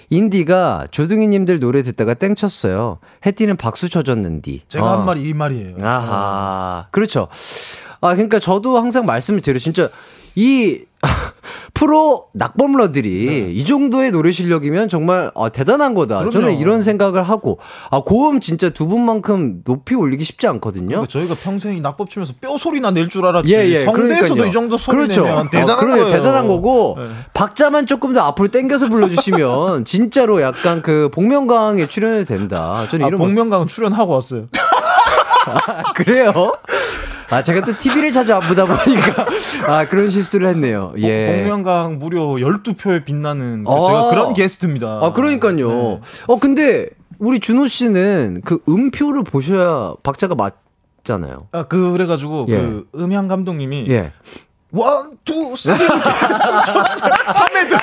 인디가 0.10 0.86
조둥이님들 0.91 1.60
노래 1.62 1.82
듣다가 1.82 2.14
땡쳤어요. 2.14 3.00
해띠는 3.26 3.56
박수 3.56 3.88
쳐줬는디. 3.89 4.64
제가 4.68 4.86
아. 4.86 4.98
한 5.00 5.06
말이 5.06 5.22
이 5.22 5.34
말이에요. 5.34 5.78
아하. 5.82 6.88
그렇죠. 6.91 7.28
아, 8.02 8.14
그러니까 8.14 8.39
저도 8.39 8.78
항상 8.78 9.06
말씀을 9.06 9.41
드려. 9.41 9.58
진짜 9.60 9.89
이 10.36 10.82
프로 11.74 12.28
낙범러들이 12.34 13.53
이 13.53 13.66
정도의 13.66 14.12
노래 14.12 14.32
실력이면 14.32 14.88
정말 14.88 15.32
아, 15.36 15.49
대단한 15.49 15.93
거다. 15.93 16.16
그럼요. 16.20 16.32
저는 16.32 16.60
이런 16.60 16.82
생각을 16.82 17.22
하고 17.24 17.60
아, 17.91 18.01
고음 18.06 18.39
진짜 18.39 18.70
두 18.70 18.88
분만큼 18.88 19.64
높이 19.66 19.93
올리기 19.93 20.24
쉽지 20.24 20.47
않거든요. 20.47 20.88
그러니까 20.88 21.08
저희가 21.12 21.36
평생 21.36 21.76
이 21.76 21.82
낙법 21.82 22.10
치면서 22.10 22.34
뼈 22.39 22.58
소리나 22.58 22.91
낼 22.91 23.10
줄 23.10 23.26
알았지. 23.26 23.53
예, 23.53 23.66
예. 23.68 23.84
성대에서도 23.86 24.34
그러니까요. 24.34 24.45
이 24.49 24.51
정도 24.51 24.78
소리 24.78 24.97
그렇죠. 24.97 25.24
내면 25.24 25.49
대단한 25.49 25.84
어. 25.84 25.95
거예요. 25.95 26.12
대단한 26.12 26.47
거고 26.47 26.95
네. 26.97 27.08
박자만 27.34 27.86
조금 27.88 28.14
더 28.14 28.22
앞으로 28.22 28.47
당겨서 28.47 28.88
불러주시면 28.89 29.84
진짜로 29.86 30.41
약간 30.41 30.82
그 30.82 31.10
복면가왕에 31.14 31.88
출연해도 31.88 32.26
된다. 32.26 32.86
저는 32.89 33.06
아, 33.06 33.08
이런 33.10 33.20
복면가는 33.20 33.68
출연하고 33.68 34.14
왔어요. 34.14 34.45
아, 35.68 35.93
그래요? 35.93 36.32
아 37.30 37.41
제가 37.41 37.65
또 37.65 37.78
TV를 37.78 38.11
자주 38.11 38.34
안 38.34 38.41
보다 38.41 38.65
보니까 38.65 39.26
아 39.67 39.86
그런 39.88 40.09
실수를 40.09 40.47
했네요. 40.49 40.93
예. 40.97 41.41
복면가왕 41.43 41.99
무려 41.99 42.21
12표에 42.21 43.05
빛나는 43.05 43.63
그 43.63 43.71
아. 43.71 43.86
제가 43.86 44.09
그런 44.09 44.34
게스트입니다. 44.34 44.99
아 45.01 45.13
그러니까요. 45.13 45.55
네. 45.69 46.01
어 46.28 46.39
근데 46.39 46.89
우리 47.19 47.39
준호 47.39 47.67
씨는 47.67 48.41
그 48.43 48.59
음표를 48.67 49.23
보셔야 49.23 49.93
박자가 50.03 50.36
맞잖아요. 50.36 51.47
아, 51.51 51.63
그, 51.63 51.91
그래가지고, 51.91 52.45
예. 52.49 52.57
그, 52.57 52.88
음향 52.95 53.28
감독님이, 53.28 53.86
예. 53.89 54.11
one, 54.72 55.18
two, 55.24 55.55
three, 55.55 55.82
이렇게 55.82 56.09
해서 56.09 56.61
3회 56.61 57.69
들어. 57.69 57.80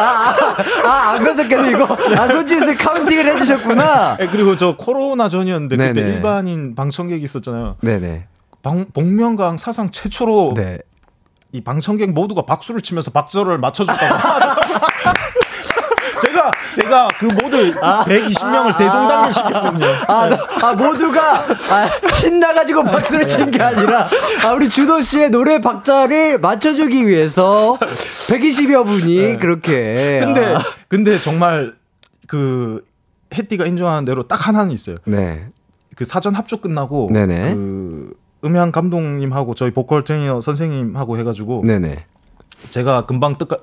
아, 0.00 1.10
안 1.12 1.22
변석해도 1.24 1.66
이거, 1.66 1.84
아, 2.18 2.26
손짓을 2.26 2.74
counting을 2.74 3.26
해주셨구나. 3.26 4.16
예, 4.20 4.26
그리고 4.26 4.56
저 4.56 4.76
코로나 4.76 5.28
전이었는데, 5.28 5.76
그때 5.76 5.92
네네. 5.92 6.14
일반인 6.16 6.74
방청객이 6.74 7.22
있었잖아요. 7.22 7.76
네네. 7.82 8.26
방, 8.62 8.86
복면강 8.92 9.56
사상 9.58 9.90
최초로 9.90 10.54
네. 10.56 10.78
이 11.52 11.60
방청객 11.60 12.12
모두가 12.12 12.42
박수를 12.42 12.80
치면서 12.80 13.10
박자를 13.10 13.58
맞춰줬다고. 13.58 14.16
제가, 16.22 16.50
제가 16.76 17.08
그 17.18 17.26
모두 17.26 17.72
120명을 17.72 18.78
대동단결 18.78 19.32
시켰거든요. 19.34 19.86
아, 20.06 20.28
나- 20.28 20.38
아, 20.68 20.74
모두가, 20.74 21.40
아, 21.44 21.90
신나가지고 22.14 22.84
박수를 22.84 23.26
친 23.26 23.50
게 23.50 23.60
아니라, 23.60 24.08
아, 24.46 24.52
우리 24.52 24.68
준호 24.68 25.00
씨의 25.00 25.30
노래 25.30 25.60
박자를 25.60 26.38
맞춰주기 26.38 27.06
위해서 27.08 27.76
120여 27.80 28.86
분이 28.86 29.38
그렇게. 29.40 29.72
네. 29.72 30.20
근데, 30.20 30.54
아, 30.54 30.62
근데 30.88 31.18
정말 31.18 31.72
그, 32.28 32.84
해띠가 33.34 33.66
인정하는 33.66 34.04
대로 34.04 34.22
딱 34.28 34.46
하나는 34.46 34.70
있어요. 34.72 34.96
네. 35.04 35.46
그 35.96 36.04
사전 36.04 36.34
합주 36.34 36.58
끝나고 36.58 37.08
네네. 37.12 37.54
그 37.54 38.12
음향 38.44 38.72
감독님하고 38.72 39.54
저희 39.54 39.70
보컬 39.70 40.04
트레이너 40.04 40.40
선생님하고 40.40 41.18
해가지고 41.18 41.64
네네. 41.66 42.04
제가 42.70 43.06
금방 43.06 43.38
뜨까 43.38 43.56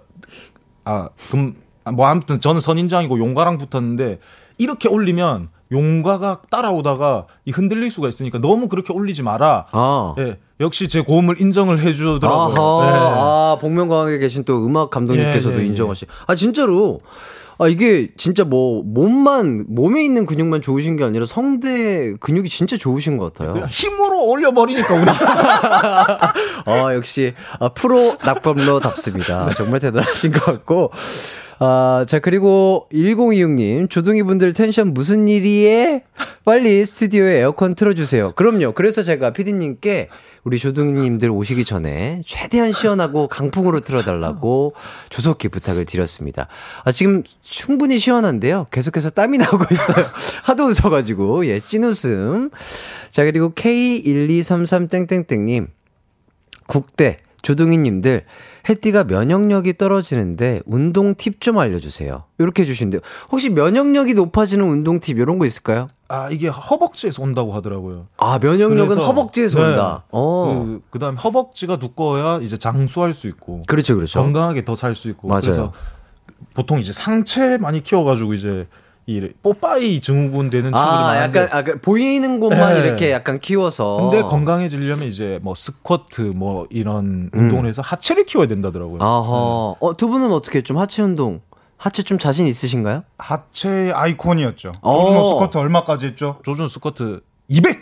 아금뭐 0.83 2.05
아무튼 2.05 2.39
저는 2.39 2.61
선인장이고 2.61 3.19
용가랑 3.19 3.57
붙었는데 3.57 4.19
이렇게 4.57 4.89
올리면 4.89 5.49
용가가 5.71 6.41
따라오다가 6.49 7.27
이 7.45 7.51
흔들릴 7.51 7.91
수가 7.91 8.09
있으니까 8.09 8.39
너무 8.39 8.67
그렇게 8.67 8.91
올리지 8.91 9.21
마라. 9.23 9.67
아. 9.71 10.15
예, 10.17 10.37
역시 10.59 10.87
제 10.87 11.01
고음을 11.01 11.39
인정을 11.39 11.79
해주더라고요. 11.79 12.87
예. 12.87 12.89
아, 12.91 13.57
복면가왕에 13.61 14.17
계신 14.17 14.43
또 14.45 14.65
음악 14.65 14.89
감독님께서도 14.89 15.55
예, 15.55 15.59
예, 15.59 15.63
예. 15.63 15.67
인정하시. 15.67 16.07
아, 16.25 16.35
진짜로. 16.35 17.01
아, 17.61 17.67
이게 17.67 18.09
진짜 18.15 18.45
뭐, 18.45 18.81
몸만, 18.85 19.65
몸에 19.67 20.03
있는 20.03 20.25
근육만 20.25 20.61
좋으신 20.61 20.95
게 20.95 21.03
아니라 21.03 21.25
성대 21.25 22.13
근육이 22.21 22.47
진짜 22.47 22.77
좋으신 22.77 23.17
것 23.17 23.33
같아요. 23.33 23.51
그냥 23.51 23.67
힘으로 23.67 24.23
올려버리니까 24.29 24.93
우리 24.95 25.05
아, 26.65 26.93
역시, 26.95 27.33
아, 27.59 27.67
프로 27.69 28.15
낙범러답습니다. 28.23 29.49
정말 29.57 29.81
대단하신 29.81 30.31
것 30.31 30.45
같고. 30.45 30.91
아, 31.61 32.05
자, 32.07 32.19
그리고 32.19 32.87
1026님, 32.93 33.89
조둥이 33.89 34.23
분들 34.23 34.53
텐션 34.53 34.93
무슨 34.93 35.27
일이에? 35.27 36.03
빨리 36.45 36.85
스튜디오에 36.85 37.39
에어컨 37.39 37.75
틀어주세요. 37.75 38.31
그럼요. 38.31 38.71
그래서 38.71 39.03
제가 39.03 39.33
피디님께 39.33 40.07
우리 40.45 40.57
조둥이님들 40.57 41.29
오시기 41.29 41.65
전에 41.65 42.21
최대한 42.25 42.71
시원하고 42.71 43.27
강풍으로 43.27 43.81
틀어달라고 43.81 44.73
조속히 45.09 45.49
부탁을 45.49 45.83
드렸습니다. 45.83 46.47
아, 46.85 46.93
지금 46.93 47.23
충분히 47.43 47.97
시원한데요. 47.97 48.67
계속해서 48.71 49.09
땀이 49.09 49.37
나오고 49.37 49.65
있어요. 49.69 50.05
하도 50.43 50.63
웃어가지고, 50.63 51.45
예, 51.47 51.59
찐웃음. 51.59 52.51
자, 53.09 53.25
그리고 53.25 53.51
K1233땡땡땡님, 53.51 55.67
국대 56.67 57.19
조동희님들 57.41 58.25
해띠가 58.67 59.05
면역력이 59.05 59.77
떨어지는데 59.77 60.61
운동 60.65 61.15
팁 61.15 61.41
좀 61.41 61.57
알려주세요. 61.57 62.23
이렇게 62.37 62.63
해주신대요. 62.63 63.01
혹시 63.31 63.49
면역력이 63.49 64.13
높아지는 64.13 64.65
운동 64.65 64.99
팁 64.99 65.17
이런 65.17 65.39
거 65.39 65.45
있을까요? 65.45 65.87
아 66.07 66.29
이게 66.29 66.47
허벅지에서 66.47 67.21
온다고 67.21 67.53
하더라고요. 67.53 68.07
아 68.17 68.39
면역력은 68.39 68.97
허벅지에서 68.97 69.59
네. 69.59 69.65
온다. 69.71 70.03
어, 70.11 70.63
그, 70.65 70.81
그다음에 70.89 71.17
허벅지가 71.17 71.77
두꺼워야 71.77 72.39
이제 72.41 72.57
장수할 72.57 73.13
수 73.13 73.27
있고 73.27 73.61
그렇죠, 73.67 73.95
그렇죠. 73.95 74.19
건강하게 74.19 74.65
더 74.65 74.73
살 74.75 74.95
수 74.95 75.09
있고 75.09 75.27
맞아요. 75.27 75.41
그래서 75.41 75.73
보통 76.53 76.79
이제 76.79 76.93
상체 76.93 77.57
많이 77.57 77.81
키워가지고 77.83 78.33
이제 78.33 78.67
이 79.09 79.27
뽀빠이 79.41 80.01
증후군 80.01 80.51
되는 80.51 80.65
친구들이 80.65 80.79
아, 80.79 81.01
많은데 81.01 81.39
약간, 81.39 81.57
아, 81.57 81.63
그 81.63 81.81
보이는 81.81 82.39
곳만 82.39 82.75
네. 82.75 82.81
이렇게 82.81 83.11
약간 83.11 83.39
키워서. 83.39 83.97
근데 84.11 84.21
건강해지려면 84.21 85.07
이제 85.07 85.39
뭐 85.41 85.55
스쿼트 85.55 86.33
뭐 86.35 86.67
이런 86.69 87.31
운동을 87.33 87.65
해서 87.67 87.81
하체를 87.81 88.25
키워야 88.25 88.47
된다더라고요. 88.47 88.97
음. 88.97 89.01
아하. 89.01 89.75
어, 89.79 89.97
두 89.97 90.09
분은 90.09 90.31
어떻게 90.31 90.61
좀 90.61 90.77
하체 90.77 91.01
운동, 91.01 91.41
하체 91.77 92.03
좀 92.03 92.19
자신 92.19 92.45
있으신가요? 92.45 93.01
하체 93.17 93.91
아이콘이었죠. 93.95 94.73
어. 94.81 95.01
조준호 95.01 95.29
스쿼트 95.33 95.57
얼마까지 95.57 96.05
했죠? 96.05 96.37
조준 96.45 96.67
스쿼트 96.67 97.21
200 97.47 97.77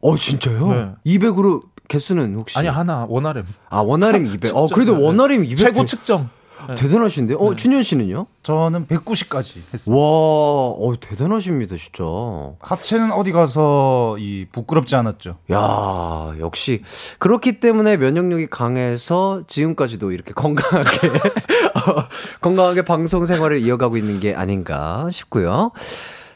어, 0.00 0.16
진짜요? 0.16 0.68
네. 1.04 1.18
200으로 1.18 1.62
개수는 1.88 2.36
혹시? 2.36 2.56
아니 2.56 2.68
하나 2.68 3.04
원RM 3.08 3.44
아, 3.68 3.80
원RM 3.80 4.26
200. 4.26 4.54
어, 4.54 4.68
그래도 4.68 4.96
네. 4.96 5.04
원RM 5.04 5.42
200. 5.44 5.56
최고 5.58 5.80
대- 5.80 5.86
측정. 5.86 6.30
대단하신데? 6.76 7.34
어, 7.38 7.54
준현 7.54 7.82
씨는요? 7.82 8.26
저는 8.42 8.86
190까지 8.86 9.58
했습니다. 9.72 9.96
와, 9.96 10.02
어, 10.02 10.94
대단하십니다, 11.00 11.76
진짜. 11.76 12.04
하체는 12.60 13.12
어디 13.12 13.32
가서 13.32 14.16
이 14.18 14.46
부끄럽지 14.50 14.96
않았죠. 14.96 15.38
야, 15.52 16.34
역시 16.38 16.82
그렇기 17.18 17.60
때문에 17.60 17.96
면역력이 17.96 18.48
강해서 18.48 19.42
지금까지도 19.48 20.12
이렇게 20.12 20.32
건강하게 20.32 21.08
어, 21.08 22.04
건강하게 22.40 22.82
방송 22.82 23.24
생활을 23.24 23.60
이어가고 23.60 23.96
있는 23.96 24.20
게 24.20 24.34
아닌가 24.34 25.08
싶고요. 25.10 25.72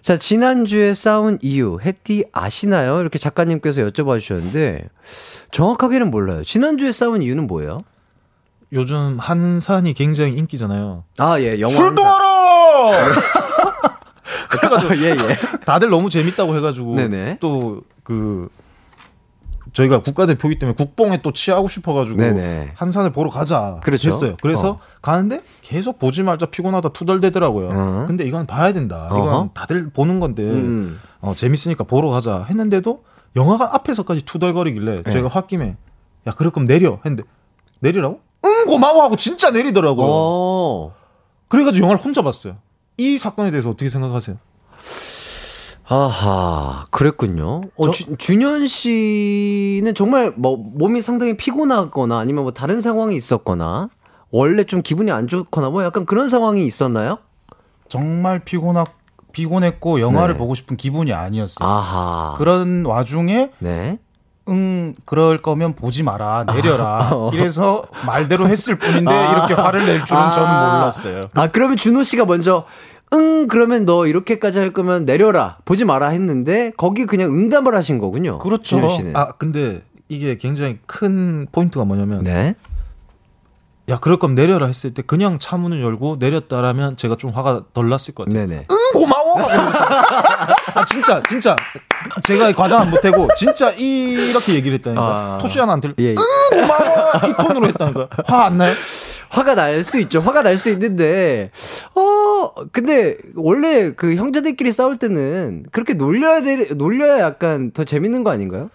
자, 0.03 0.17
지난주에 0.17 0.95
싸운 0.95 1.39
이유, 1.43 1.79
해띠 1.81 2.25
아시나요? 2.33 3.01
이렇게 3.01 3.21
작가님께서 3.21 3.83
여쭤봐 3.83 4.19
주셨는데, 4.19 4.89
정확하게는 5.53 6.11
몰라요. 6.11 6.43
지난주에 6.43 6.91
싸운 6.91 7.23
이유는 7.23 7.47
뭐예요? 7.47 7.79
요즘 8.73 9.17
한산이 9.19 9.93
굉장히 9.95 10.33
인기잖아요. 10.33 11.05
아, 11.19 11.41
예, 11.41 11.61
영화. 11.61 11.75
출동하라! 11.75 12.91
그래가지고, 14.51 14.97
예, 14.99 15.11
예. 15.11 15.17
다들 15.65 15.91
너무 15.91 16.09
재밌다고 16.11 16.57
해가지고 16.57 16.97
네네. 16.97 17.39
또 17.41 17.83
그 18.03 18.49
저희가 19.73 20.03
국가대표이기 20.03 20.59
때문에 20.59 20.77
국뽕에 20.77 21.23
또 21.23 21.33
취하고 21.33 21.67
싶어가지고 21.69 22.17
네네. 22.17 22.73
한산을 22.75 23.11
보러 23.11 23.31
가자 23.31 23.81
그렇죠. 23.83 24.09
했어요. 24.09 24.37
그래서 24.43 24.73
어. 24.73 24.79
가는데 25.01 25.41
계속 25.63 25.99
보지 25.99 26.23
말자 26.23 26.47
피곤하다 26.47 26.91
투덜대더라고요. 26.91 27.69
어. 27.73 28.05
근데 28.07 28.25
이건 28.25 28.47
봐야 28.47 28.73
된다. 28.73 29.07
이건 29.11 29.21
어허. 29.21 29.51
다들 29.55 29.91
보는 29.91 30.21
건데 30.21 30.43
음. 30.43 31.01
어, 31.21 31.35
재밌으니까 31.35 31.85
보러 31.85 32.11
가자 32.11 32.45
했는데도 32.51 33.05
영화가 33.35 33.75
앞에서까지 33.77 34.23
투덜거리길래 34.27 35.03
네. 35.05 35.11
제가 35.11 35.29
홧김에 35.29 35.77
야 36.27 36.33
그럴 36.33 36.53
거면 36.53 36.67
내려 36.67 36.99
했는데 37.07 37.23
내리라고? 37.81 38.21
응 38.45 38.67
고마워 38.67 39.03
하고 39.05 39.17
진짜 39.17 39.51
내리더라고요. 39.51 40.07
어. 40.09 40.95
그래가지고 41.49 41.85
영화를 41.85 42.05
혼자 42.05 42.23
봤어요. 42.23 42.57
이 42.97 43.19
사건에 43.19 43.51
대해서 43.51 43.71
어떻게 43.71 43.89
생각하세요? 43.89 44.37
아하, 45.89 46.87
그랬군요. 46.91 47.63
어, 47.77 47.91
주, 47.91 48.17
준현 48.17 48.67
씨는 48.67 49.95
정말 49.95 50.33
뭐 50.37 50.57
몸이 50.57 51.03
상당히 51.03 51.37
피곤하거나 51.37 52.19
아니면 52.19 52.45
뭐 52.45 52.53
다른 52.53 52.81
상황이 52.81 53.15
있었거나 53.15 53.91
원래 54.31 54.65
좀 54.65 54.81
기분이 54.81 55.11
안 55.11 55.29
좋거나 55.29 55.69
뭐 55.69 55.85
약간 55.85 56.07
그런 56.07 56.29
상황이 56.29 56.65
있었나요? 56.65 57.19
정말 57.89 58.39
피곤하 58.39 58.87
피곤했고 59.33 60.01
영화를 60.01 60.35
네. 60.35 60.39
보고 60.39 60.55
싶은 60.55 60.77
기분이 60.77 61.13
아니었어요. 61.13 61.69
아하. 61.69 62.35
그런 62.39 62.87
와중에 62.87 63.51
네. 63.59 63.99
응 64.49 64.95
그럴 65.05 65.39
거면 65.39 65.75
보지 65.75 66.03
마라 66.03 66.45
내려라 66.45 67.11
아. 67.13 67.31
이래서 67.33 67.85
말대로 68.07 68.49
했을 68.49 68.75
뿐인데 68.77 69.13
이렇게 69.31 69.55
화를 69.55 69.87
낼 69.87 70.05
줄은 70.05 70.33
저는 70.33 70.49
몰랐어요. 70.49 71.21
아, 71.35 71.49
그러면 71.49 71.77
준호 71.77 72.03
씨가 72.03 72.25
먼저 72.25 72.65
응 73.15 73.47
그러면 73.47 73.85
너 73.85 74.07
이렇게까지 74.07 74.59
할 74.59 74.73
거면 74.73 75.05
내려라 75.05 75.59
보지 75.65 75.85
마라 75.85 76.09
했는데 76.09 76.73
거기 76.77 77.07
그냥 77.07 77.31
응답을 77.31 77.75
하신 77.75 77.99
거군요. 77.99 78.39
그렇죠. 78.39 78.77
준호 78.77 78.89
씨는. 78.89 79.17
아 79.17 79.33
근데 79.33 79.83
이게 80.09 80.37
굉장히 80.37 80.79
큰 80.87 81.47
포인트가 81.53 81.85
뭐냐면 81.85 82.25
네. 82.25 82.55
야 83.89 83.99
그럴 83.99 84.19
거면 84.19 84.37
내려라 84.37 84.67
했을 84.67 84.95
때 84.95 85.03
그냥 85.03 85.39
차 85.41 85.57
문을 85.57 85.83
열고 85.83 86.17
내렸다라면 86.21 86.97
제가 86.97 87.17
좀 87.17 87.31
화가 87.31 87.63
덜 87.75 87.89
났을 87.89 88.15
것 88.15 88.27
같아요. 88.27 88.47
네네. 88.47 88.67
응 88.71 88.77
고마워. 88.95 89.37
아 90.75 90.85
진짜 90.87 91.21
진짜 91.29 91.57
제가 92.25 92.53
과장을 92.53 92.89
못하고 92.91 93.29
진짜 93.37 93.71
이렇게 93.71 94.55
얘기를 94.55 94.75
했다니까. 94.79 95.03
아. 95.03 95.39
토시 95.41 95.59
하나 95.59 95.73
안 95.73 95.81
들. 95.81 95.95
예. 95.99 96.11
응 96.11 96.61
고마워 96.61 97.11
이 97.29 97.33
톤으로 97.35 97.67
했다니까. 97.69 98.09
화 98.27 98.45
안 98.47 98.57
나요? 98.57 98.73
화가 99.31 99.55
날 99.57 99.83
수 99.83 99.99
있죠. 100.01 100.21
화가 100.21 100.43
날 100.43 100.57
수 100.59 100.69
있는데, 100.71 101.51
어, 101.95 102.53
근데 102.71 103.17
원래 103.35 103.93
그 103.95 104.15
형제들끼리 104.15 104.71
싸울 104.73 104.99
때는 104.99 105.65
그렇게 105.73 105.95
놀려야 105.95 106.43
돼, 106.43 106.75
놀려야 106.75 107.19
약간 107.21 107.71
더 107.73 107.83
재밌는 107.85 108.25
거 108.25 108.31
아닌가요? 108.31 108.69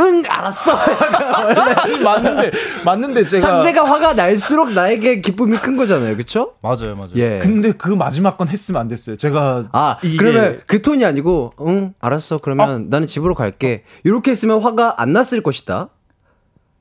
응, 0.00 0.22
알았어. 0.26 0.72
맞는데 2.02 2.50
맞는데 2.84 3.24
제가 3.26 3.40
상대가 3.40 3.84
화가 3.84 4.14
날수록 4.14 4.72
나에게 4.72 5.20
기쁨이 5.20 5.58
큰 5.58 5.76
거잖아요. 5.76 6.16
그쵸? 6.16 6.54
맞아요, 6.62 6.96
맞아요. 6.96 7.12
예. 7.16 7.38
근데 7.42 7.72
그 7.72 7.88
마지막 7.90 8.36
건 8.36 8.48
했으면 8.48 8.80
안 8.80 8.88
됐어요. 8.88 9.16
제가 9.16 9.64
아, 9.72 9.98
이게 10.02 10.16
그러면 10.16 10.60
그 10.66 10.80
톤이 10.80 11.04
아니고, 11.04 11.52
응, 11.60 11.94
알았어. 12.00 12.38
그러면 12.38 12.88
나는 12.88 13.06
집으로 13.06 13.34
갈게. 13.34 13.84
이렇게 14.04 14.30
했으면 14.30 14.60
화가 14.60 14.94
안 14.98 15.12
났을 15.12 15.42
것이다. 15.42 15.90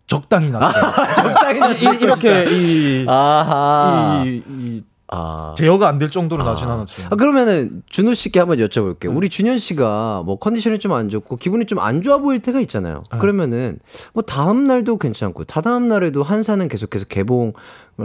적당히 0.07 0.49
났어요. 0.49 0.91
적당히 1.15 1.59
났을 1.59 1.95
이, 1.95 2.03
이렇게 2.03 2.45
이, 2.49 3.05
아하. 3.07 4.24
이, 4.26 4.41
이 4.49 4.84
아. 5.12 5.53
제어가 5.57 5.88
안 5.88 5.99
될 5.99 6.10
정도로 6.12 6.43
나진 6.43 6.68
않았죠. 6.68 7.07
아, 7.12 7.16
그러면은 7.16 7.82
준호 7.89 8.14
씨께 8.14 8.39
한번 8.39 8.57
여쭤볼게요. 8.60 9.16
우리 9.16 9.28
준현 9.30 9.57
씨가 9.60 10.24
뭐 10.26 10.38
컨디션이 10.39 10.80
좀 10.80 10.91
안 10.93 11.10
좋고 11.10 11.36
기분이 11.38 11.66
좀 11.66 11.80
안 11.80 12.01
좋아 12.01 12.18
보일 12.20 12.39
때가 12.41 12.60
있잖아요. 12.62 13.03
그러면은 13.20 13.80
뭐 14.14 14.22
다음 14.24 14.66
날도 14.66 14.97
괜찮고 14.97 15.45
다다음 15.45 15.88
날에도 15.89 16.24
한사는 16.24 16.68
계속해서 16.68 17.05
개봉을 17.05 17.53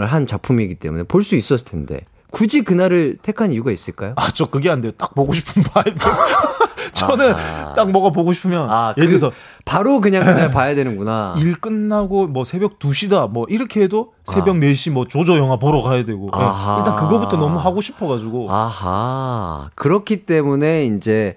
한 0.01 0.27
작품이기 0.27 0.77
때문에 0.77 1.03
볼 1.05 1.23
수 1.23 1.35
있었을 1.37 1.67
텐데 1.67 2.01
굳이 2.31 2.63
그날을 2.65 3.19
택한 3.23 3.53
이유가 3.53 3.71
있을까요? 3.71 4.15
아, 4.17 4.29
저 4.35 4.47
그게 4.47 4.69
안 4.71 4.81
돼요. 4.81 4.91
딱 4.99 5.15
보고 5.15 5.33
싶으면 5.33 5.65
봐 5.69 5.85
야 6.85 6.91
돼요. 7.17 7.35
저는 7.35 7.35
딱 7.75 7.91
뭐가 7.91 8.11
보고 8.11 8.33
싶으면 8.33 8.71
아, 8.71 8.95
예를 8.97 9.11
그- 9.11 9.17
들어서 9.19 9.35
바로 9.65 10.01
그냥 10.01 10.23
그날 10.27 10.51
봐야 10.51 10.75
되는구나. 10.75 11.35
일 11.39 11.55
끝나고 11.55 12.27
뭐 12.27 12.45
새벽 12.45 12.79
2시다 12.79 13.31
뭐 13.31 13.47
이렇게 13.49 13.83
해도 13.83 14.13
새벽 14.25 14.57
4시 14.57 14.91
뭐 14.91 15.07
조조 15.09 15.37
영화 15.39 15.57
보러 15.57 15.81
가야 15.83 16.05
되고 16.05 16.27
예, 16.35 16.39
아하. 16.41 16.79
일단 16.79 16.97
그거부터 16.97 17.37
너무 17.37 17.59
하고 17.59 17.81
싶어 17.81 18.07
가지고 18.09 18.51
아하. 18.51 19.71
그렇기 19.75 20.25
때문에 20.27 20.87
이제 20.87 21.35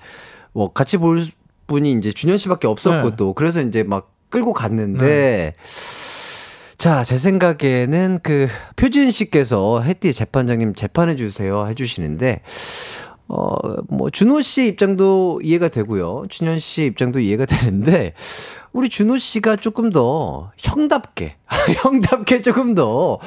뭐 0.54 0.72
같이 0.74 0.98
볼 0.98 1.24
분이 1.68 1.91
이제 1.93 2.12
준현 2.12 2.38
씨밖에 2.38 2.68
없었고 2.68 3.10
네. 3.12 3.16
또 3.18 3.34
그래서 3.34 3.62
이제 3.62 3.84
막 3.84 4.10
끌고 4.30 4.54
갔는데 4.54 5.54
자, 6.78 7.04
제 7.04 7.18
생각에는 7.18 8.20
그 8.22 8.48
표진 8.76 9.10
씨께서 9.10 9.82
혜띠 9.82 10.14
재판장님 10.14 10.76
재판해 10.76 11.16
주세요 11.16 11.66
해 11.66 11.74
주시는데 11.74 12.41
어, 13.30 13.55
뭐, 13.89 14.09
준호 14.09 14.41
씨 14.41 14.67
입장도 14.67 15.41
이해가 15.43 15.67
되고요. 15.69 16.25
준현 16.30 16.59
씨 16.59 16.86
입장도 16.86 17.19
이해가 17.19 17.45
되는데, 17.45 18.13
우리 18.73 18.89
준호 18.89 19.17
씨가 19.17 19.55
조금 19.55 19.89
더 19.89 20.51
형답게, 20.57 21.36
형답게 21.82 22.41
조금 22.41 22.75
더 22.75 23.17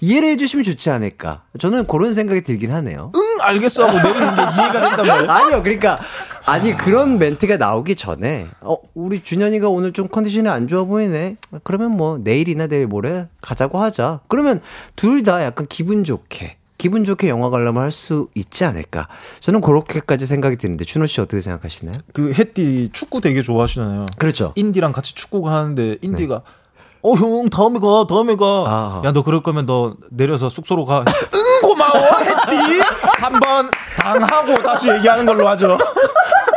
이해를 0.00 0.28
해주시면 0.30 0.64
좋지 0.64 0.88
않을까. 0.90 1.42
저는 1.58 1.86
그런 1.86 2.14
생각이 2.14 2.42
들긴 2.42 2.70
하네요. 2.72 3.10
응 3.16 3.20
알겠어 3.42 3.88
하고 3.88 3.96
내리는 3.98 4.36
게 4.36 4.42
이해가 4.42 4.72
된단 4.72 5.06
말이에요. 5.06 5.28
아니요, 5.30 5.62
그러니까 5.62 5.98
아니 6.46 6.76
그런 6.76 7.18
멘트가 7.18 7.56
나오기 7.56 7.96
전에 7.96 8.46
어 8.60 8.76
우리 8.94 9.22
준현이가 9.22 9.68
오늘 9.68 9.92
좀 9.92 10.06
컨디션이 10.06 10.48
안 10.48 10.68
좋아 10.68 10.84
보이네. 10.84 11.36
그러면 11.64 11.96
뭐 11.96 12.18
내일이나 12.18 12.66
내일 12.68 12.86
모레 12.86 13.26
가자고 13.40 13.78
하자. 13.82 14.20
그러면 14.28 14.60
둘 14.96 15.22
다 15.24 15.42
약간 15.44 15.66
기분 15.68 16.04
좋게 16.04 16.56
기분 16.80 17.04
좋게 17.04 17.28
영화 17.28 17.50
관람을 17.50 17.82
할 17.82 17.90
수 17.90 18.28
있지 18.34 18.64
않을까. 18.64 19.08
저는 19.40 19.60
그렇게까지 19.60 20.24
생각이 20.24 20.56
드는데 20.56 20.84
준호 20.84 21.06
씨 21.06 21.20
어떻게 21.20 21.40
생각하시나요? 21.42 21.96
그 22.14 22.32
햇띠 22.32 22.88
축구 22.92 23.20
되게 23.20 23.42
좋아하시잖아요. 23.42 24.06
그렇죠. 24.16 24.52
인디랑 24.56 24.92
같이 24.92 25.14
축구가 25.14 25.52
하는데 25.52 25.96
인디가 26.00 26.42
어형 27.02 27.50
다음에 27.50 27.78
가 27.80 28.06
다음에 28.08 28.36
가. 28.36 28.44
아. 28.46 29.02
야너 29.04 29.22
그럴 29.22 29.42
거면 29.42 29.66
너 29.66 29.96
내려서 30.10 30.48
숙소로 30.48 30.84
가. 30.84 31.04
응 31.34 31.60
고마워 31.68 31.98
햇띠. 32.20 32.80
한번 33.18 33.70
당하고 33.98 34.54
다시 34.62 34.88
얘기하는 34.90 35.26
걸로 35.26 35.46
하죠. 35.48 35.76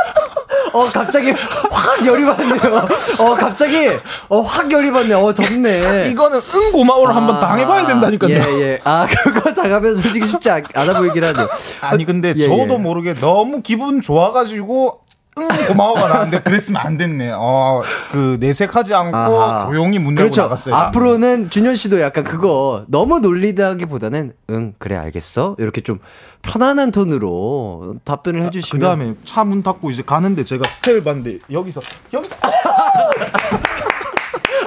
어 0.74 0.84
갑자기 0.86 1.32
확 1.72 2.06
열이 2.06 2.26
받네요. 2.26 2.88
어 3.20 3.36
갑자기 3.36 3.90
어 4.30 4.42
확 4.42 4.72
열이 4.72 4.92
받네. 4.92 5.14
어 5.14 5.34
덥네. 5.34 6.10
이거는 6.10 6.40
응 6.40 6.72
고마워를 6.72 7.16
한번 7.16 7.40
당해봐야 7.40 7.88
된다니까요. 7.88 8.32
예, 8.34 8.62
예. 8.62 8.80
아, 8.84 9.08
그거 9.08 9.54
당하면 9.54 9.96
솔직히 9.96 10.28
쉽지 10.28 10.50
않, 10.50 10.64
않아 10.74 10.98
보이긴 11.00 11.24
하네. 11.24 11.40
아니 11.82 12.06
근데 12.06 12.34
예, 12.36 12.44
저도 12.48 12.74
예. 12.74 12.78
모르게 12.78 13.14
너무 13.14 13.62
기분 13.62 14.02
좋아가지고 14.02 15.00
응 15.40 15.48
고마워가 15.68 16.08
나는데 16.10 16.42
그랬으면 16.42 16.82
안 16.86 16.96
됐네. 16.98 17.32
어그 17.36 18.38
내색하지 18.40 18.94
않고 18.94 19.18
아하. 19.18 19.66
조용히 19.66 19.98
문 20.00 20.16
열고 20.18 20.30
그렇죠. 20.32 20.42
나갔어요. 20.44 20.76
앞으로는 20.76 21.50
준현 21.50 21.76
씨도 21.76 22.02
약간 22.02 22.24
그거 22.24 22.86
너무 22.88 23.20
놀리다기보다는 23.20 24.34
응, 24.52 24.74
그래, 24.78 24.96
알겠어. 24.96 25.56
이렇게 25.58 25.82
좀 25.82 26.00
편안한 26.44 26.92
톤으로 26.92 27.96
답변을 28.06 28.42
그 28.42 28.46
해주시면. 28.48 28.82
다음에 28.88 29.14
차 29.26 29.44
문 29.44 29.64
닫고 29.64 29.90
이제 29.90 30.04
가는데 30.06 30.44
제가 30.44 30.68
스태프를 30.70 31.04
봤는데 31.04 31.40
여기서 31.52 31.82
여기서 32.14 32.36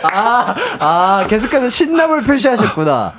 아, 0.02 0.54
아, 0.78 1.26
계속해서 1.28 1.68
신남을 1.68 2.22
표시하셨구나. 2.24 3.14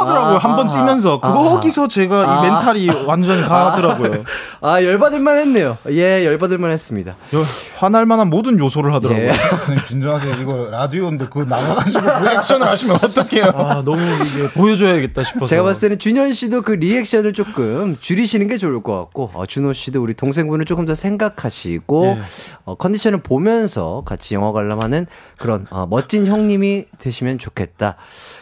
하더라고요. 0.00 0.34
아, 0.34 0.38
한번 0.38 0.68
아, 0.68 0.72
뛰면서 0.78 1.18
아. 1.22 1.32
거기서 1.32 1.88
제가 1.88 2.16
아. 2.16 2.38
이 2.46 2.50
mental이 2.50 2.88
완전히 3.06 3.42
가더라고요. 3.42 4.24
아, 4.60 4.82
열받을만 4.82 5.38
했네요. 5.38 5.78
예, 5.90 6.24
열받을만 6.24 6.70
했습니다. 6.70 7.16
여- 7.34 7.42
화날 7.76 8.06
만한 8.06 8.28
모든 8.30 8.58
요소를 8.58 8.92
하더라고요. 8.94 9.26
예. 9.28 9.32
진정하세요. 9.88 10.34
이거 10.40 10.68
라디오인데 10.70 11.26
그거 11.26 11.44
나가가지고 11.44 12.00
reaction을 12.24 12.66
하시면 12.66 12.96
어떡해요? 12.96 13.44
아 13.54 13.82
너무 13.84 13.98
이게 14.00 14.48
보여줘야겠다 14.50 15.22
싶어서. 15.24 15.46
제가 15.46 15.62
봤을 15.64 15.80
때는 15.82 15.98
준현 15.98 16.32
씨도 16.32 16.62
그 16.62 16.72
리액션을 16.72 17.32
조금 17.32 17.96
줄이시는 18.00 18.48
게 18.48 18.58
좋을 18.58 18.82
것 18.82 18.96
같고, 18.98 19.30
어, 19.34 19.46
준호 19.46 19.72
씨도 19.72 20.02
우리 20.02 20.14
동생분을 20.14 20.64
조금 20.64 20.84
더 20.86 20.94
생각하시고, 20.94 22.16
예. 22.18 22.22
어, 22.64 22.74
컨디션을 22.76 23.22
보면서 23.22 24.02
같이 24.06 24.34
영화 24.34 24.52
관람하는 24.52 25.06
그런 25.38 25.66
어, 25.70 25.86
멋진 25.90 26.26
형님이 26.26 26.84
되시면 26.98 27.38
좋겠다. 27.38 27.96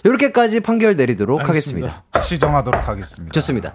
이렇게까지 0.05 0.61
판결 0.61 0.97
내리도록 0.97 1.39
하겠습니다. 1.49 2.03
다시 2.11 2.38
정하도록 2.38 2.88
하겠습니다. 2.88 3.32
좋습니다. 3.32 3.72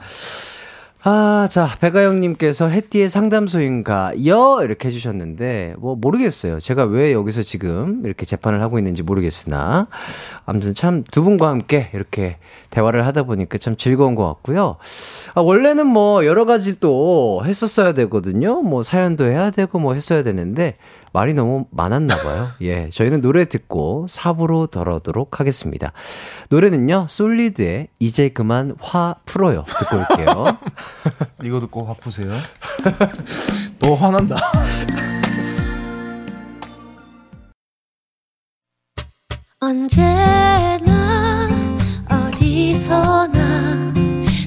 아, 1.07 1.47
자, 1.51 1.69
배가영님께서 1.81 2.67
해띠의 2.67 3.11
상담소인가, 3.11 4.13
여, 4.25 4.61
이렇게 4.63 4.87
해주셨는데, 4.87 5.75
뭐, 5.77 5.95
모르겠어요. 5.95 6.59
제가 6.59 6.85
왜 6.85 7.13
여기서 7.13 7.43
지금 7.43 8.01
이렇게 8.05 8.25
재판을 8.25 8.59
하고 8.63 8.79
있는지 8.79 9.03
모르겠으나, 9.03 9.85
아무튼 10.47 10.73
참 10.73 11.03
두 11.11 11.21
분과 11.21 11.47
함께 11.47 11.91
이렇게 11.93 12.37
대화를 12.71 13.05
하다 13.05 13.21
보니까 13.23 13.59
참 13.59 13.77
즐거운 13.77 14.15
것 14.15 14.25
같고요. 14.25 14.77
아, 15.35 15.41
원래는 15.41 15.85
뭐, 15.85 16.25
여러 16.25 16.45
가지 16.45 16.79
또 16.79 17.43
했었어야 17.45 17.93
되거든요. 17.93 18.63
뭐, 18.63 18.81
사연도 18.81 19.25
해야 19.25 19.51
되고 19.51 19.77
뭐 19.77 19.93
했어야 19.93 20.23
되는데, 20.23 20.75
말이 21.15 21.33
너무 21.33 21.65
많았나 21.71 22.17
봐요. 22.17 22.49
예. 22.61 22.89
저희는 22.89 23.21
노래 23.21 23.45
듣고 23.45 24.05
4부로 24.09 24.69
돌아오도록 24.69 25.39
하겠습니다. 25.39 25.93
노래는요, 26.49 27.05
솔리드의 27.07 27.87
이제 27.99 28.27
그만 28.27 28.75
화 28.81 29.15
풀어요. 29.23 29.63
듣고 29.65 29.95
올게요. 29.97 30.57
이거 31.41 31.61
듣고 31.61 31.85
화 31.85 31.93
푸세요. 31.93 32.33
더 33.79 33.95
화난다. 33.95 34.35
언제나 39.61 41.47
어디서나 42.11 43.93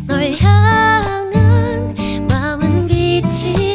널 0.06 0.32
향한 0.38 1.94
마음은 2.28 2.86
빛이 2.86 3.67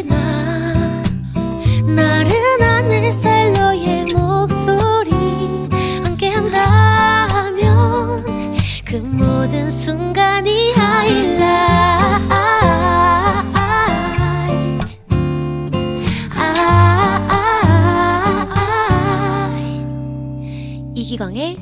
이기광의 21.14 21.58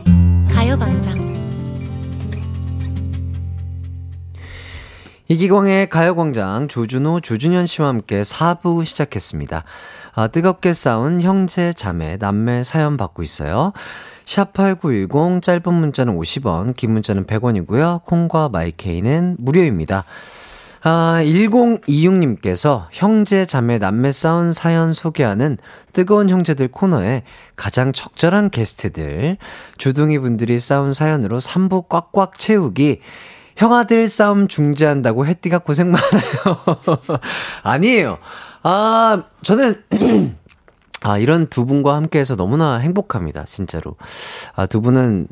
가요광장 0.49 1.35
이기광의 5.27 5.89
가요광장 5.89 6.69
조준호, 6.69 7.19
조준현 7.19 7.65
씨와 7.65 7.89
함께 7.89 8.21
4부 8.21 8.85
시작했습니다. 8.85 9.65
아, 10.13 10.27
뜨겁게 10.29 10.71
싸운 10.71 11.19
형제, 11.19 11.73
자매, 11.73 12.15
남매 12.15 12.63
사연 12.63 12.95
받고 12.95 13.23
있어요. 13.23 13.73
샵8910 14.23 15.41
짧은 15.41 15.73
문자는 15.73 16.17
50원, 16.17 16.73
긴 16.77 16.91
문자는 16.91 17.25
100원이고요. 17.25 18.05
콩과 18.05 18.47
마이케이는 18.47 19.35
무료입니다. 19.37 20.05
아, 20.83 21.21
1026님께서 21.23 22.87
형제, 22.91 23.45
자매, 23.45 23.77
남매 23.77 24.11
싸운 24.11 24.51
사연 24.51 24.93
소개하는 24.93 25.57
뜨거운 25.93 26.29
형제들 26.29 26.69
코너에 26.69 27.21
가장 27.55 27.93
적절한 27.93 28.49
게스트들, 28.49 29.37
주둥이 29.77 30.17
분들이 30.17 30.59
싸운 30.59 30.93
사연으로 30.93 31.39
3부 31.39 31.87
꽉꽉 31.87 32.39
채우기, 32.39 33.01
형아들 33.57 34.07
싸움 34.07 34.47
중재한다고 34.47 35.27
혜띠가 35.27 35.59
고생 35.59 35.91
많아요. 35.91 36.65
아니에요. 37.61 38.17
아, 38.63 39.23
저는, 39.43 39.83
아, 41.03 41.17
이런 41.17 41.47
두 41.47 41.65
분과 41.65 41.95
함께 41.95 42.19
해서 42.19 42.35
너무나 42.35 42.77
행복합니다. 42.77 43.45
진짜로. 43.45 43.95
아, 44.55 44.67
두 44.67 44.81
분은 44.81 45.27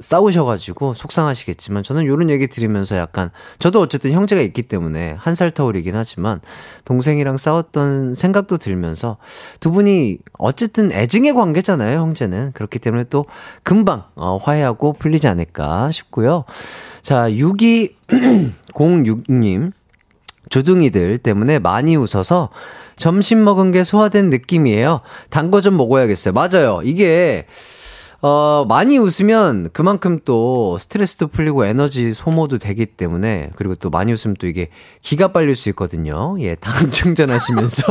싸우셔가지고 0.00 0.94
속상하시겠지만, 0.94 1.84
저는 1.84 2.06
요런 2.06 2.28
얘기 2.28 2.48
들으면서 2.48 2.96
약간, 2.96 3.30
저도 3.60 3.80
어쨌든 3.80 4.10
형제가 4.10 4.42
있기 4.42 4.62
때문에 4.62 5.14
한 5.18 5.36
살 5.36 5.52
터울이긴 5.52 5.94
하지만, 5.94 6.40
동생이랑 6.84 7.36
싸웠던 7.36 8.14
생각도 8.14 8.58
들면서, 8.58 9.16
두 9.60 9.70
분이 9.70 10.18
어쨌든 10.38 10.90
애증의 10.90 11.34
관계잖아요, 11.34 12.00
형제는. 12.00 12.50
그렇기 12.52 12.80
때문에 12.80 13.04
또 13.08 13.24
금방, 13.62 14.02
어, 14.16 14.38
화해하고 14.38 14.94
풀리지 14.94 15.28
않을까 15.28 15.92
싶고요. 15.92 16.44
자, 17.02 17.30
6206님. 17.30 19.70
조둥이들 20.50 21.18
때문에 21.18 21.60
많이 21.60 21.94
웃어서 21.96 22.50
점심 22.96 23.44
먹은 23.44 23.72
게 23.72 23.84
소화된 23.84 24.30
느낌이에요. 24.30 25.00
단 25.30 25.50
거 25.50 25.60
좀 25.60 25.76
먹어야겠어요. 25.76 26.32
맞아요. 26.34 26.80
이게, 26.84 27.46
어, 28.20 28.64
많이 28.68 28.98
웃으면 28.98 29.70
그만큼 29.72 30.20
또 30.24 30.78
스트레스도 30.78 31.26
풀리고 31.26 31.64
에너지 31.64 32.14
소모도 32.14 32.58
되기 32.58 32.86
때문에 32.86 33.50
그리고 33.56 33.74
또 33.74 33.90
많이 33.90 34.12
웃으면 34.12 34.36
또 34.38 34.46
이게 34.46 34.68
기가 35.00 35.32
빨릴 35.32 35.56
수 35.56 35.68
있거든요. 35.70 36.36
예, 36.40 36.54
당 36.54 36.72
충전하시면서 36.92 37.82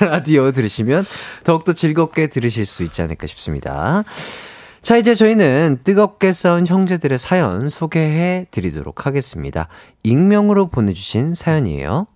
라디오 0.10 0.50
들으시면 0.50 1.04
더욱더 1.44 1.72
즐겁게 1.72 2.26
들으실 2.26 2.66
수 2.66 2.82
있지 2.82 3.00
않을까 3.02 3.28
싶습니다. 3.28 4.02
자, 4.82 4.96
이제 4.96 5.14
저희는 5.14 5.80
뜨겁게 5.84 6.32
싸운 6.32 6.66
형제들의 6.66 7.18
사연 7.18 7.68
소개해 7.68 8.46
드리도록 8.50 9.06
하겠습니다. 9.06 9.68
익명으로 10.02 10.68
보내주신 10.68 11.34
사연이에요. 11.34 12.06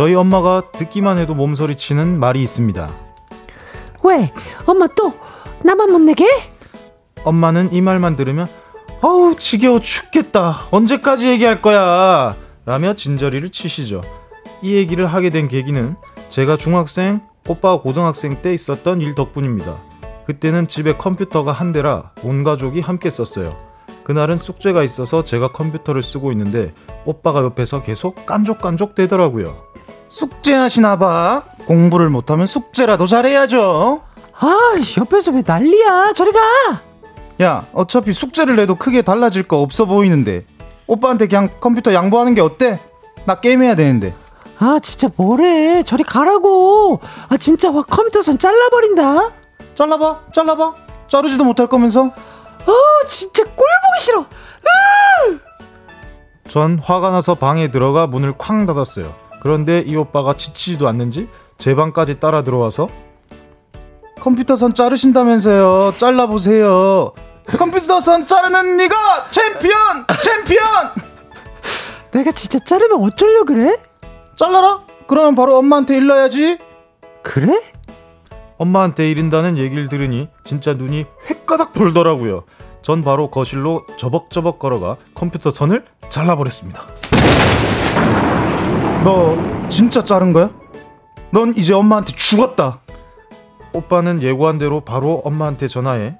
저희 0.00 0.14
엄마가 0.14 0.62
듣기만 0.72 1.18
해도 1.18 1.34
몸서리 1.34 1.76
치는 1.76 2.18
말이 2.18 2.42
있습니다. 2.42 2.88
왜? 4.02 4.32
엄마 4.64 4.86
또 4.96 5.12
나만 5.62 5.92
못 5.92 5.98
내게? 5.98 6.24
엄마는 7.22 7.70
이 7.74 7.82
말만 7.82 8.16
들으면 8.16 8.46
어우 9.02 9.36
지겨워 9.36 9.78
죽겠다 9.78 10.68
언제까지 10.70 11.28
얘기할 11.28 11.60
거야 11.60 12.34
라며 12.64 12.94
진저리를 12.94 13.50
치시죠 13.50 14.00
이 14.62 14.72
얘기를 14.72 15.06
하게 15.06 15.28
된 15.28 15.48
계기는 15.48 15.96
제가 16.30 16.56
중학생 16.56 17.20
오빠가 17.46 17.82
고등학생 17.82 18.40
때 18.40 18.54
있었던 18.54 19.02
일 19.02 19.14
덕분입니다 19.14 19.76
그때는 20.24 20.66
집에 20.66 20.96
컴퓨터가 20.96 21.52
한 21.52 21.72
대라 21.72 22.12
온 22.22 22.42
가족이 22.42 22.80
함께 22.80 23.10
썼어요 23.10 23.50
그날은 24.04 24.38
숙제가 24.38 24.82
있어서 24.82 25.24
제가 25.24 25.52
컴퓨터를 25.52 26.02
쓰고 26.02 26.32
있는데 26.32 26.72
오빠가 27.04 27.42
옆에서 27.42 27.82
계속 27.82 28.24
깐족깐족 28.24 28.94
대더라고요 28.94 29.69
숙제하시나 30.10 30.98
봐 30.98 31.44
공부를 31.66 32.10
못하면 32.10 32.46
숙제라도 32.46 33.06
잘해야죠 33.06 34.02
아, 34.42 34.72
옆에서 34.98 35.32
왜 35.32 35.42
난리야? 35.46 36.14
저리 36.14 36.32
가. 36.32 36.38
야, 37.42 37.62
어차피 37.74 38.14
숙제를 38.14 38.56
내도 38.56 38.74
크게 38.74 39.02
달라질 39.02 39.42
거 39.42 39.58
없어 39.60 39.84
보이는데. 39.84 40.46
오빠한테 40.86 41.28
그냥 41.28 41.50
컴퓨터 41.60 41.92
양보하는 41.92 42.34
게 42.34 42.40
어때? 42.40 42.80
나 43.26 43.34
게임해야 43.34 43.74
되는데. 43.74 44.14
아, 44.58 44.78
진짜 44.82 45.08
뭐래? 45.14 45.82
저리 45.82 46.04
가라고. 46.04 47.00
아, 47.28 47.36
진짜 47.36 47.70
확 47.70 47.86
컴퓨터 47.90 48.22
선 48.22 48.38
잘라버린다. 48.38 49.30
잘라봐, 49.74 50.20
잘라봐. 50.34 50.74
자르지도 51.08 51.44
못할 51.44 51.66
거면서. 51.66 52.06
아, 52.06 53.06
진짜 53.08 53.44
꼴 53.44 53.54
보기 53.56 54.00
싫어. 54.00 54.24
전 56.48 56.78
화가 56.78 57.10
나서 57.10 57.34
방에 57.34 57.70
들어가 57.70 58.06
문을 58.06 58.32
쾅 58.38 58.64
닫았어요. 58.64 59.14
그런데 59.40 59.82
이 59.86 59.96
오빠가 59.96 60.34
지치지도 60.34 60.86
않는지 60.88 61.28
제 61.58 61.74
방까지 61.74 62.20
따라 62.20 62.42
들어와서 62.42 62.88
컴퓨터 64.20 64.54
선 64.54 64.74
자르신다면서요. 64.74 65.94
잘라보세요. 65.96 67.12
컴퓨터 67.58 68.00
선 68.00 68.26
자르는 68.26 68.76
네가 68.76 69.30
챔피언! 69.30 70.06
챔피언! 70.22 70.64
내가 72.12 72.32
진짜 72.32 72.58
자르면 72.58 73.02
어쩌려 73.02 73.44
그래? 73.44 73.76
잘라라? 74.36 74.84
그러면 75.06 75.34
바로 75.34 75.56
엄마한테 75.56 75.96
일러야지. 75.96 76.58
그래? 77.22 77.60
엄마한테 78.58 79.10
이른다는 79.10 79.56
얘기를 79.56 79.88
들으니 79.88 80.28
진짜 80.44 80.74
눈이 80.74 81.06
회까닥 81.30 81.72
돌더라고요. 81.72 82.44
전 82.82 83.02
바로 83.02 83.30
거실로 83.30 83.86
저벅저벅 83.98 84.58
걸어가 84.58 84.96
컴퓨터 85.14 85.50
선을 85.50 85.84
잘라버렸습니다. 86.10 86.86
너 89.04 89.36
진짜 89.68 90.02
자른 90.04 90.32
거야? 90.32 90.50
넌 91.30 91.54
이제 91.56 91.72
엄마한테 91.72 92.12
죽었다. 92.14 92.80
오빠는 93.72 94.22
예고한 94.22 94.58
대로 94.58 94.80
바로 94.80 95.22
엄마한테 95.24 95.68
전화해. 95.68 96.16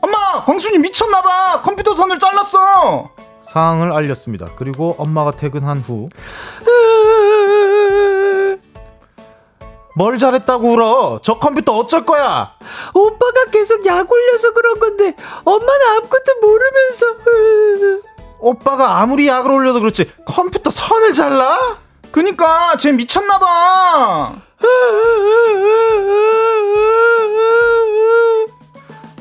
엄마! 0.00 0.44
광순이 0.44 0.78
미쳤나 0.78 1.20
봐! 1.22 1.62
컴퓨터 1.62 1.92
선을 1.92 2.18
잘랐어! 2.18 3.10
상황을 3.42 3.92
알렸습니다. 3.92 4.46
그리고 4.56 4.94
엄마가 4.98 5.32
퇴근한 5.32 5.78
후. 5.78 6.08
뭘 9.96 10.16
잘했다고 10.16 10.72
울어? 10.72 11.18
저 11.22 11.38
컴퓨터 11.38 11.76
어쩔 11.76 12.06
거야? 12.06 12.52
오빠가 12.94 13.44
계속 13.52 13.84
약 13.86 14.10
올려서 14.10 14.54
그런 14.54 14.78
건데 14.78 15.14
엄마는 15.44 15.86
아무것도 15.96 16.40
모르면서. 16.40 17.06
오빠가 18.38 19.00
아무리 19.00 19.26
약을 19.28 19.50
올려도 19.50 19.80
그렇지 19.80 20.10
컴퓨터 20.24 20.70
선을 20.70 21.12
잘라? 21.12 21.58
그니까 22.12 22.76
쟤 22.76 22.92
미쳤나봐. 22.92 24.34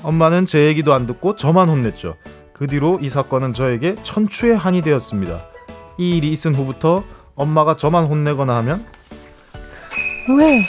엄마는 0.04 0.46
제 0.46 0.66
얘기도 0.66 0.94
안 0.94 1.06
듣고 1.06 1.36
저만 1.36 1.70
혼냈죠. 1.70 2.16
그 2.54 2.68
뒤로 2.68 3.00
이 3.02 3.10
사건은 3.10 3.54
저에게 3.54 3.96
천추의 4.04 4.58
한이 4.58 4.82
되었습니다. 4.82 5.46
이 5.98 6.18
일이 6.18 6.32
있은 6.32 6.56
후부터 6.56 7.04
엄마가 7.36 7.76
저만 7.78 8.06
혼내거나 8.06 8.56
하면 8.58 8.86
왜? 10.38 10.62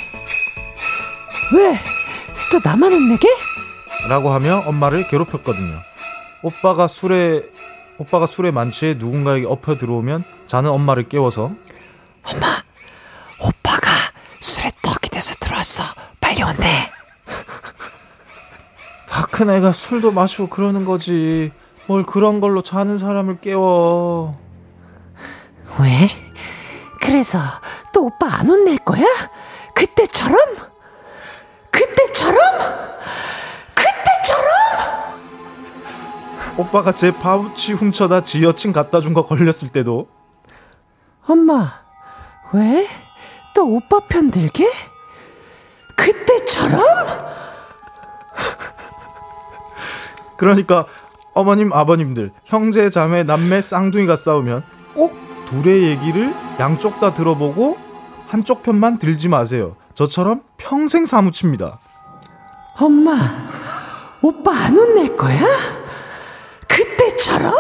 왜? 1.55 1.79
또 2.53 2.61
나만 2.65 2.93
혼내게? 2.93 3.29
라고 4.09 4.31
하며 4.31 4.63
엄마를 4.67 5.07
괴롭혔거든요. 5.09 5.79
오빠가 6.43 6.87
술에 6.87 7.43
오빠가 7.99 8.27
술에 8.27 8.51
만취해 8.51 8.95
누군가에게 8.95 9.47
엎혀 9.47 9.77
들어오면 9.77 10.25
자는 10.47 10.71
엄마를 10.71 11.09
깨워서 11.09 11.53
엄마, 12.25 12.63
오빠가 13.41 13.91
술에 14.41 14.71
떡이 14.83 15.09
돼서 15.11 15.35
들어왔어. 15.41 15.85
빨리 16.21 16.43
온대. 16.43 16.91
다 19.09 19.27
큰 19.31 19.51
애가 19.51 19.73
술도 19.73 20.13
마시고 20.13 20.49
그러는 20.49 20.85
거지. 20.85 21.53
뭘 21.87 22.05
그런 22.05 22.41
걸로 22.41 22.63
자는 22.63 22.99
사람을 22.99 23.41
깨워. 23.41 24.39
왜? 25.81 26.09
그래서 27.01 27.39
또 27.93 28.05
오빠 28.07 28.27
안 28.39 28.49
혼낼 28.49 28.79
거야? 28.79 29.03
그때처럼? 29.75 30.37
그때처럼? 31.71 32.39
그때처럼? 33.75 35.21
오빠가 36.59 36.93
제 36.93 37.11
파우치 37.13 37.73
훔쳐다 37.73 38.23
지 38.23 38.43
여친 38.45 38.73
갖다 38.73 39.01
준 39.01 39.15
거 39.15 39.25
걸렸을 39.25 39.71
때도 39.73 40.09
엄마, 41.27 41.81
왜? 42.53 42.87
또 43.55 43.67
오빠 43.67 44.01
편 44.09 44.31
들게? 44.31 44.67
그때처럼? 45.97 46.81
그러니까 50.37 50.87
어머님, 51.35 51.73
아버님들, 51.73 52.33
형제, 52.45 52.91
자매, 52.91 53.23
남매, 53.23 53.63
쌍둥이가 53.63 54.17
싸우면 54.17 54.65
꼭 54.95 55.15
둘의 55.47 55.83
얘기를 55.85 56.35
양쪽 56.59 56.99
다 57.01 57.13
들어보고 57.15 57.77
한쪽 58.27 58.63
편만 58.63 58.99
들지 58.99 59.29
마세요. 59.29 59.77
저처럼 59.95 60.43
평생 60.57 61.05
사무칩니다. 61.05 61.79
엄마, 62.81 63.13
오빠 64.23 64.53
안 64.53 64.77
혼낼 64.77 65.17
거야? 65.17 65.41
그때처럼? 66.67 67.53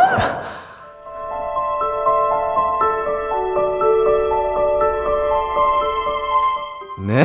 네. 7.06 7.24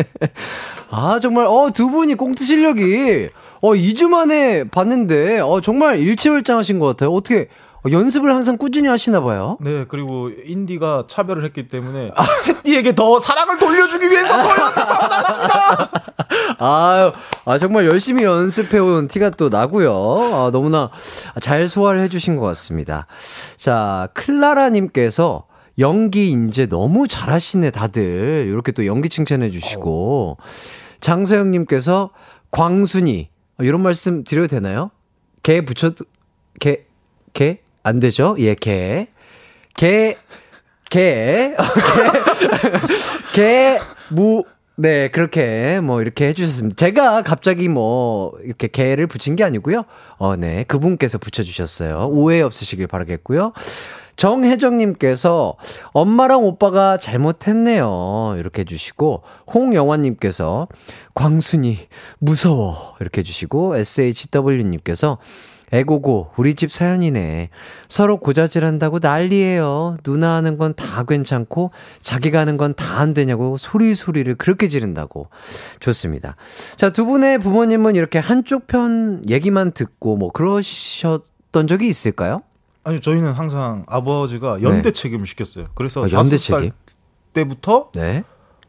아, 0.90 1.18
정말, 1.20 1.46
어, 1.46 1.70
두 1.74 1.90
분이 1.90 2.14
꽁트 2.14 2.44
실력이, 2.44 3.28
어, 3.60 3.70
2주 3.72 4.08
만에 4.08 4.64
봤는데, 4.64 5.40
어, 5.40 5.60
정말 5.60 5.98
일치월장 5.98 6.58
하신 6.58 6.78
것 6.78 6.86
같아요. 6.86 7.12
어떻게, 7.12 7.48
어, 7.84 7.90
연습을 7.90 8.34
항상 8.34 8.56
꾸준히 8.56 8.88
하시나 8.88 9.20
봐요. 9.20 9.58
네, 9.60 9.84
그리고 9.88 10.30
인디가 10.44 11.04
차별을 11.08 11.44
했기 11.44 11.68
때문에 11.68 12.10
햇띠에게 12.46 12.94
더 12.94 13.20
사랑을 13.20 13.58
돌려주기 13.58 14.10
위해서 14.10 14.34
더 14.42 14.48
연습하고 14.48 15.06
났습니다. 15.08 15.90
아유, 16.58 17.12
아, 17.44 17.58
정말 17.58 17.86
열심히 17.86 18.24
연습해온 18.24 19.08
티가 19.08 19.30
또 19.30 19.48
나고요. 19.48 19.92
아, 19.92 20.50
너무나 20.52 20.90
잘 21.40 21.68
소화를 21.68 22.00
해주신 22.02 22.36
것 22.36 22.46
같습니다. 22.46 23.06
자, 23.56 24.08
클라라님께서 24.14 25.44
연기 25.78 26.32
이제 26.32 26.66
너무 26.66 27.06
잘하시네, 27.06 27.70
다들. 27.70 28.46
이렇게 28.48 28.72
또 28.72 28.86
연기 28.86 29.08
칭찬해 29.08 29.50
주시고. 29.50 30.38
장서영님께서 31.00 32.10
광순이, 32.50 33.28
어, 33.60 33.62
이런 33.62 33.82
말씀 33.82 34.24
드려도 34.24 34.48
되나요? 34.48 34.90
개 35.42 35.60
붙여도, 35.64 36.04
개, 36.58 36.84
개? 37.32 37.58
안 37.82 38.00
되죠? 38.00 38.36
예, 38.38 38.54
개. 38.54 39.08
개, 39.76 40.16
개, 40.88 41.54
개, 43.34 43.34
개, 43.76 43.78
무, 44.10 44.44
네, 44.76 45.08
그렇게 45.08 45.80
뭐 45.80 46.00
이렇게 46.00 46.28
해주셨습니다. 46.28 46.76
제가 46.76 47.22
갑자기 47.22 47.68
뭐 47.68 48.32
이렇게 48.42 48.68
개를 48.68 49.06
붙인 49.06 49.36
게 49.36 49.44
아니고요. 49.44 49.84
어, 50.18 50.36
네, 50.36 50.64
그분께서 50.64 51.18
붙여주셨어요. 51.18 52.08
오해 52.10 52.40
없으시길 52.42 52.86
바라겠고요. 52.86 53.52
정혜정님께서 54.16 55.54
엄마랑 55.92 56.44
오빠가 56.44 56.96
잘못했네요. 56.98 58.36
이렇게 58.38 58.62
해주시고, 58.62 59.22
홍영환님께서 59.52 60.68
광순이 61.14 61.78
무서워. 62.18 62.94
이렇게 63.00 63.20
해주시고, 63.20 63.76
SHW님께서 63.76 65.18
애고고, 65.72 66.30
우리 66.36 66.54
집 66.54 66.70
사연이네. 66.72 67.50
서로 67.88 68.18
고자질한다고 68.20 69.00
난리예요. 69.02 69.96
누나 70.04 70.36
하는 70.36 70.56
건 70.58 70.74
다 70.74 71.02
괜찮고, 71.02 71.72
자기가 72.00 72.38
하는 72.38 72.56
건 72.56 72.72
다 72.74 72.96
안 72.98 73.12
되냐고 73.14 73.56
소리 73.58 73.94
소리를 73.94 74.32
그렇게 74.36 74.68
지른다고. 74.68 75.28
좋습니다. 75.80 76.36
자, 76.76 76.90
두 76.90 77.04
분의 77.04 77.38
부모님은 77.40 77.96
이렇게 77.96 78.18
한쪽 78.18 78.66
편 78.68 79.22
얘기만 79.28 79.72
듣고 79.72 80.16
뭐 80.16 80.30
그러셨던 80.30 81.66
적이 81.68 81.88
있을까요? 81.88 82.42
아니, 82.86 83.00
저희는 83.00 83.32
항상 83.32 83.84
아버지가 83.88 84.62
연대 84.62 84.92
책임을 84.92 85.26
시켰어요. 85.26 85.66
그래서 85.74 86.06
네. 86.06 86.14
아, 86.14 86.18
연대 86.20 86.36
책임? 86.36 86.70
때부터 87.32 87.90
네. 87.94 88.22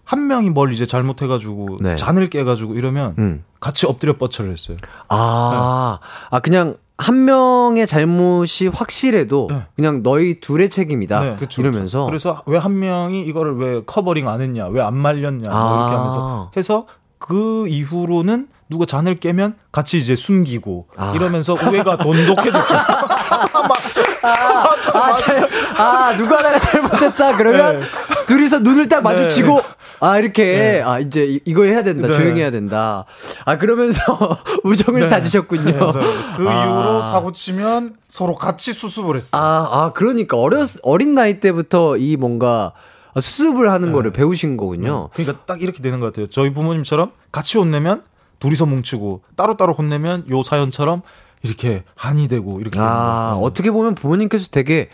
한 0.03 0.25
명이 0.25 0.49
뭘 0.49 0.73
이제 0.73 0.87
잘못해가지고 0.87 1.77
네. 1.81 1.95
잔을 1.95 2.27
깨가지고 2.27 2.73
이러면 2.73 3.13
음. 3.19 3.43
같이 3.59 3.85
엎드려 3.85 4.17
뻗쳐를 4.17 4.51
했어요. 4.51 4.77
아, 5.09 5.99
아, 6.31 6.39
그냥 6.39 6.77
한 6.97 7.25
명의 7.25 7.85
잘못이 7.85 8.67
확실해도 8.67 9.49
네. 9.51 9.67
그냥 9.75 10.01
너희 10.01 10.39
둘의 10.39 10.71
책임이다. 10.71 11.19
네, 11.19 11.35
그쵸, 11.35 11.61
이러면서. 11.61 12.05
그래서 12.05 12.41
왜 12.47 12.57
한 12.57 12.79
명이 12.79 13.21
이거를 13.25 13.55
왜 13.57 13.81
covering 13.85 14.27
안 14.27 14.41
했냐, 14.41 14.67
왜 14.69 14.81
안 14.81 14.97
말렸냐, 14.97 15.47
뭐 15.47 15.53
아. 15.59 15.81
이렇게 15.83 15.95
하면서 15.95 16.51
해서 16.57 16.87
그 17.19 17.67
이후로는 17.67 18.47
누가 18.69 18.85
잔을 18.85 19.19
깨면 19.19 19.55
같이 19.71 19.97
이제 19.97 20.15
숨기고 20.15 20.87
아. 20.97 21.13
이러면서 21.15 21.53
우애가 21.53 21.97
돈독해졌죠. 21.97 22.73
맞죠? 22.73 24.01
아, 24.23 25.15
잘, 25.15 25.47
아, 25.77 26.15
누가 26.17 26.39
하나가 26.39 26.59
잘못했다. 26.59 27.37
그러면 27.37 27.79
네. 27.79 27.85
둘이서 28.27 28.59
눈을 28.59 28.89
딱 28.89 29.01
마주치고, 29.03 29.55
네. 29.55 29.63
아, 30.01 30.17
이렇게, 30.19 30.43
네. 30.43 30.81
아, 30.81 30.99
이제 30.99 31.25
이- 31.25 31.39
이거 31.45 31.63
해야 31.63 31.81
된다. 31.83 32.07
네. 32.07 32.17
조용히 32.17 32.41
해야 32.41 32.51
된다. 32.51 33.05
아, 33.45 33.57
그러면서 33.57 34.01
우정을 34.63 35.01
네. 35.01 35.09
다지셨군요. 35.09 35.63
그래서 35.63 35.99
그 36.35 36.49
아. 36.49 36.65
이후로 36.65 37.01
사고 37.03 37.31
치면 37.31 37.95
서로 38.09 38.35
같이 38.35 38.73
수습을 38.73 39.15
했어요. 39.15 39.41
아, 39.41 39.69
아, 39.71 39.91
그러니까 39.93 40.37
어렸, 40.37 40.67
어린 40.83 41.15
나이 41.15 41.39
때부터 41.39 41.95
이 41.97 42.17
뭔가 42.17 42.73
수습을 43.17 43.71
하는 43.71 43.91
거를 43.93 44.11
배우신 44.11 44.57
거군요. 44.57 45.09
그러니까 45.13 45.43
딱 45.45 45.61
이렇게 45.61 45.81
되는 45.81 45.99
것 45.99 46.07
같아요. 46.07 46.27
저희 46.27 46.53
부모님처럼 46.53 47.11
같이 47.31 47.57
혼내면 47.57 48.03
둘이서 48.39 48.65
뭉치고 48.65 49.21
따로따로 49.35 49.73
혼내면 49.73 50.29
요 50.29 50.43
사연처럼 50.43 51.01
이렇게 51.43 51.83
한이 51.95 52.27
되고 52.27 52.59
이렇게 52.59 52.77
되는 52.77 52.87
아, 52.87 53.31
거예요. 53.33 53.43
어떻게 53.45 53.71
보면 53.71 53.95
부모님께서 53.95 54.49
되게, 54.51 54.89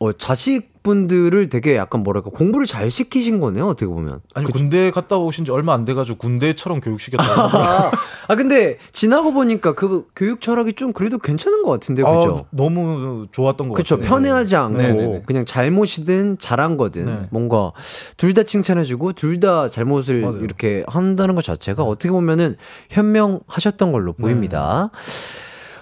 어, 0.00 0.12
자식분들을 0.12 1.48
되게 1.48 1.74
약간 1.76 2.04
뭐랄까, 2.04 2.30
공부를 2.30 2.66
잘 2.66 2.88
시키신 2.88 3.40
거네요, 3.40 3.66
어떻게 3.66 3.86
보면. 3.86 4.20
아니 4.32 4.46
군대 4.48 4.92
갔다 4.92 5.16
오신 5.18 5.44
지 5.44 5.50
얼마 5.50 5.74
안 5.74 5.84
돼가지고 5.84 6.18
군대처럼 6.18 6.80
교육시켰다고. 6.80 7.58
아, 7.58 7.90
아, 8.28 8.34
근데 8.36 8.78
지나고 8.92 9.32
보니까 9.32 9.74
그 9.74 10.06
교육 10.14 10.40
철학이 10.40 10.74
좀 10.74 10.92
그래도 10.92 11.18
괜찮은 11.18 11.64
것 11.64 11.72
같은데요, 11.72 12.06
그죠? 12.06 12.46
아, 12.46 12.48
너무 12.56 13.26
좋았던 13.32 13.68
것 13.70 13.74
그쵸. 13.74 13.96
같아요. 13.96 14.08
편애하지 14.08 14.54
않고, 14.54 14.76
네네네. 14.78 15.22
그냥 15.26 15.44
잘못이든 15.44 16.38
잘한 16.38 16.76
거든, 16.76 17.06
네. 17.06 17.26
뭔가, 17.30 17.72
둘 18.16 18.32
다 18.34 18.44
칭찬해주고, 18.44 19.14
둘 19.14 19.40
다 19.40 19.68
잘못을 19.70 20.20
맞아요. 20.20 20.38
이렇게 20.44 20.84
한다는 20.86 21.34
것 21.34 21.42
자체가 21.42 21.82
어떻게 21.82 22.10
보면은 22.12 22.56
현명하셨던 22.90 23.90
걸로 23.90 24.12
네. 24.16 24.22
보입니다. 24.22 24.90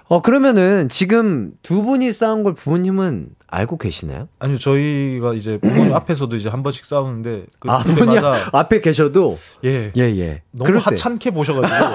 어, 0.09 0.23
그러면은 0.23 0.89
지금 0.89 1.53
두 1.63 1.83
분이 1.83 2.13
싸운 2.13 2.43
걸 2.45 2.55
부모님은 2.55 3.31
알고 3.49 3.79
계시나요? 3.79 4.29
아니요 4.39 4.59
저희가 4.59 5.35
이제 5.35 5.59
부모님 5.59 5.95
앞에서도 5.97 6.35
이제 6.37 6.49
한 6.49 6.63
번씩 6.63 6.85
싸우는데 6.85 7.47
그 7.59 7.71
아, 7.71 7.79
부모님 7.79 8.21
앞에 8.53 8.81
계셔도, 8.81 9.39
예. 9.65 9.93
예, 9.97 10.03
예. 10.03 10.43
너무. 10.53 10.79
하찮게 10.79 11.31
보셔가지고 11.33 11.91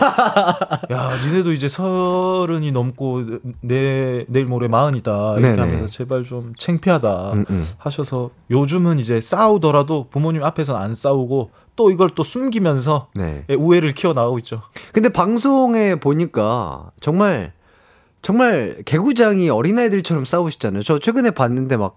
야 0.93 1.12
니네도 1.26 1.53
이제 1.53 1.68
서른이 1.70 2.72
넘고 2.72 3.24
내 3.62 4.26
내일 4.28 4.45
모레 4.45 4.68
마흔이다 4.68 5.34
이렇게 5.38 5.55
네네. 5.55 5.62
하면서 5.62 5.88
제발 5.88 6.24
좀 6.24 6.53
창피하다 6.57 7.34
음, 7.34 7.45
음. 7.49 7.66
하셔서 7.78 8.32
요즘은 8.49 8.99
이제 8.99 9.22
싸우더라도 9.22 10.07
부모님 10.09 10.43
앞에서는 10.43 10.80
안 10.80 10.93
싸우고 10.93 11.51
또 11.76 11.91
이걸 11.91 12.09
또 12.09 12.24
숨기면서 12.24 13.07
네. 13.16 13.45
예, 13.49 13.53
우애를 13.55 13.93
키워 13.93 14.13
나가고 14.13 14.38
있죠. 14.39 14.62
근데 14.93 15.09
방송에 15.09 15.96
보니까 15.96 16.92
정말 17.01 17.54
정말 18.21 18.77
개구장이 18.85 19.49
어린아이들처럼 19.49 20.25
싸우시잖아요. 20.25 20.83
저 20.83 20.99
최근에 20.99 21.31
봤는데 21.31 21.77
막 21.77 21.95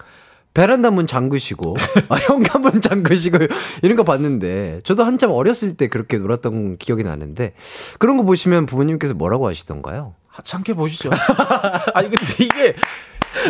베란다 0.54 0.90
문 0.90 1.06
잠그시고 1.06 1.76
아, 2.08 2.16
현관 2.16 2.62
문 2.62 2.80
잠그시고 2.80 3.38
이런 3.82 3.96
거 3.96 4.04
봤는데 4.04 4.80
저도 4.84 5.04
한참 5.04 5.30
어렸을 5.32 5.76
때 5.76 5.88
그렇게 5.88 6.18
놀았던 6.18 6.78
기억이 6.78 7.02
나는데 7.02 7.54
그런 7.98 8.16
거 8.16 8.22
보시면 8.22 8.66
부모님께서 8.66 9.14
뭐라고 9.14 9.48
하시던가요? 9.48 10.14
하찮게 10.28 10.74
보시죠. 10.74 11.10
아니 11.94 12.08
근데 12.08 12.44
이게 12.44 12.74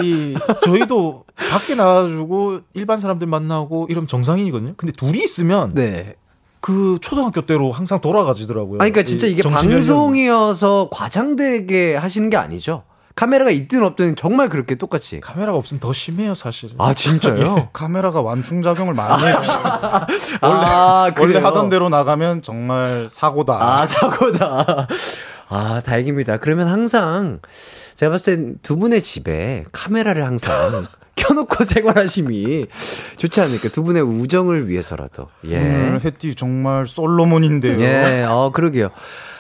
이 0.03 0.35
저희도 0.65 1.25
밖에 1.51 1.75
나가지고 1.75 2.61
일반 2.73 3.01
사람들 3.01 3.27
만나고 3.27 3.87
이러면 3.91 4.09
정상인이거든요. 4.09 4.75
근데 4.77 4.93
둘이 4.93 5.19
있으면 5.23 5.75
네. 5.75 6.15
그 6.65 6.97
초등학교 7.03 7.45
때로 7.45 7.73
항상 7.73 8.01
돌아가지더라고요. 8.01 8.77
아 8.77 8.89
그러니까 8.89 9.03
진짜 9.03 9.27
이 9.27 9.33
이게. 9.33 9.43
방송이어서 9.43 10.89
과장되게 10.91 11.95
하시는 11.95 12.31
게 12.31 12.39
아니죠. 12.39 12.85
카메라가 13.15 13.51
있든 13.51 13.85
없든 13.85 14.17
정말 14.17 14.49
그렇게 14.49 14.75
똑같이. 14.77 15.21
카메라가 15.21 15.59
없으면 15.59 15.79
더 15.81 15.93
심해요 15.93 16.35
사실. 16.35 16.71
아 16.79 16.95
진짜요? 16.95 17.69
카메라가 17.75 18.23
완충작용을 18.23 18.95
많이 18.95 19.23
해주죠. 19.27 19.53
원래, 20.41 20.65
아, 20.65 21.13
원래 21.19 21.33
그래요? 21.35 21.47
하던 21.47 21.69
대로 21.69 21.91
나가면 21.91 22.41
정말 22.41 23.09
사고다. 23.11 23.59
아, 23.61 23.85
사고다. 23.85 24.89
아, 25.51 25.83
다행입니다. 25.85 26.39
그러면 26.39 26.69
항상 26.69 27.41
제가 27.95 28.13
봤을 28.13 28.37
땐 28.37 28.59
두 28.63 28.79
분의 28.79 29.03
집에 29.03 29.67
카메라를 29.71 30.25
항상 30.25 30.87
켜놓고 31.17 31.63
생활하심이 31.65 32.67
좋지 33.17 33.41
않을까. 33.41 33.69
두 33.69 33.83
분의 33.85 34.03
우정을 34.03 34.69
위해서라도. 34.69 35.29
예. 35.47 35.59
오늘 35.59 36.01
햇띠 36.05 36.35
정말 36.35 36.87
솔로몬인데요. 36.87 37.81
예, 37.81 38.25
어, 38.29 38.51
그러게요. 38.53 38.91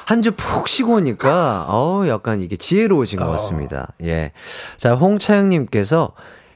한 0.07 0.21
주 0.21 0.33
푹 0.33 0.69
쉬고 0.69 0.97
오니까, 0.97 1.65
어 1.69 2.05
약간 2.09 2.43
이게 2.43 2.57
지혜로우신 2.57 3.19
것 3.19 3.27
같습니다. 3.31 3.89
예. 4.03 4.33
자, 4.77 4.95
홍차영님께서 4.95 6.13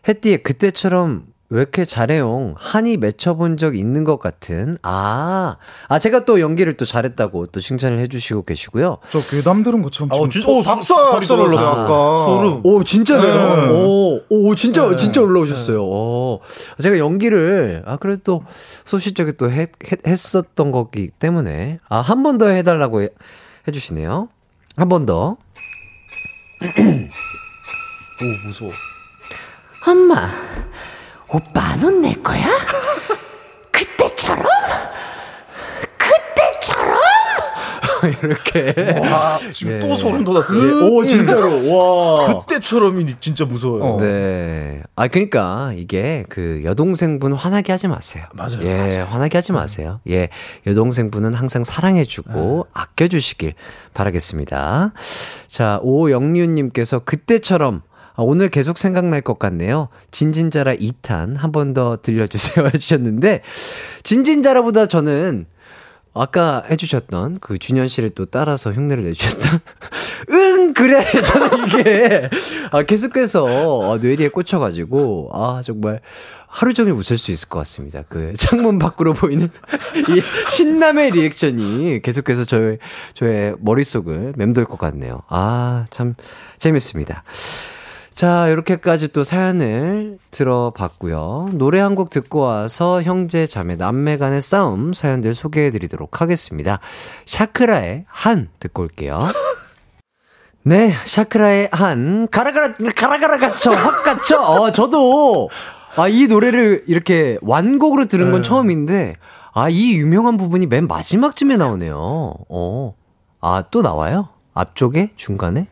햇띠의 0.07 0.43
그때처럼 0.43 1.25
왜 1.51 1.63
이렇게 1.63 1.87
잘해요? 1.87 2.55
한이 2.59 2.99
맺혀본 2.99 3.57
적 3.57 3.75
있는 3.75 4.05
것 4.05 4.19
같은. 4.19 4.77
아, 4.83 5.57
아, 5.89 5.99
제가 5.99 6.27
또 6.27 6.41
연기를 6.41 6.75
또 6.75 6.85
잘했다고 6.85 7.47
또 7.47 7.59
칭찬을 7.61 7.99
해주시고 8.01 8.43
계시고요. 8.45 8.99
저 9.11 9.19
괴담 9.21 9.63
들은 9.63 9.81
것처럼 9.81 10.11
아, 10.13 10.17
지금 10.17 10.31
진- 10.31 10.43
소- 10.43 10.59
오, 10.59 10.63
박사- 10.63 11.11
박살 11.11 11.39
올랐어요. 11.39 11.67
아, 11.67 11.85
아까. 11.85 12.27
소름. 12.27 12.61
오, 12.65 12.85
진짜네요? 12.85 13.57
네. 13.57 13.67
오, 13.73 14.21
오, 14.29 14.55
진짜, 14.57 14.95
진짜 14.97 15.23
올라오셨어요. 15.23 15.83
오. 15.83 16.41
제가 16.83 16.99
연기를, 16.99 17.83
아, 17.87 17.97
그래도 17.97 18.21
또 18.25 18.43
소시적에 18.85 19.33
또 19.33 19.51
했, 19.51 19.71
했, 19.91 20.07
했었던 20.07 20.71
거기 20.71 21.09
때문에, 21.09 21.79
아, 21.89 22.01
한 22.03 22.23
번 22.23 22.37
더 22.37 22.47
해달라고 22.49 23.01
해, 23.03 23.09
해주시네요. 23.67 24.29
한 24.77 24.89
번 24.91 25.07
더. 25.07 25.39
오, 28.21 28.47
무서워. 28.47 28.71
엄마, 29.87 30.29
오빠 31.31 31.77
넌내 31.77 32.15
거야? 32.23 32.47
그때처럼? 33.71 34.45
그때처럼? 35.99 36.99
이렇게. 38.23 38.75
와, 39.11 39.37
지금 39.53 39.81
네. 39.81 39.89
또 39.89 39.95
소름 39.95 40.25
돋았어. 40.25 40.55
오, 40.55 41.05
진짜로. 41.05 41.51
와. 41.75 42.45
그때처럼이 42.47 43.17
진짜 43.21 43.45
무서워요. 43.45 43.99
네. 43.99 44.83
아, 44.97 45.09
그니까, 45.09 45.73
이게, 45.77 46.25
그, 46.29 46.63
여동생분 46.65 47.33
화나게 47.33 47.73
하지 47.73 47.89
마세요. 47.89 48.25
맞아요, 48.33 48.63
예, 48.63 48.77
맞아요. 48.77 49.05
화나게 49.07 49.39
하지 49.39 49.53
마세요. 49.53 50.01
예, 50.09 50.29
여동생분은 50.67 51.35
항상 51.35 51.65
사랑해주고, 51.65 52.67
네. 52.67 52.71
아껴주시길 52.73 53.55
바라겠습니다. 53.95 54.93
자, 55.49 55.81
오영류님께서 55.83 57.01
그때처럼, 57.01 57.83
아, 57.88 57.88
오늘 58.25 58.49
계속 58.49 58.79
생각날 58.79 59.21
것 59.23 59.39
같네요. 59.39 59.89
진진자라 60.11 60.75
2탄 60.75 61.37
한 61.37 61.53
번 61.53 61.75
더 61.75 61.99
들려주세요 62.03 62.67
해주셨는데, 62.75 63.43
진진자라보다 64.03 64.87
저는 64.87 65.47
아까 66.15 66.65
해주셨던 66.69 67.39
그 67.41 67.59
준현 67.59 67.87
씨를 67.87 68.11
또 68.11 68.25
따라서 68.27 68.73
흉내를 68.73 69.05
내주셨던 69.05 69.61
응 70.31 70.73
그래 70.73 71.05
저는 71.05 71.69
이게 71.69 72.29
아, 72.73 72.83
계속해서 72.83 73.45
어, 73.89 73.99
뇌리에 73.99 74.29
꽂혀가지고 74.31 75.31
아 75.33 75.61
정말 75.65 76.01
하루 76.49 76.75
종일 76.75 76.95
웃을 76.95 77.19
수 77.19 77.31
있을 77.31 77.49
것 77.49 77.59
같습니다. 77.61 78.03
그 78.09 78.33
창문 78.37 78.81
밖으로 78.81 79.13
보이는 79.13 79.49
이 80.09 80.21
신남의 80.51 81.13
리액션이 81.13 82.01
계속해서 82.03 82.47
저의 82.47 82.79
저의 83.15 83.55
머릿 83.61 83.87
속을 83.87 84.33
맴돌 84.37 84.65
것 84.65 84.77
같네요. 84.79 85.23
아 85.29 85.85
참 85.91 86.15
재밌습니다. 86.59 87.23
자, 88.19 88.49
이렇게까지 88.49 89.13
또 89.13 89.23
사연을 89.23 90.19
들어봤고요. 90.33 91.51
노래 91.53 91.79
한 91.79 91.95
곡 91.95 92.11
듣고 92.11 92.41
와서 92.41 93.01
형제, 93.01 93.47
자매, 93.47 93.77
남매 93.77 94.19
간의 94.19 94.43
싸움 94.43 94.93
사연들 94.93 95.37
소개해 95.37 95.71
드리도록 95.71 96.21
하겠습니다. 96.21 96.81
샤크라의 97.27 98.07
한 98.09 98.49
듣고 98.59 98.83
올게요. 98.83 99.21
네, 100.65 100.93
샤크라의 101.05 101.69
한 101.71 102.27
가라가라 102.29 102.75
가라가라 102.97 103.39
갇혀 103.39 103.71
확 103.71 104.03
갇혀. 104.05 104.41
어, 104.41 104.73
저도 104.73 105.49
아 105.97 106.09
이 106.09 106.27
노래를 106.27 106.85
이렇게 106.89 107.39
완곡으로 107.43 108.07
들은 108.07 108.33
건 108.33 108.43
처음인데 108.43 109.15
아 109.55 109.69
이 109.69 109.97
유명한 109.97 110.37
부분이 110.37 110.67
맨 110.67 110.89
마지막쯤에 110.89 111.57
나오네요. 111.57 112.35
어. 112.49 112.95
아, 113.41 113.63
또 113.71 113.81
나와요? 113.83 114.29
앞쪽에 114.55 115.13
중간에? 115.17 115.69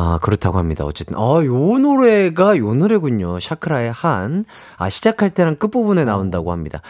아, 0.00 0.20
그렇다고 0.22 0.58
합니다. 0.58 0.84
어쨌든, 0.84 1.16
아, 1.16 1.44
요 1.44 1.78
노래가 1.78 2.56
요 2.56 2.72
노래군요. 2.72 3.40
샤크라의 3.40 3.90
한. 3.90 4.44
아, 4.76 4.88
시작할 4.88 5.30
때랑 5.30 5.56
끝부분에 5.56 6.04
나온다고 6.04 6.52
합니다. 6.52 6.82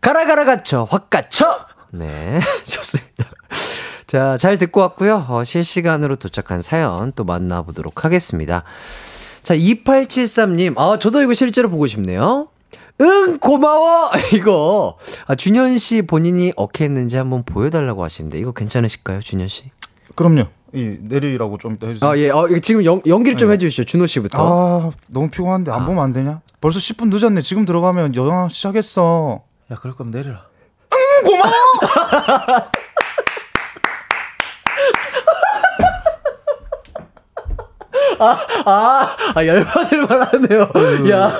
가라, 0.00 0.24
가라, 0.24 0.46
갇혀, 0.46 0.84
확 0.84 1.10
갇혀! 1.10 1.44
네, 1.90 2.40
좋습니다. 2.64 3.26
자, 4.06 4.38
잘 4.38 4.56
듣고 4.56 4.80
왔고요. 4.80 5.26
어, 5.28 5.44
실시간으로 5.44 6.16
도착한 6.16 6.62
사연 6.62 7.12
또 7.14 7.24
만나보도록 7.24 8.06
하겠습니다. 8.06 8.64
자, 9.42 9.54
2873님. 9.54 10.78
아, 10.78 10.98
저도 10.98 11.20
이거 11.20 11.34
실제로 11.34 11.68
보고 11.68 11.86
싶네요. 11.86 12.48
응, 13.02 13.38
고마워! 13.40 14.10
이거. 14.32 14.96
아, 15.26 15.34
준현 15.34 15.76
씨 15.76 16.00
본인이 16.00 16.54
어떻게 16.56 16.84
했는지 16.84 17.18
한번 17.18 17.42
보여달라고 17.44 18.02
하시는데, 18.02 18.38
이거 18.38 18.52
괜찮으실까요, 18.52 19.20
준현 19.20 19.48
씨? 19.48 19.70
그럼요. 20.14 20.46
이 20.74 20.98
내리라고 21.00 21.56
좀 21.56 21.74
이따 21.74 21.86
해주세요. 21.86 22.10
아, 22.10 22.18
예. 22.18 22.30
어, 22.30 22.48
지금 22.60 22.84
연, 22.84 23.00
연기를 23.06 23.38
좀 23.38 23.52
해주시죠. 23.52 23.84
준호 23.84 24.06
씨부터. 24.06 24.38
아, 24.38 24.90
너무 25.06 25.30
피곤한데 25.30 25.70
안 25.70 25.86
보면 25.86 26.02
안 26.02 26.12
되냐? 26.12 26.40
벌써 26.60 26.80
10분 26.80 27.14
늦었네. 27.14 27.42
지금 27.42 27.64
들어가면 27.64 28.16
영화 28.16 28.48
시작했어. 28.48 29.42
야, 29.70 29.76
그럴 29.76 29.94
거면 29.94 30.10
내려라. 30.10 30.46
아, 38.66 39.16
아, 39.34 39.46
열받을 39.46 40.06
만하네요. 40.06 40.70
야. 41.10 41.32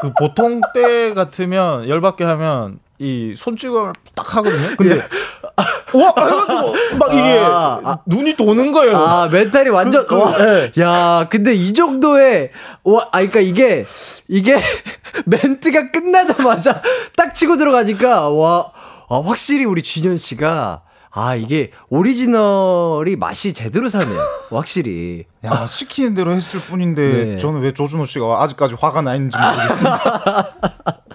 그 0.00 0.12
보통 0.18 0.60
때 0.74 1.12
같으면 1.12 1.88
열받게 1.88 2.24
하면 2.24 2.78
이 2.98 3.34
손찌검을 3.36 3.94
딱 4.14 4.36
하거든요. 4.36 4.76
근데 4.76 5.02
와 5.94 6.14
해가지고 6.16 6.74
막 6.98 7.12
이게 7.12 7.22
예. 7.22 7.38
아, 7.38 7.80
아. 7.84 7.98
눈이 8.06 8.36
도는 8.36 8.72
거예요. 8.72 8.96
아, 8.96 9.28
멘탈이 9.28 9.68
완전, 9.70 10.06
그, 10.06 10.16
그, 10.16 10.22
와, 10.22 10.32
예. 10.40 10.72
야, 10.80 11.26
근데 11.30 11.54
이 11.54 11.72
정도의, 11.72 12.50
와, 12.84 13.08
아, 13.12 13.18
그니까 13.18 13.40
이게, 13.40 13.86
이게, 14.28 14.60
멘트가 15.26 15.90
끝나자마자 15.90 16.82
딱 17.16 17.34
치고 17.34 17.56
들어가니까, 17.56 18.30
와, 18.30 18.72
아, 19.08 19.22
확실히 19.24 19.64
우리 19.64 19.82
준현 19.82 20.16
씨가, 20.16 20.82
아, 21.10 21.34
이게 21.34 21.72
오리지널이 21.88 23.16
맛이 23.16 23.52
제대로 23.52 23.88
사네요. 23.88 24.20
확실히. 24.50 25.24
야 25.44 25.66
시키는 25.66 26.14
대로 26.14 26.32
했을 26.32 26.60
뿐인데 26.60 27.24
네. 27.24 27.38
저는 27.38 27.60
왜 27.60 27.72
조준호 27.72 28.04
씨가 28.04 28.42
아직까지 28.42 28.74
화가 28.78 29.02
나 29.02 29.14
있는지 29.14 29.36
모르겠습니다. 29.36 30.48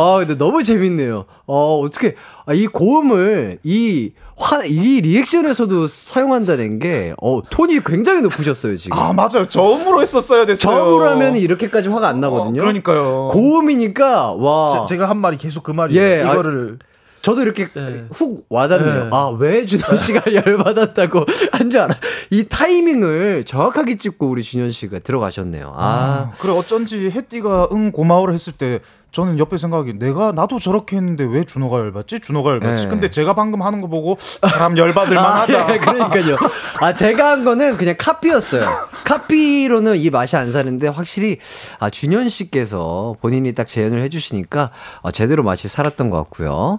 아, 0.00 0.18
근데 0.18 0.36
너무 0.38 0.62
재밌네요. 0.62 1.24
어, 1.46 1.80
어떻게, 1.80 2.14
아, 2.46 2.54
이 2.54 2.66
고음을, 2.66 3.58
이, 3.64 4.12
화, 4.36 4.64
이 4.64 5.00
리액션에서도 5.00 5.88
사용한다는 5.88 6.78
게, 6.78 7.14
어, 7.20 7.40
톤이 7.50 7.80
굉장히 7.84 8.22
높으셨어요, 8.22 8.76
지금. 8.76 8.96
아 8.96 9.12
맞아요. 9.12 9.48
저음으로 9.48 10.00
했었어야 10.02 10.46
됐어요. 10.46 10.76
처음으로 10.76 11.04
하면 11.10 11.34
이렇게까지 11.36 11.88
화가 11.88 12.06
안 12.08 12.20
나거든요. 12.20 12.60
어, 12.60 12.64
그러니까요. 12.64 13.28
고음이니까, 13.32 14.34
와. 14.34 14.86
제, 14.88 14.96
가한 14.96 15.16
말이 15.16 15.36
계속 15.36 15.64
그 15.64 15.72
말이에요. 15.72 16.00
예, 16.02 16.22
아, 16.22 16.32
이거를 16.32 16.78
저도 17.20 17.42
이렇게 17.42 17.68
네. 17.74 18.04
훅 18.12 18.46
와닿네요. 18.48 19.04
네. 19.04 19.10
아, 19.12 19.36
왜 19.36 19.66
준현 19.66 19.96
씨가 19.96 20.22
열받았다고 20.32 21.26
한 21.50 21.68
줄 21.70 21.80
알아. 21.80 21.94
이 22.30 22.44
타이밍을 22.48 23.42
정확하게 23.44 23.98
짚고 23.98 24.28
우리 24.28 24.44
준현 24.44 24.70
씨가 24.70 25.00
들어가셨네요. 25.00 25.74
아, 25.76 26.30
아, 26.30 26.32
그래 26.38 26.52
어쩐지 26.52 27.10
혜띠가 27.10 27.68
응 27.72 27.90
고마워를 27.90 28.32
했을 28.34 28.52
때 28.52 28.78
저는 29.10 29.38
옆에 29.38 29.56
생각이 29.56 29.94
내가 29.98 30.32
나도 30.32 30.58
저렇게 30.58 30.96
했는데 30.96 31.24
왜 31.24 31.44
준호가 31.44 31.78
열받지? 31.78 32.20
준호가 32.20 32.50
열받지? 32.50 32.84
네. 32.84 32.88
근데 32.88 33.08
제가 33.10 33.34
방금 33.34 33.62
하는 33.62 33.80
거 33.80 33.88
보고 33.88 34.16
사람 34.20 34.76
열받을 34.76 35.16
아, 35.18 35.22
만하다. 35.22 35.74
예, 35.74 35.78
그러니까요. 35.78 36.36
아, 36.80 36.92
제가 36.92 37.30
한 37.30 37.44
거는 37.44 37.76
그냥 37.78 37.94
카피였어요. 37.98 38.64
카피로는 39.04 39.96
이 39.96 40.10
맛이 40.10 40.36
안 40.36 40.52
사는데 40.52 40.88
확실히 40.88 41.38
아, 41.80 41.88
준현 41.88 42.28
씨께서 42.28 43.16
본인이 43.22 43.52
딱 43.54 43.66
재현을 43.66 44.02
해주시니까 44.02 44.70
아, 45.02 45.10
제대로 45.10 45.42
맛이 45.42 45.68
살았던 45.68 46.10
것 46.10 46.16
같고요. 46.18 46.78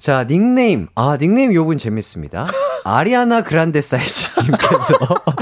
자, 0.00 0.24
닉네임. 0.26 0.88
아, 0.96 1.16
닉네임 1.20 1.54
요분 1.54 1.78
재밌습니다. 1.78 2.44
아리아나 2.82 3.42
그란데 3.42 3.80
사이즈님께서. 3.80 4.94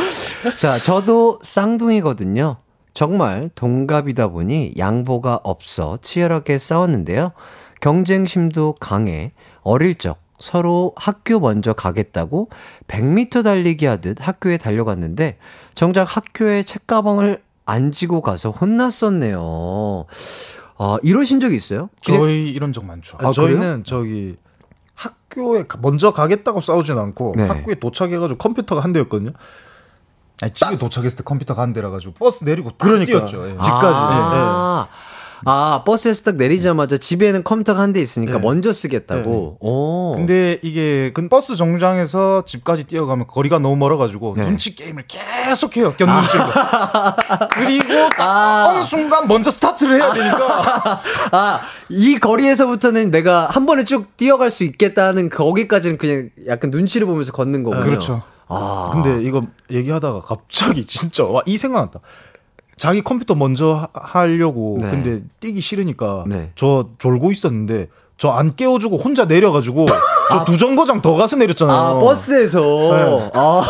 자, 0.61 0.77
저도 0.77 1.39
쌍둥이거든요. 1.43 2.59
정말 2.95 3.51
동갑이다 3.55 4.29
보니 4.29 4.75
양보가 4.77 5.41
없어 5.45 5.99
치열하게 6.03 6.59
싸웠는데요. 6.59 7.33
경쟁심도 7.81 8.77
강해 8.81 9.33
어릴 9.63 9.95
적 9.95 10.19
서로 10.39 10.93
학교 10.97 11.39
먼저 11.39 11.73
가겠다고 11.73 12.49
100m 12.89 13.45
달리기 13.45 13.87
하듯 13.87 14.17
학교에 14.21 14.57
달려갔는데 14.57 15.39
정작 15.75 16.05
학교에 16.17 16.63
책가방을 16.63 17.43
안 17.67 17.93
지고 17.93 18.21
가서 18.23 18.51
혼났었네요. 18.51 20.07
아, 20.79 20.99
이러신 21.03 21.41
적 21.41 21.53
있어요? 21.53 21.91
저희 22.01 22.51
이런 22.51 22.73
적 22.73 22.85
많죠. 22.85 23.19
아, 23.21 23.31
저희는 23.33 23.85
저기 23.85 24.37
학교에 24.95 25.67
가- 25.67 25.79
먼저 25.81 26.11
가겠다고 26.11 26.61
싸우진 26.61 26.99
않고 26.99 27.35
네. 27.37 27.45
학교에 27.47 27.75
도착해가지고 27.75 28.39
컴퓨터가 28.39 28.83
한 28.83 28.93
대였거든요. 28.93 29.33
아니, 30.43 30.53
집에 30.53 30.79
도착했을 30.79 31.19
때 31.19 31.25
컴퓨터가 31.25 31.63
한 31.63 31.73
대라 31.73 31.91
가지고 31.91 32.15
버스 32.15 32.45
내리고 32.45 32.71
딱 32.71 32.87
그러니까. 32.87 33.07
뛰었죠. 33.27 33.47
예. 33.49 33.53
집까지. 33.53 33.95
아, 33.99 34.89
아, 35.47 35.83
버스에서 35.87 36.23
딱 36.25 36.37
내리자마자 36.37 36.99
집에는 36.99 37.45
컴퓨터가 37.45 37.81
한 37.81 37.95
대 37.95 38.01
있으니까 38.03 38.35
네. 38.35 38.41
먼저 38.41 38.73
쓰겠다고. 38.75 39.57
오. 39.59 40.13
근데 40.15 40.59
이게 40.63 41.13
그 41.15 41.27
버스 41.29 41.57
정류장에서 41.57 42.45
집까지 42.47 42.85
뛰어가면 42.85 43.27
거리가 43.27 43.59
너무 43.59 43.75
멀어가지고 43.77 44.35
네. 44.37 44.45
눈치 44.45 44.75
게임을 44.75 45.05
계속 45.09 45.77
해요. 45.79 45.95
곁눈질로. 45.97 46.45
그리고 47.53 48.09
딱 48.11 48.21
아. 48.21 48.67
어느 48.69 48.85
순간 48.85 49.27
먼저 49.29 49.51
스타트를 49.51 50.01
해야 50.03 50.13
되니까 50.13 51.01
아, 51.33 51.61
이 51.89 52.19
거리에서부터는 52.19 53.11
내가 53.11 53.47
한 53.51 53.65
번에 53.67 53.85
쭉 53.87 54.15
뛰어갈 54.19 54.51
수 54.51 54.63
있겠다는 54.65 55.31
거기까지는 55.31 55.97
그냥 55.97 56.29
약간 56.49 56.71
눈치를 56.71 57.07
보면서 57.07 57.33
걷는 57.33 57.63
거군요. 57.65 57.83
그렇죠. 57.83 58.23
아. 58.51 58.91
근데 58.93 59.23
이거 59.23 59.43
얘기하다가 59.71 60.21
갑자기 60.21 60.85
진짜 60.87 61.25
와 61.25 61.41
이 61.47 61.57
생각났다. 61.59 62.01
자기 62.77 63.03
컴퓨터 63.03 63.35
먼저 63.35 63.75
하, 63.75 63.89
하려고 63.95 64.79
네. 64.81 64.91
근데 64.91 65.23
뛰기 65.41 65.61
싫으니까 65.61 66.25
네. 66.27 66.51
저 66.57 66.87
졸고 66.99 67.31
있었는데 67.33 67.89
저 68.17 68.31
안 68.33 68.51
깨워주고 68.51 68.97
혼자 68.99 69.25
내려가지고 69.25 69.87
저두 70.31 70.59
정거장 70.59 71.01
더 71.01 71.15
가서 71.15 71.37
내렸잖아요. 71.37 71.77
아, 71.77 71.99
버스에서. 71.99 72.61
네. 72.61 73.31
아. 73.35 73.63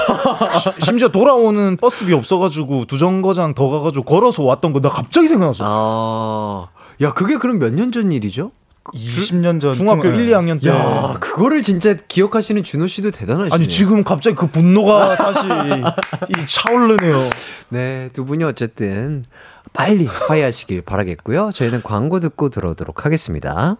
시- 0.60 0.84
심지어 0.86 1.08
돌아오는 1.08 1.76
버스비 1.76 2.12
없어가지고 2.14 2.86
두 2.86 2.98
정거장 2.98 3.54
더 3.54 3.68
가가지고 3.68 4.04
걸어서 4.04 4.42
왔던 4.42 4.72
거 4.72 4.80
나 4.80 4.88
갑자기 4.88 5.28
생각났어. 5.28 5.64
아. 5.66 6.68
야, 7.02 7.12
그게 7.12 7.36
그럼 7.36 7.58
몇 7.60 7.72
년 7.74 7.92
전 7.92 8.10
일이죠? 8.12 8.50
20년 8.84 9.60
전 9.60 9.74
중학교 9.74 10.02
중학교 10.02 10.20
1, 10.20 10.30
2학년 10.30 10.60
때. 10.62 10.70
야, 10.70 11.16
그거를 11.20 11.62
진짜 11.62 11.94
기억하시는 11.94 12.62
준호 12.64 12.86
씨도 12.86 13.10
대단하시네요. 13.10 13.54
아니 13.54 13.68
지금 13.68 14.02
갑자기 14.04 14.36
그 14.36 14.46
분노가 14.46 15.14
다시 15.16 15.46
이 15.46 16.46
차오르네요. 16.46 17.20
네, 17.68 18.08
두 18.12 18.24
분이 18.24 18.42
어쨌든 18.44 19.24
빨리 19.72 20.06
화해하시길 20.06 20.82
바라겠고요. 20.82 21.50
저희는 21.54 21.82
광고 21.82 22.20
듣고 22.20 22.48
들어오도록 22.48 23.04
하겠습니다. 23.04 23.76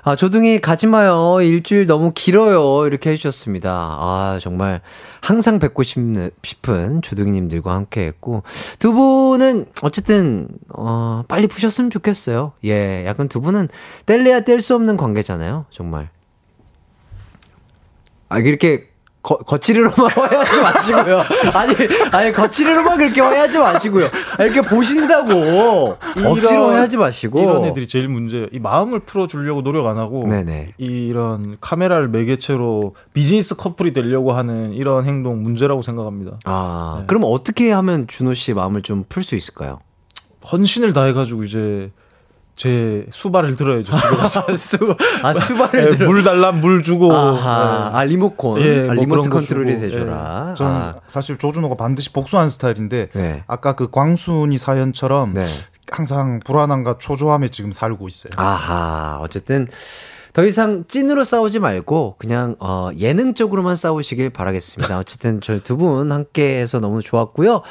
아, 0.06 0.16
조둥이 0.16 0.60
가지 0.60 0.86
마요. 0.86 1.39
일주일 1.40 1.86
너무 1.86 2.12
길어요. 2.14 2.86
이렇게 2.86 3.10
해주셨습니다. 3.10 3.70
아, 3.70 4.39
정말 4.39 4.82
항상 5.22 5.59
뵙고 5.59 5.82
싶은 5.82 7.01
조둥이님들과 7.02 7.74
함께 7.74 8.02
했고, 8.02 8.43
두 8.78 8.93
분은 8.93 9.64
어쨌든, 9.81 10.48
어, 10.68 11.22
빨리 11.26 11.47
푸셨으면 11.47 11.90
좋겠어요. 11.90 12.52
예, 12.66 13.05
약간 13.06 13.28
두 13.28 13.40
분은 13.40 13.70
뗄래야 14.05 14.40
뗄 14.40 14.60
수 14.60 14.74
없는 14.74 14.98
관계잖아요. 14.98 15.64
정말. 15.70 16.10
아, 18.28 18.40
이렇게 18.40 18.90
거, 19.25 19.39
거칠이로만 19.39 19.95
화해하지 20.15 20.61
마시고요. 20.61 21.21
아니, 21.55 21.75
아니, 22.13 22.33
거칠이로만 22.33 22.99
그렇게 22.99 23.21
화해하지 23.23 23.59
마시고요. 23.59 24.07
아, 24.39 24.45
이렇게 24.45 24.61
보신다고. 24.61 25.97
억지로 26.27 26.69
화해하지 26.69 26.99
마시고. 26.99 27.41
이런 27.41 27.65
애들이 27.65 27.89
제일 27.89 28.09
문제예요. 28.09 28.49
이 28.53 28.59
마음을 28.59 29.01
풀어주려고 29.01 29.63
노력 29.63 29.87
안 29.87 29.97
하고 29.97 30.27
네네. 30.29 30.75
이런 30.77 31.57
카메라를 31.61 32.09
매개체로 32.09 32.95
비즈니스 33.15 33.57
커플이 33.57 33.95
되려고 33.95 34.33
하는 34.33 34.75
이런 34.75 35.05
행동 35.07 35.43
문제라고 35.43 35.81
생각합니다. 35.81 36.39
아, 36.45 36.99
네. 37.01 37.07
그럼 37.07 37.23
어떻게 37.25 37.73
하면 37.73 38.07
준호 38.07 38.35
씨 38.35 38.53
마음을 38.53 38.83
좀 38.83 39.05
풀 39.09 39.23
수 39.23 39.37
있을까요? 39.37 39.81
헌신을 40.53 40.93
다해가지고 40.93 41.45
이제 41.45 41.91
제 42.56 43.05
수발을 43.10 43.56
들어야죠. 43.56 43.97
집에 43.97 44.16
가서. 44.16 44.44
수, 44.56 44.97
아, 45.22 45.35
수발을 45.35 45.85
예, 45.85 45.89
들어. 45.97 46.09
물 46.09 46.22
달라면 46.22 46.60
물 46.60 46.82
주고. 46.82 47.12
아하, 47.12 47.90
예. 47.93 47.98
아, 47.98 48.05
리모컨. 48.05 48.60
예, 48.60 48.82
아, 48.82 48.85
뭐 48.86 48.94
리모트 48.94 49.28
컨트롤이. 49.28 49.81
돼줘라. 49.81 50.48
예. 50.51 50.55
저는 50.55 50.81
아. 50.81 50.94
사실 51.09 51.36
조준호가 51.36 51.74
반드시 51.76 52.12
복수하는 52.12 52.48
스타일인데 52.48 53.09
네. 53.12 53.43
아까 53.47 53.74
그 53.74 53.90
광순이 53.90 54.56
사연처럼 54.59 55.35
네. 55.35 55.44
항상 55.90 56.40
불안함과 56.44 56.98
초조함에 56.98 57.48
지금 57.48 57.72
살고 57.72 58.06
있어요. 58.09 58.31
아하, 58.36 59.18
어쨌든 59.20 59.68
더 60.35 60.44
이상 60.44 60.85
찐으로 60.89 61.24
싸우지 61.24 61.61
말고 61.61 62.16
그냥 62.19 62.56
어 62.59 62.90
예능적으로만 62.98 63.77
싸우시길 63.77 64.31
바라겠습니다. 64.31 64.98
어쨌든 64.98 65.40
저희 65.40 65.61
두 65.62 65.77
분 65.77 66.12
함께 66.12 66.59
해서 66.59 66.78
너무 66.81 67.02
좋았고요. 67.02 67.62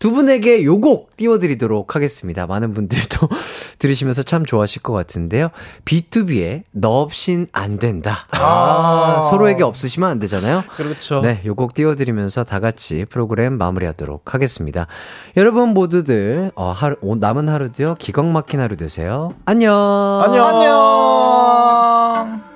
두 0.00 0.10
분에게 0.10 0.64
요곡 0.64 1.16
띄워드리도록 1.16 1.94
하겠습니다. 1.96 2.46
많은 2.46 2.72
분들도 2.72 3.28
들으시면서 3.78 4.22
참 4.24 4.44
좋아하실 4.44 4.82
것 4.82 4.92
같은데요. 4.92 5.50
B2B의 5.84 6.64
너 6.72 6.90
없인 7.02 7.46
안 7.52 7.78
된다. 7.78 8.26
아, 8.32 9.20
서로에게 9.30 9.62
없으시면 9.62 10.08
안 10.08 10.18
되잖아요. 10.18 10.64
그렇죠. 10.76 11.20
네, 11.20 11.40
요곡 11.46 11.74
띄워드리면서 11.74 12.42
다 12.44 12.58
같이 12.60 13.04
프로그램 13.08 13.56
마무리하도록 13.58 14.34
하겠습니다. 14.34 14.86
여러분 15.36 15.68
모두들 15.70 16.50
어, 16.56 16.72
하루, 16.72 16.96
오- 17.00 17.14
남은 17.16 17.48
하루도요 17.48 17.94
기광 17.98 18.32
막힌 18.32 18.58
하루 18.60 18.76
되세요. 18.76 19.34
안녕. 19.44 19.72
안녕. 20.24 20.46
안녕. 20.46 22.07
long. 22.18 22.47